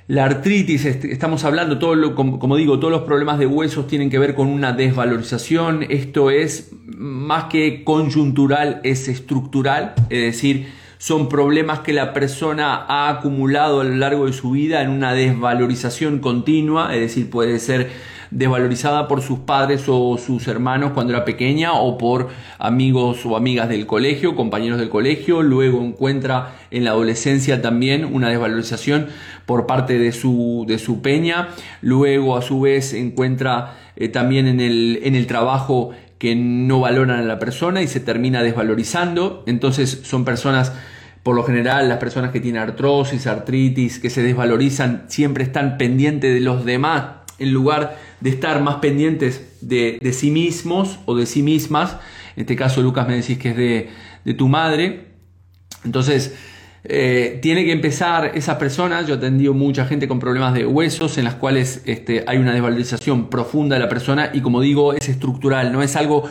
La 0.09 0.25
artritis, 0.25 0.85
estamos 0.85 1.45
hablando, 1.45 1.79
todo 1.79 2.15
como, 2.17 2.57
digo, 2.57 2.81
todos 2.81 2.93
los 2.93 3.03
problemas 3.03 3.39
de 3.39 3.47
huesos 3.47 3.87
tienen 3.87 4.11
que 4.11 4.19
ver 4.19 4.35
con 4.35 4.49
una 4.49 4.73
desvalorización. 4.73 5.87
Esto 5.89 6.31
es 6.31 6.73
más 6.87 7.45
que 7.45 7.85
conjuntural, 7.85 8.81
es 8.83 9.07
estructural, 9.07 9.95
es 10.11 10.21
decir, 10.21 10.67
son 10.99 11.29
problemas 11.29 11.81
que 11.81 11.93
la 11.93 12.13
persona 12.13 12.85
ha 12.89 13.09
acumulado 13.11 13.81
a 13.81 13.85
lo 13.85 13.95
largo 13.95 14.27
de 14.27 14.33
su 14.33 14.51
vida 14.51 14.83
en 14.83 14.91
una 14.91 15.15
desvalorización 15.15 16.19
continua, 16.19 16.95
es 16.95 17.01
decir, 17.01 17.31
puede 17.31 17.61
ser 17.61 17.91
desvalorizada 18.33 19.09
por 19.09 19.23
sus 19.23 19.41
padres 19.41 19.85
o 19.89 20.17
sus 20.19 20.49
hermanos 20.49 20.93
cuando 20.93 21.13
era 21.13 21.25
pequeña 21.25 21.75
o 21.75 21.99
por 21.99 22.29
amigos 22.59 23.25
o 23.27 23.37
amigas 23.37 23.69
del 23.69 23.87
colegio, 23.87 24.35
compañeros 24.35 24.79
del 24.79 24.89
colegio, 24.89 25.43
luego 25.43 25.83
encuentra 25.83 26.55
en 26.71 26.85
la 26.85 26.91
adolescencia 26.91 27.61
también 27.61 28.05
una 28.05 28.31
desvalorización 28.31 29.09
por 29.45 29.67
parte 29.67 29.99
de 29.99 30.13
su, 30.13 30.65
de 30.67 30.79
su 30.79 31.03
peña, 31.03 31.49
luego 31.83 32.37
a 32.37 32.43
su 32.43 32.61
vez 32.61 32.95
encuentra 32.95 33.77
eh, 33.97 34.09
también 34.09 34.47
en 34.47 34.61
el, 34.61 35.01
en 35.03 35.15
el 35.15 35.27
trabajo 35.27 35.91
que 36.19 36.35
no 36.35 36.81
valoran 36.81 37.19
a 37.19 37.23
la 37.23 37.39
persona 37.39 37.83
y 37.83 37.89
se 37.89 38.01
termina 38.01 38.43
desvalorizando, 38.43 39.45
entonces 39.47 40.01
son 40.05 40.25
personas 40.25 40.73
por 41.23 41.37
lo 41.37 41.45
general, 41.45 41.89
las 41.89 41.99
personas 41.99 42.33
que 42.33 42.41
tienen 42.41 42.63
artrosis, 42.63 43.29
artritis, 43.29 44.01
que 44.01 44.11
se 44.11 44.25
desvalorizan, 44.25 45.05
siempre 45.07 45.45
están 45.45 45.79
pendientes 45.79 46.35
de 46.35 46.41
los 46.41 46.65
demás 46.65 47.22
en 47.43 47.53
lugar 47.53 47.99
de 48.21 48.31
estar 48.31 48.63
más 48.63 48.77
pendientes 48.77 49.59
de, 49.61 49.99
sí 50.13 50.31
mismos 50.31 50.99
o 51.07 51.17
de 51.17 51.27
sí 51.27 51.43
mismas. 51.43 51.97
En 52.37 52.43
este 52.43 52.57
caso, 52.57 52.83
Lucas, 52.83 53.07
me 53.07 53.17
decís 53.17 53.39
que 53.39 53.51
es 53.51 53.57
de, 54.25 54.35
tu 54.35 54.49
madre. 54.49 55.09
Entonces, 55.85 56.35
eh, 56.85 57.39
tiene 57.43 57.65
que 57.65 57.73
empezar 57.73 58.33
esas 58.35 58.57
personas. 58.57 59.07
Yo 59.07 59.15
he 59.15 59.17
atendido 59.19 59.55
mucha 59.55 59.87
gente 59.87 60.09
con 60.09 60.19
problemas 60.19 60.55
de 60.55 60.67
huesos 60.67 61.19
en 61.19 61.25
las 61.25 61.35
cuales 61.35 61.83
este, 61.87 62.25
hay 62.27 62.39
una 62.39 62.53
desvalorización 62.53 63.29
profunda 63.29 63.77
de 63.77 63.81
la 63.81 63.89
persona 63.89 64.31
y, 64.33 64.41
como 64.41 64.61
digo, 64.61 64.93
es 64.93 65.09
estructural, 65.09 65.73
no 65.73 65.83
es 65.83 65.97
algo 65.97 66.29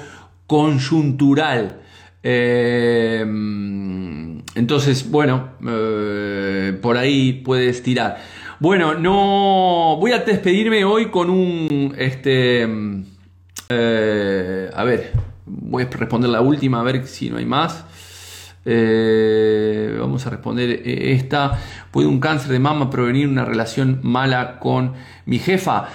conjuntural. 0.47 1.82
Eh, 2.24 3.26
entonces, 4.55 5.09
bueno, 5.09 5.49
eh, 5.68 6.78
por 6.82 6.97
ahí 6.97 7.34
puedes 7.34 7.84
tirar. 7.84 8.18
Bueno, 8.62 8.93
no. 8.93 9.97
Voy 9.99 10.12
a 10.12 10.20
despedirme 10.20 10.86
hoy 10.86 11.09
con 11.09 11.32
un. 11.32 11.95
Este. 11.97 12.70
Eh, 13.70 14.70
a 14.72 14.84
ver, 14.84 15.14
voy 15.47 15.82
a 15.82 15.89
responder 15.89 16.30
la 16.30 16.41
última, 16.41 16.80
a 16.80 16.84
ver 16.84 17.07
si 17.07 17.32
no 17.32 17.38
hay 17.38 17.45
más. 17.47 17.84
Eh, 18.64 19.97
vamos 19.99 20.28
a 20.28 20.30
responder 20.30 20.80
esta. 20.86 21.59
¿Puede 21.89 22.07
un 22.07 22.20
cáncer 22.20 22.51
de 22.51 22.59
mama 22.59 22.91
provenir 22.91 23.28
una 23.28 23.45
relación 23.45 23.99
mala 24.03 24.59
con 24.59 24.93
mi 25.26 25.39
jefa? 25.39 25.88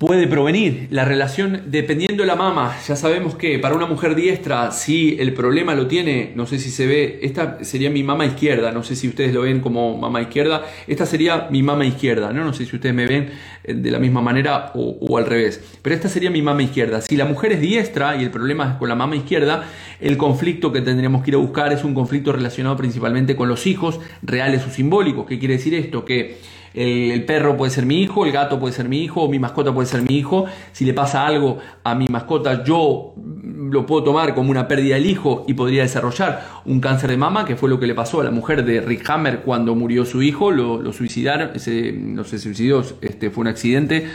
Puede 0.00 0.26
provenir. 0.26 0.88
La 0.90 1.04
relación, 1.04 1.64
dependiendo 1.66 2.22
de 2.22 2.26
la 2.26 2.34
mama, 2.34 2.74
ya 2.88 2.96
sabemos 2.96 3.34
que 3.34 3.58
para 3.58 3.74
una 3.74 3.84
mujer 3.84 4.14
diestra, 4.14 4.70
si 4.70 5.18
el 5.20 5.34
problema 5.34 5.74
lo 5.74 5.88
tiene, 5.88 6.32
no 6.34 6.46
sé 6.46 6.58
si 6.58 6.70
se 6.70 6.86
ve, 6.86 7.18
esta 7.20 7.62
sería 7.62 7.90
mi 7.90 8.02
mama 8.02 8.24
izquierda, 8.24 8.72
no 8.72 8.82
sé 8.82 8.96
si 8.96 9.08
ustedes 9.08 9.34
lo 9.34 9.42
ven 9.42 9.60
como 9.60 9.98
mama 9.98 10.22
izquierda, 10.22 10.64
esta 10.86 11.04
sería 11.04 11.48
mi 11.50 11.62
mama 11.62 11.84
izquierda, 11.84 12.32
no, 12.32 12.46
no 12.46 12.54
sé 12.54 12.64
si 12.64 12.76
ustedes 12.76 12.94
me 12.94 13.06
ven 13.06 13.28
eh, 13.62 13.74
de 13.74 13.90
la 13.90 13.98
misma 13.98 14.22
manera 14.22 14.72
o, 14.74 14.96
o 15.02 15.18
al 15.18 15.26
revés, 15.26 15.62
pero 15.82 15.94
esta 15.94 16.08
sería 16.08 16.30
mi 16.30 16.40
mama 16.40 16.62
izquierda. 16.62 17.02
Si 17.02 17.18
la 17.18 17.26
mujer 17.26 17.52
es 17.52 17.60
diestra 17.60 18.16
y 18.16 18.22
el 18.22 18.30
problema 18.30 18.70
es 18.70 18.74
con 18.76 18.88
la 18.88 18.94
mama 18.94 19.16
izquierda, 19.16 19.66
el 20.00 20.16
conflicto 20.16 20.72
que 20.72 20.80
tendríamos 20.80 21.22
que 21.22 21.32
ir 21.32 21.34
a 21.34 21.40
buscar 21.40 21.74
es 21.74 21.84
un 21.84 21.92
conflicto 21.92 22.32
relacionado 22.32 22.74
principalmente 22.74 23.36
con 23.36 23.50
los 23.50 23.66
hijos 23.66 24.00
reales 24.22 24.64
o 24.66 24.70
simbólicos. 24.70 25.26
¿Qué 25.26 25.38
quiere 25.38 25.58
decir 25.58 25.74
esto? 25.74 26.06
Que 26.06 26.38
el, 26.74 27.24
perro 27.24 27.56
puede 27.56 27.70
ser 27.70 27.86
mi 27.86 28.02
hijo, 28.02 28.24
el 28.24 28.32
gato 28.32 28.60
puede 28.60 28.72
ser 28.72 28.88
mi 28.88 29.02
hijo, 29.02 29.28
mi 29.28 29.38
mascota 29.38 29.72
puede 29.72 29.86
ser 29.86 30.02
mi 30.02 30.16
hijo. 30.16 30.46
Si 30.72 30.84
le 30.84 30.94
pasa 30.94 31.26
algo 31.26 31.58
a 31.82 31.94
mi 31.94 32.06
mascota, 32.08 32.62
yo 32.64 33.14
lo 33.16 33.86
puedo 33.86 34.04
tomar 34.04 34.34
como 34.34 34.50
una 34.50 34.68
pérdida 34.68 34.94
del 34.94 35.06
hijo 35.06 35.44
y 35.48 35.54
podría 35.54 35.82
desarrollar 35.82 36.46
un 36.64 36.80
cáncer 36.80 37.10
de 37.10 37.16
mama, 37.16 37.44
que 37.44 37.56
fue 37.56 37.68
lo 37.68 37.80
que 37.80 37.86
le 37.86 37.94
pasó 37.94 38.20
a 38.20 38.24
la 38.24 38.30
mujer 38.30 38.64
de 38.64 38.80
Rick 38.80 39.08
Hammer 39.08 39.40
cuando 39.40 39.74
murió 39.74 40.04
su 40.04 40.22
hijo, 40.22 40.50
lo, 40.50 40.92
suicidaron, 40.92 41.50
no 41.52 42.24
se 42.24 42.38
suicidó, 42.38 42.84
este, 43.00 43.30
fue 43.30 43.42
un 43.42 43.48
accidente. 43.48 44.08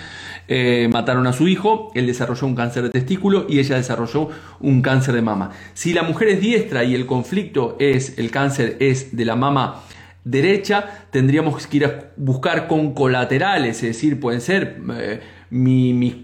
Eh, 0.47 0.88
mataron 0.91 1.26
a 1.26 1.34
su 1.34 1.47
hijo, 1.47 1.91
él 1.95 2.06
desarrolló 2.06 2.45
un 2.45 2.53
cáncer 2.53 2.84
de 2.84 2.89
testículo 2.91 3.47
y 3.49 3.58
ella 3.58 3.78
desarrolló 3.78 4.30
un 4.60 4.84
cáncer 4.84 5.16
de 5.16 5.24
mama. 5.24 5.51
Si 5.74 5.91
la 5.91 6.03
mujer 6.03 6.28
es 6.28 6.39
diestra 6.39 6.84
y 6.84 6.93
el 6.93 7.08
conflicto 7.08 7.76
es, 7.80 8.20
el 8.20 8.30
cáncer 8.30 8.78
es 8.80 9.16
de 9.18 9.26
la 9.26 9.36
mama 9.36 9.82
derecha, 10.26 11.08
tendríamos 11.12 11.66
que 11.68 11.78
ir 11.78 11.86
a 11.86 12.12
buscar 12.18 12.68
con 12.68 12.94
colaterales, 12.94 13.78
es 13.78 13.90
decir, 13.96 14.20
pueden 14.20 14.42
ser 14.42 14.82
eh, 14.98 15.22
mis, 15.52 16.16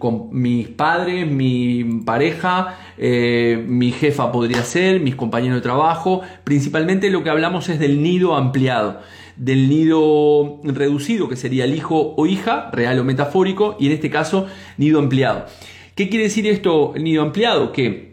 padres, 0.76 1.30
mi 1.30 2.02
pareja, 2.04 2.78
eh, 2.97 3.64
mi 3.66 3.91
jefa 3.91 4.32
podría 4.32 4.64
ser, 4.64 4.99
mis 4.99 5.16
compañeros 5.16 5.58
de 5.58 5.62
trabajo. 5.62 6.22
Principalmente 6.43 7.12
lo 7.12 7.24
que 7.24 7.30
hablamos 7.30 7.70
es 7.70 7.80
del 7.80 8.02
nido 8.02 8.36
ampliado, 8.36 8.99
del 9.38 9.70
nido 9.70 10.60
reducido, 10.64 11.30
que 11.30 11.36
sería 11.36 11.66
el 11.66 11.76
hijo 11.76 12.16
o 12.18 12.26
hija, 12.26 12.72
real 12.74 12.99
o 12.99 13.04
metafórico, 13.04 13.78
y 13.80 13.86
en 13.86 13.93
este 13.93 14.10
caso, 14.10 14.47
nido 14.78 14.99
ampliado. 14.99 15.45
¿Qué 15.93 16.10
quiere 16.10 16.26
decir 16.26 16.47
esto, 16.47 16.93
nido 16.97 17.22
ampliado? 17.22 17.72
Que 17.72 18.11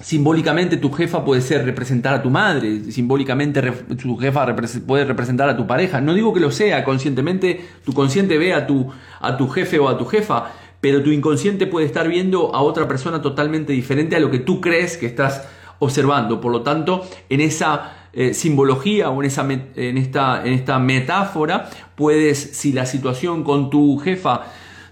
Simbólicamente 0.00 0.76
tu 0.76 0.90
jefa 0.90 1.24
puede 1.24 1.40
ser 1.40 1.64
representar 1.64 2.14
a 2.14 2.22
tu 2.22 2.28
madre, 2.28 2.90
simbólicamente 2.90 3.62
tu 3.96 4.16
jefa 4.16 4.54
puede 4.86 5.04
representar 5.04 5.48
a 5.48 5.56
tu 5.56 5.66
pareja. 5.66 6.00
No 6.00 6.14
digo 6.14 6.34
que 6.34 6.40
lo 6.40 6.50
sea, 6.50 6.82
conscientemente 6.84 7.64
tu 7.84 7.92
consciente 7.92 8.36
ve 8.36 8.54
a 8.54 8.66
tu, 8.66 8.90
a 9.20 9.36
tu 9.36 9.48
jefe 9.48 9.78
o 9.78 9.88
a 9.88 9.96
tu 9.96 10.04
jefa, 10.04 10.50
pero 10.80 11.02
tu 11.02 11.10
inconsciente 11.10 11.66
puede 11.66 11.86
estar 11.86 12.08
viendo 12.08 12.54
a 12.54 12.60
otra 12.60 12.88
persona 12.88 13.22
totalmente 13.22 13.72
diferente 13.72 14.16
a 14.16 14.20
lo 14.20 14.30
que 14.30 14.40
tú 14.40 14.60
crees 14.60 14.96
que 14.96 15.06
estás 15.06 15.46
observando. 15.78 16.40
Por 16.40 16.52
lo 16.52 16.62
tanto, 16.62 17.06
en 17.28 17.40
esa 17.40 18.08
eh, 18.12 18.34
simbología 18.34 19.10
o 19.10 19.22
en, 19.22 19.26
esa, 19.26 19.46
en, 19.50 19.96
esta, 19.96 20.44
en 20.44 20.52
esta 20.52 20.78
metáfora, 20.78 21.70
puedes, 21.94 22.38
si 22.38 22.72
la 22.72 22.84
situación 22.84 23.44
con 23.44 23.70
tu 23.70 23.98
jefa 23.98 24.42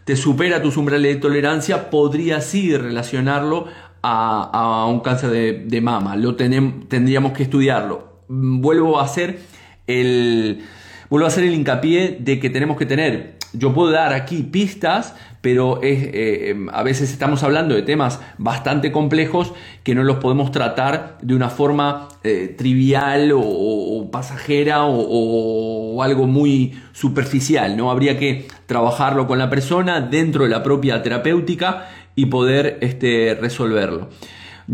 te 0.04 0.16
supera 0.16 0.62
tus 0.62 0.76
umbrales 0.76 1.14
de 1.14 1.20
tolerancia, 1.20 1.90
podrías 1.90 2.44
sí 2.44 2.76
relacionarlo 2.76 3.66
a, 4.02 4.86
un 4.88 5.00
cáncer 5.00 5.30
de, 5.64 5.80
mama. 5.80 6.16
Lo 6.16 6.34
tendríamos 6.36 7.32
que 7.32 7.44
estudiarlo. 7.44 8.22
Vuelvo 8.28 8.98
a 8.98 9.04
hacer 9.04 9.40
el 9.86 10.64
vuelvo 11.12 11.26
a 11.26 11.28
hacer 11.28 11.44
el 11.44 11.52
hincapié 11.52 12.16
de 12.20 12.40
que 12.40 12.48
tenemos 12.48 12.78
que 12.78 12.86
tener, 12.86 13.36
yo 13.52 13.74
puedo 13.74 13.90
dar 13.90 14.14
aquí 14.14 14.42
pistas, 14.44 15.14
pero 15.42 15.82
es, 15.82 16.04
eh, 16.04 16.50
em, 16.50 16.70
a 16.70 16.82
veces 16.82 17.12
estamos 17.12 17.42
hablando 17.42 17.74
de 17.74 17.82
temas 17.82 18.18
bastante 18.38 18.90
complejos 18.92 19.52
que 19.82 19.94
no 19.94 20.04
los 20.04 20.16
podemos 20.16 20.50
tratar 20.52 21.18
de 21.20 21.34
una 21.34 21.50
forma 21.50 22.08
eh, 22.24 22.54
trivial 22.56 23.32
o, 23.34 24.08
pasajera 24.10 24.84
o, 24.84 25.96
o, 25.96 26.02
algo 26.02 26.26
muy 26.26 26.80
superficial, 26.92 27.76
¿no? 27.76 27.90
Habría 27.90 28.18
que 28.18 28.46
trabajarlo 28.64 29.26
con 29.26 29.38
la 29.38 29.50
persona 29.50 30.00
dentro 30.00 30.44
de 30.44 30.50
la 30.50 30.62
propia 30.62 31.02
terapéutica 31.02 31.88
y 32.14 32.26
poder 32.26 32.78
este, 32.80 33.36
resolverlo. 33.40 34.08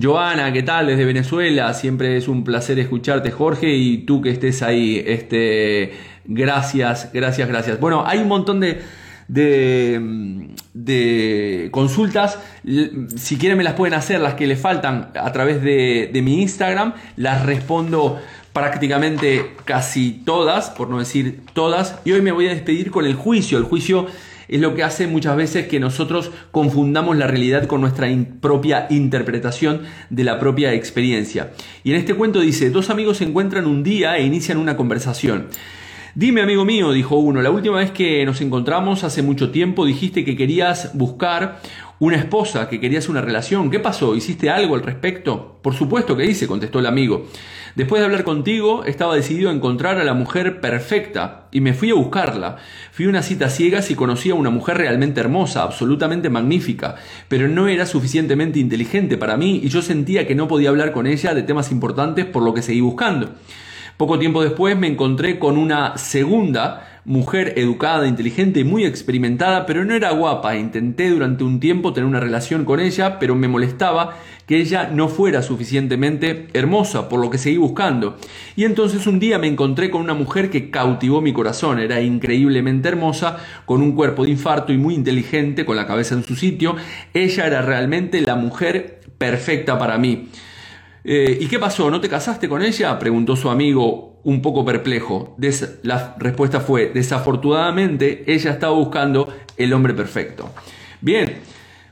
Joana, 0.01 0.53
¿qué 0.53 0.63
tal? 0.63 0.87
Desde 0.87 1.05
Venezuela, 1.05 1.73
siempre 1.75 2.17
es 2.17 2.29
un 2.29 2.45
placer 2.45 2.79
escucharte, 2.79 3.31
Jorge, 3.31 3.75
y 3.75 3.99
tú 3.99 4.21
que 4.21 4.31
estés 4.31 4.63
ahí, 4.63 5.03
este, 5.07 5.93
gracias, 6.25 7.11
gracias, 7.13 7.49
gracias. 7.49 7.81
Bueno, 7.81 8.05
hay 8.07 8.19
un 8.19 8.29
montón 8.29 8.61
de, 8.61 8.81
de, 9.29 10.49
de, 10.75 11.69
consultas. 11.71 12.39
Si 13.17 13.39
quieren 13.39 13.57
me 13.57 13.65
las 13.65 13.75
pueden 13.75 13.95
hacer, 13.95 14.21
las 14.21 14.35
que 14.35 14.47
le 14.47 14.57
faltan 14.57 15.11
a 15.15 15.33
través 15.33 15.63
de, 15.63 16.11
de, 16.13 16.23
mi 16.23 16.43
Instagram. 16.43 16.95
Las 17.17 17.47
respondo 17.47 18.21
prácticamente 18.53 19.53
casi 19.65 20.23
todas, 20.25 20.71
por 20.71 20.91
no 20.91 20.99
decir 20.99 21.41
todas. 21.55 21.99
Y 22.05 22.13
hoy 22.13 22.23
me 22.23 22.33
voy 22.33 22.47
a 22.49 22.51
despedir 22.51 22.91
con 22.91 23.07
el 23.07 23.15
juicio. 23.15 23.59
El 23.59 23.65
juicio 23.65 24.07
es 24.49 24.61
lo 24.61 24.75
que 24.75 24.83
hace 24.83 25.07
muchas 25.07 25.37
veces 25.37 25.69
que 25.69 25.79
nosotros 25.79 26.31
confundamos 26.51 27.17
la 27.17 27.27
realidad 27.27 27.67
con 27.67 27.81
nuestra 27.81 28.09
propia 28.41 28.87
interpretación 28.91 29.83
de 30.11 30.25
la 30.25 30.39
propia 30.39 30.73
experiencia. 30.73 31.53
Y 31.85 31.91
en 31.91 31.97
este 31.97 32.15
cuento 32.15 32.41
dice, 32.41 32.71
dos 32.71 32.91
amigos 32.91 33.19
se 33.19 33.25
encuentran 33.25 33.67
un 33.67 33.83
día 33.83 34.17
e 34.17 34.25
inician 34.25 34.59
una 34.59 34.77
conversación. 34.77 35.49
Dime, 36.15 36.41
amigo 36.41 36.65
mío, 36.65 36.91
dijo 36.91 37.17
uno, 37.17 37.43
la 37.43 37.51
última 37.51 37.77
vez 37.77 37.93
que 37.93 38.25
nos 38.25 38.41
encontramos 38.41 39.05
hace 39.05 39.23
mucho 39.23 39.51
tiempo 39.51 39.87
dijiste 39.87 40.25
que 40.25 40.37
querías 40.37 40.91
buscar 40.95 41.61
una 42.01 42.17
esposa 42.17 42.69
que 42.69 42.81
querías 42.81 43.09
una 43.09 43.21
relación. 43.21 43.71
¿Qué 43.71 43.81
pasó? 43.81 44.15
¿Hiciste 44.15 44.51
algo 44.51 44.75
al 44.75 44.83
respecto? 44.83 45.59
Por 45.63 45.75
supuesto 45.75 46.17
que 46.17 46.25
hice, 46.25 46.47
contestó 46.47 46.79
el 46.79 46.87
amigo. 46.87 47.27
Después 47.75 48.01
de 48.01 48.07
hablar 48.07 48.25
contigo, 48.25 48.85
estaba 48.85 49.15
decidido 49.15 49.51
a 49.51 49.53
encontrar 49.53 49.99
a 49.99 50.05
la 50.05 50.15
mujer 50.15 50.61
perfecta 50.61 51.49
y 51.53 51.61
me 51.61 51.75
fui 51.75 51.91
a 51.91 51.95
buscarla. 51.95 52.57
Fui 52.93 53.07
a 53.07 53.09
una 53.09 53.23
cita 53.23 53.51
ciegas 53.51 53.91
y 53.91 53.95
conocí 53.95 54.31
a 54.31 54.35
una 54.35 54.51
mujer 54.51 54.79
realmente 54.79 55.21
hermosa, 55.21 55.63
absolutamente 55.63 56.31
magnífica, 56.31 56.97
pero 57.29 57.49
no 57.49 57.69
era 57.69 57.87
suficientemente 57.87 58.59
inteligente 58.59 59.17
para 59.17 59.37
mí 59.37 59.61
y 59.63 59.69
yo 59.69 59.83
sentía 59.83 60.27
que 60.27 60.35
no 60.35 60.49
podía 60.49 60.71
hablar 60.71 60.93
con 60.93 61.07
ella 61.07 61.35
de 61.35 61.43
temas 61.43 61.71
importantes 61.73 62.27
por 62.27 62.43
lo 62.43 62.55
que 62.55 62.63
seguí 62.63 62.81
buscando. 62.81 63.35
Poco 63.97 64.19
tiempo 64.19 64.45
después 64.45 64.79
me 64.79 64.87
encontré 64.87 65.41
con 65.41 65.59
una 65.59 65.99
segunda 65.99 66.98
mujer 67.09 67.55
educada, 67.57 68.07
inteligente 68.07 68.61
y 68.61 68.65
muy 68.65 68.85
experimentada, 68.85 69.65
pero 69.65 69.83
no 69.83 69.95
era 69.95 70.11
guapa. 70.11 70.57
Intenté 70.57 71.09
durante 71.09 71.43
un 71.43 71.59
tiempo 71.59 71.95
tener 71.95 72.07
una 72.07 72.21
relación 72.21 72.67
con 72.67 72.81
ella, 72.81 73.19
pero 73.19 73.35
me 73.35 73.49
molestaba 73.49 74.19
que 74.47 74.59
ella 74.59 74.91
no 74.93 75.09
fuera 75.09 75.43
suficientemente 75.43 76.49
hermosa, 76.53 77.09
por 77.09 77.21
lo 77.21 77.31
que 77.31 77.39
seguí 77.39 77.57
buscando. 77.57 78.19
Y 78.57 78.65
entonces 78.65 79.07
un 79.07 79.19
día 79.19 79.39
me 79.39 79.47
encontré 79.47 79.91
con 79.91 80.03
una 80.03 80.13
mujer 80.13 80.51
que 80.51 80.71
cautivó 80.71 81.23
mi 81.23 81.33
corazón, 81.33 81.79
era 81.79 82.03
increíblemente 82.03 82.89
hermosa, 82.91 83.39
con 83.65 83.81
un 83.81 83.93
cuerpo 83.93 84.25
de 84.25 84.31
infarto 84.33 84.75
y 84.75 84.77
muy 84.77 84.95
inteligente, 84.95 85.65
con 85.65 85.77
la 85.77 85.87
cabeza 85.87 86.15
en 86.15 86.25
su 86.25 86.37
sitio. 86.37 86.77
Ella 87.15 87.47
era 87.47 87.63
realmente 87.63 88.21
la 88.21 88.37
mujer 88.37 89.01
perfecta 89.17 89.79
para 89.79 89.97
mí. 89.97 90.29
Eh, 91.11 91.39
¿Y 91.41 91.47
qué 91.47 91.59
pasó? 91.59 91.91
¿No 91.91 92.03
te 92.03 92.09
casaste 92.11 92.51
con 92.51 92.61
ella? 92.61 92.99
preguntó 92.99 93.35
su 93.35 93.49
amigo 93.49 94.21
un 94.25 94.43
poco 94.43 94.63
perplejo. 94.63 95.39
la 95.83 96.15
respuesta 96.19 96.61
fue, 96.61 96.91
desafortunadamente, 96.93 98.31
ella 98.31 98.51
estaba 98.51 98.75
buscando 98.75 99.33
el 99.57 99.73
hombre 99.73 99.95
perfecto. 99.95 100.51
Bien, 101.01 101.39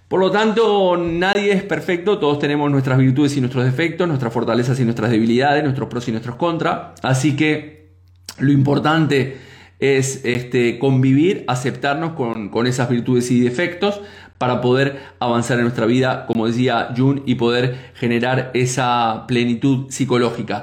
por 0.07 0.21
lo 0.21 0.31
tanto, 0.31 0.99
nadie 0.99 1.53
es 1.53 1.63
perfecto, 1.63 2.19
todos 2.19 2.39
tenemos 2.39 2.71
nuestras 2.71 2.99
virtudes 2.99 3.35
y 3.39 3.41
nuestros 3.41 3.65
defectos, 3.65 4.07
nuestras 4.07 4.35
fortalezas 4.35 4.79
y 4.81 4.85
nuestras 4.85 5.11
debilidades, 5.11 5.65
nuestros 5.65 5.89
pros 5.89 6.07
y 6.09 6.11
nuestros 6.11 6.37
contras. 6.37 7.01
Así 7.03 7.37
que 7.37 7.93
lo 8.39 8.53
importante 8.53 9.39
es 9.79 10.27
este, 10.27 10.79
convivir, 10.79 11.47
aceptarnos 11.49 12.13
con, 12.13 12.51
con 12.51 12.67
esas 12.67 12.91
virtudes 12.91 13.31
y 13.31 13.41
defectos 13.41 14.03
para 14.39 14.61
poder 14.61 15.01
avanzar 15.19 15.59
en 15.59 15.65
nuestra 15.65 15.87
vida, 15.87 16.27
como 16.27 16.47
decía 16.47 16.93
Jun, 16.97 17.23
y 17.27 17.37
poder 17.37 17.93
generar 17.95 18.51
esa 18.55 19.25
plenitud 19.27 19.87
psicológica. 19.91 20.63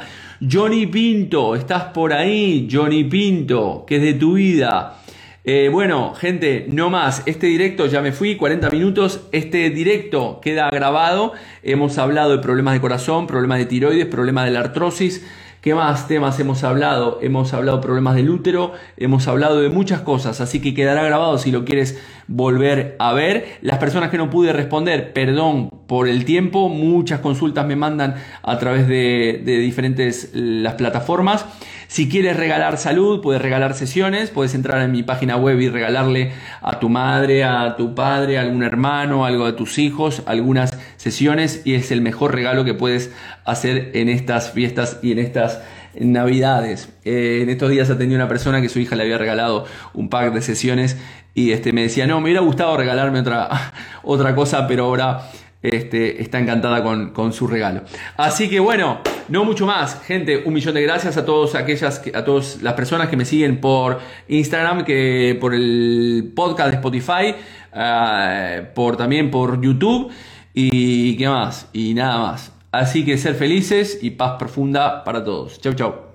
Johnny 0.51 0.87
Pinto, 0.87 1.55
estás 1.55 1.85
por 1.85 2.13
ahí, 2.13 2.67
Johnny 2.71 3.03
Pinto, 3.05 3.85
¿qué 3.87 3.95
es 3.97 4.01
de 4.01 4.13
tu 4.13 4.33
vida? 4.33 4.99
Eh, 5.45 5.69
bueno, 5.69 6.13
gente, 6.13 6.67
no 6.69 6.89
más. 6.89 7.21
Este 7.25 7.47
directo 7.47 7.85
ya 7.87 8.01
me 8.01 8.13
fui, 8.13 8.37
40 8.37 8.69
minutos. 8.69 9.27
Este 9.33 9.69
directo 9.71 10.39
queda 10.41 10.69
grabado. 10.69 11.33
Hemos 11.63 11.97
hablado 11.97 12.31
de 12.31 12.37
problemas 12.37 12.75
de 12.75 12.79
corazón, 12.79 13.27
problemas 13.27 13.57
de 13.57 13.65
tiroides, 13.65 14.05
problemas 14.05 14.45
de 14.45 14.51
la 14.51 14.61
artrosis. 14.61 15.25
¿Qué 15.63 15.73
más 15.73 16.09
temas 16.09 16.37
hemos 16.41 16.61
hablado? 16.65 17.19
Hemos 17.21 17.53
hablado 17.53 17.79
problemas 17.79 18.15
del 18.15 18.29
útero, 18.29 18.73
hemos 18.97 19.29
hablado 19.29 19.61
de 19.61 19.69
muchas 19.69 20.01
cosas, 20.01 20.41
así 20.41 20.59
que 20.59 20.73
quedará 20.73 21.03
grabado 21.03 21.37
si 21.37 21.53
lo 21.53 21.63
quieres 21.63 21.97
volver 22.27 22.97
a 22.99 23.13
ver. 23.13 23.59
Las 23.61 23.77
personas 23.77 24.09
que 24.09 24.17
no 24.17 24.29
pude 24.29 24.51
responder, 24.51 25.13
perdón 25.13 25.69
por 25.87 26.09
el 26.09 26.25
tiempo, 26.25 26.67
muchas 26.67 27.21
consultas 27.21 27.65
me 27.65 27.77
mandan 27.77 28.15
a 28.41 28.59
través 28.59 28.89
de, 28.89 29.41
de 29.45 29.59
diferentes 29.59 30.31
las 30.33 30.73
plataformas. 30.73 31.45
Si 31.87 32.09
quieres 32.09 32.35
regalar 32.35 32.77
salud, 32.77 33.21
puedes 33.21 33.41
regalar 33.41 33.75
sesiones, 33.75 34.31
puedes 34.31 34.55
entrar 34.55 34.81
en 34.81 34.91
mi 34.91 35.03
página 35.03 35.37
web 35.37 35.61
y 35.61 35.69
regalarle 35.69 36.31
a 36.61 36.79
tu 36.79 36.89
madre, 36.89 37.43
a 37.43 37.75
tu 37.77 37.93
padre, 37.93 38.37
a 38.37 38.41
algún 38.41 38.63
hermano, 38.63 39.25
algo 39.25 39.45
de 39.45 39.53
tus 39.53 39.77
hijos, 39.77 40.23
algunas 40.25 40.77
sesiones 41.03 41.61
y 41.65 41.75
es 41.75 41.91
el 41.91 42.01
mejor 42.01 42.33
regalo 42.33 42.63
que 42.63 42.73
puedes 42.73 43.11
hacer 43.43 43.91
en 43.93 44.07
estas 44.07 44.51
fiestas 44.51 44.99
y 45.03 45.11
en 45.11 45.19
estas 45.19 45.61
navidades. 45.99 46.93
Eh, 47.03 47.41
en 47.43 47.49
estos 47.49 47.69
días 47.69 47.89
atendí 47.89 48.15
a 48.15 48.17
una 48.19 48.29
persona 48.29 48.61
que 48.61 48.69
su 48.69 48.79
hija 48.79 48.95
le 48.95 49.03
había 49.03 49.17
regalado 49.17 49.65
un 49.93 50.09
pack 50.09 50.33
de 50.33 50.41
sesiones 50.41 50.97
y 51.33 51.51
este, 51.51 51.73
me 51.73 51.81
decía, 51.81 52.07
no, 52.07 52.21
me 52.21 52.27
hubiera 52.27 52.39
gustado 52.39 52.77
regalarme 52.77 53.19
otra, 53.19 53.73
otra 54.03 54.33
cosa, 54.33 54.65
pero 54.65 54.85
ahora 54.85 55.29
este, 55.61 56.21
está 56.21 56.39
encantada 56.39 56.81
con, 56.81 57.33
su 57.33 57.47
regalo. 57.47 57.81
Así 58.15 58.49
que 58.49 58.61
bueno, 58.61 59.01
no 59.27 59.43
mucho 59.43 59.65
más, 59.65 60.01
gente. 60.03 60.43
Un 60.45 60.53
millón 60.53 60.73
de 60.73 60.83
gracias 60.83 61.17
a 61.17 61.25
todos 61.25 61.53
aquellas, 61.55 62.01
a 62.13 62.23
todas 62.23 62.61
las 62.61 62.75
personas 62.75 63.09
que 63.09 63.17
me 63.17 63.25
siguen 63.25 63.59
por 63.59 63.99
Instagram, 64.29 64.85
que 64.85 65.37
por 65.39 65.53
el 65.53 66.31
podcast 66.33 66.69
de 66.69 66.75
Spotify, 66.75 67.35
eh, 67.73 68.67
por 68.73 68.95
también 68.95 69.29
por 69.29 69.61
YouTube 69.61 70.13
y 70.53 71.15
qué 71.17 71.27
más 71.27 71.67
y 71.73 71.93
nada 71.93 72.19
más. 72.19 72.51
Así 72.71 73.05
que 73.05 73.17
ser 73.17 73.35
felices 73.35 73.99
y 74.01 74.11
paz 74.11 74.37
profunda 74.39 75.03
para 75.03 75.23
todos. 75.23 75.59
Chau 75.61 75.73
chau. 75.73 76.12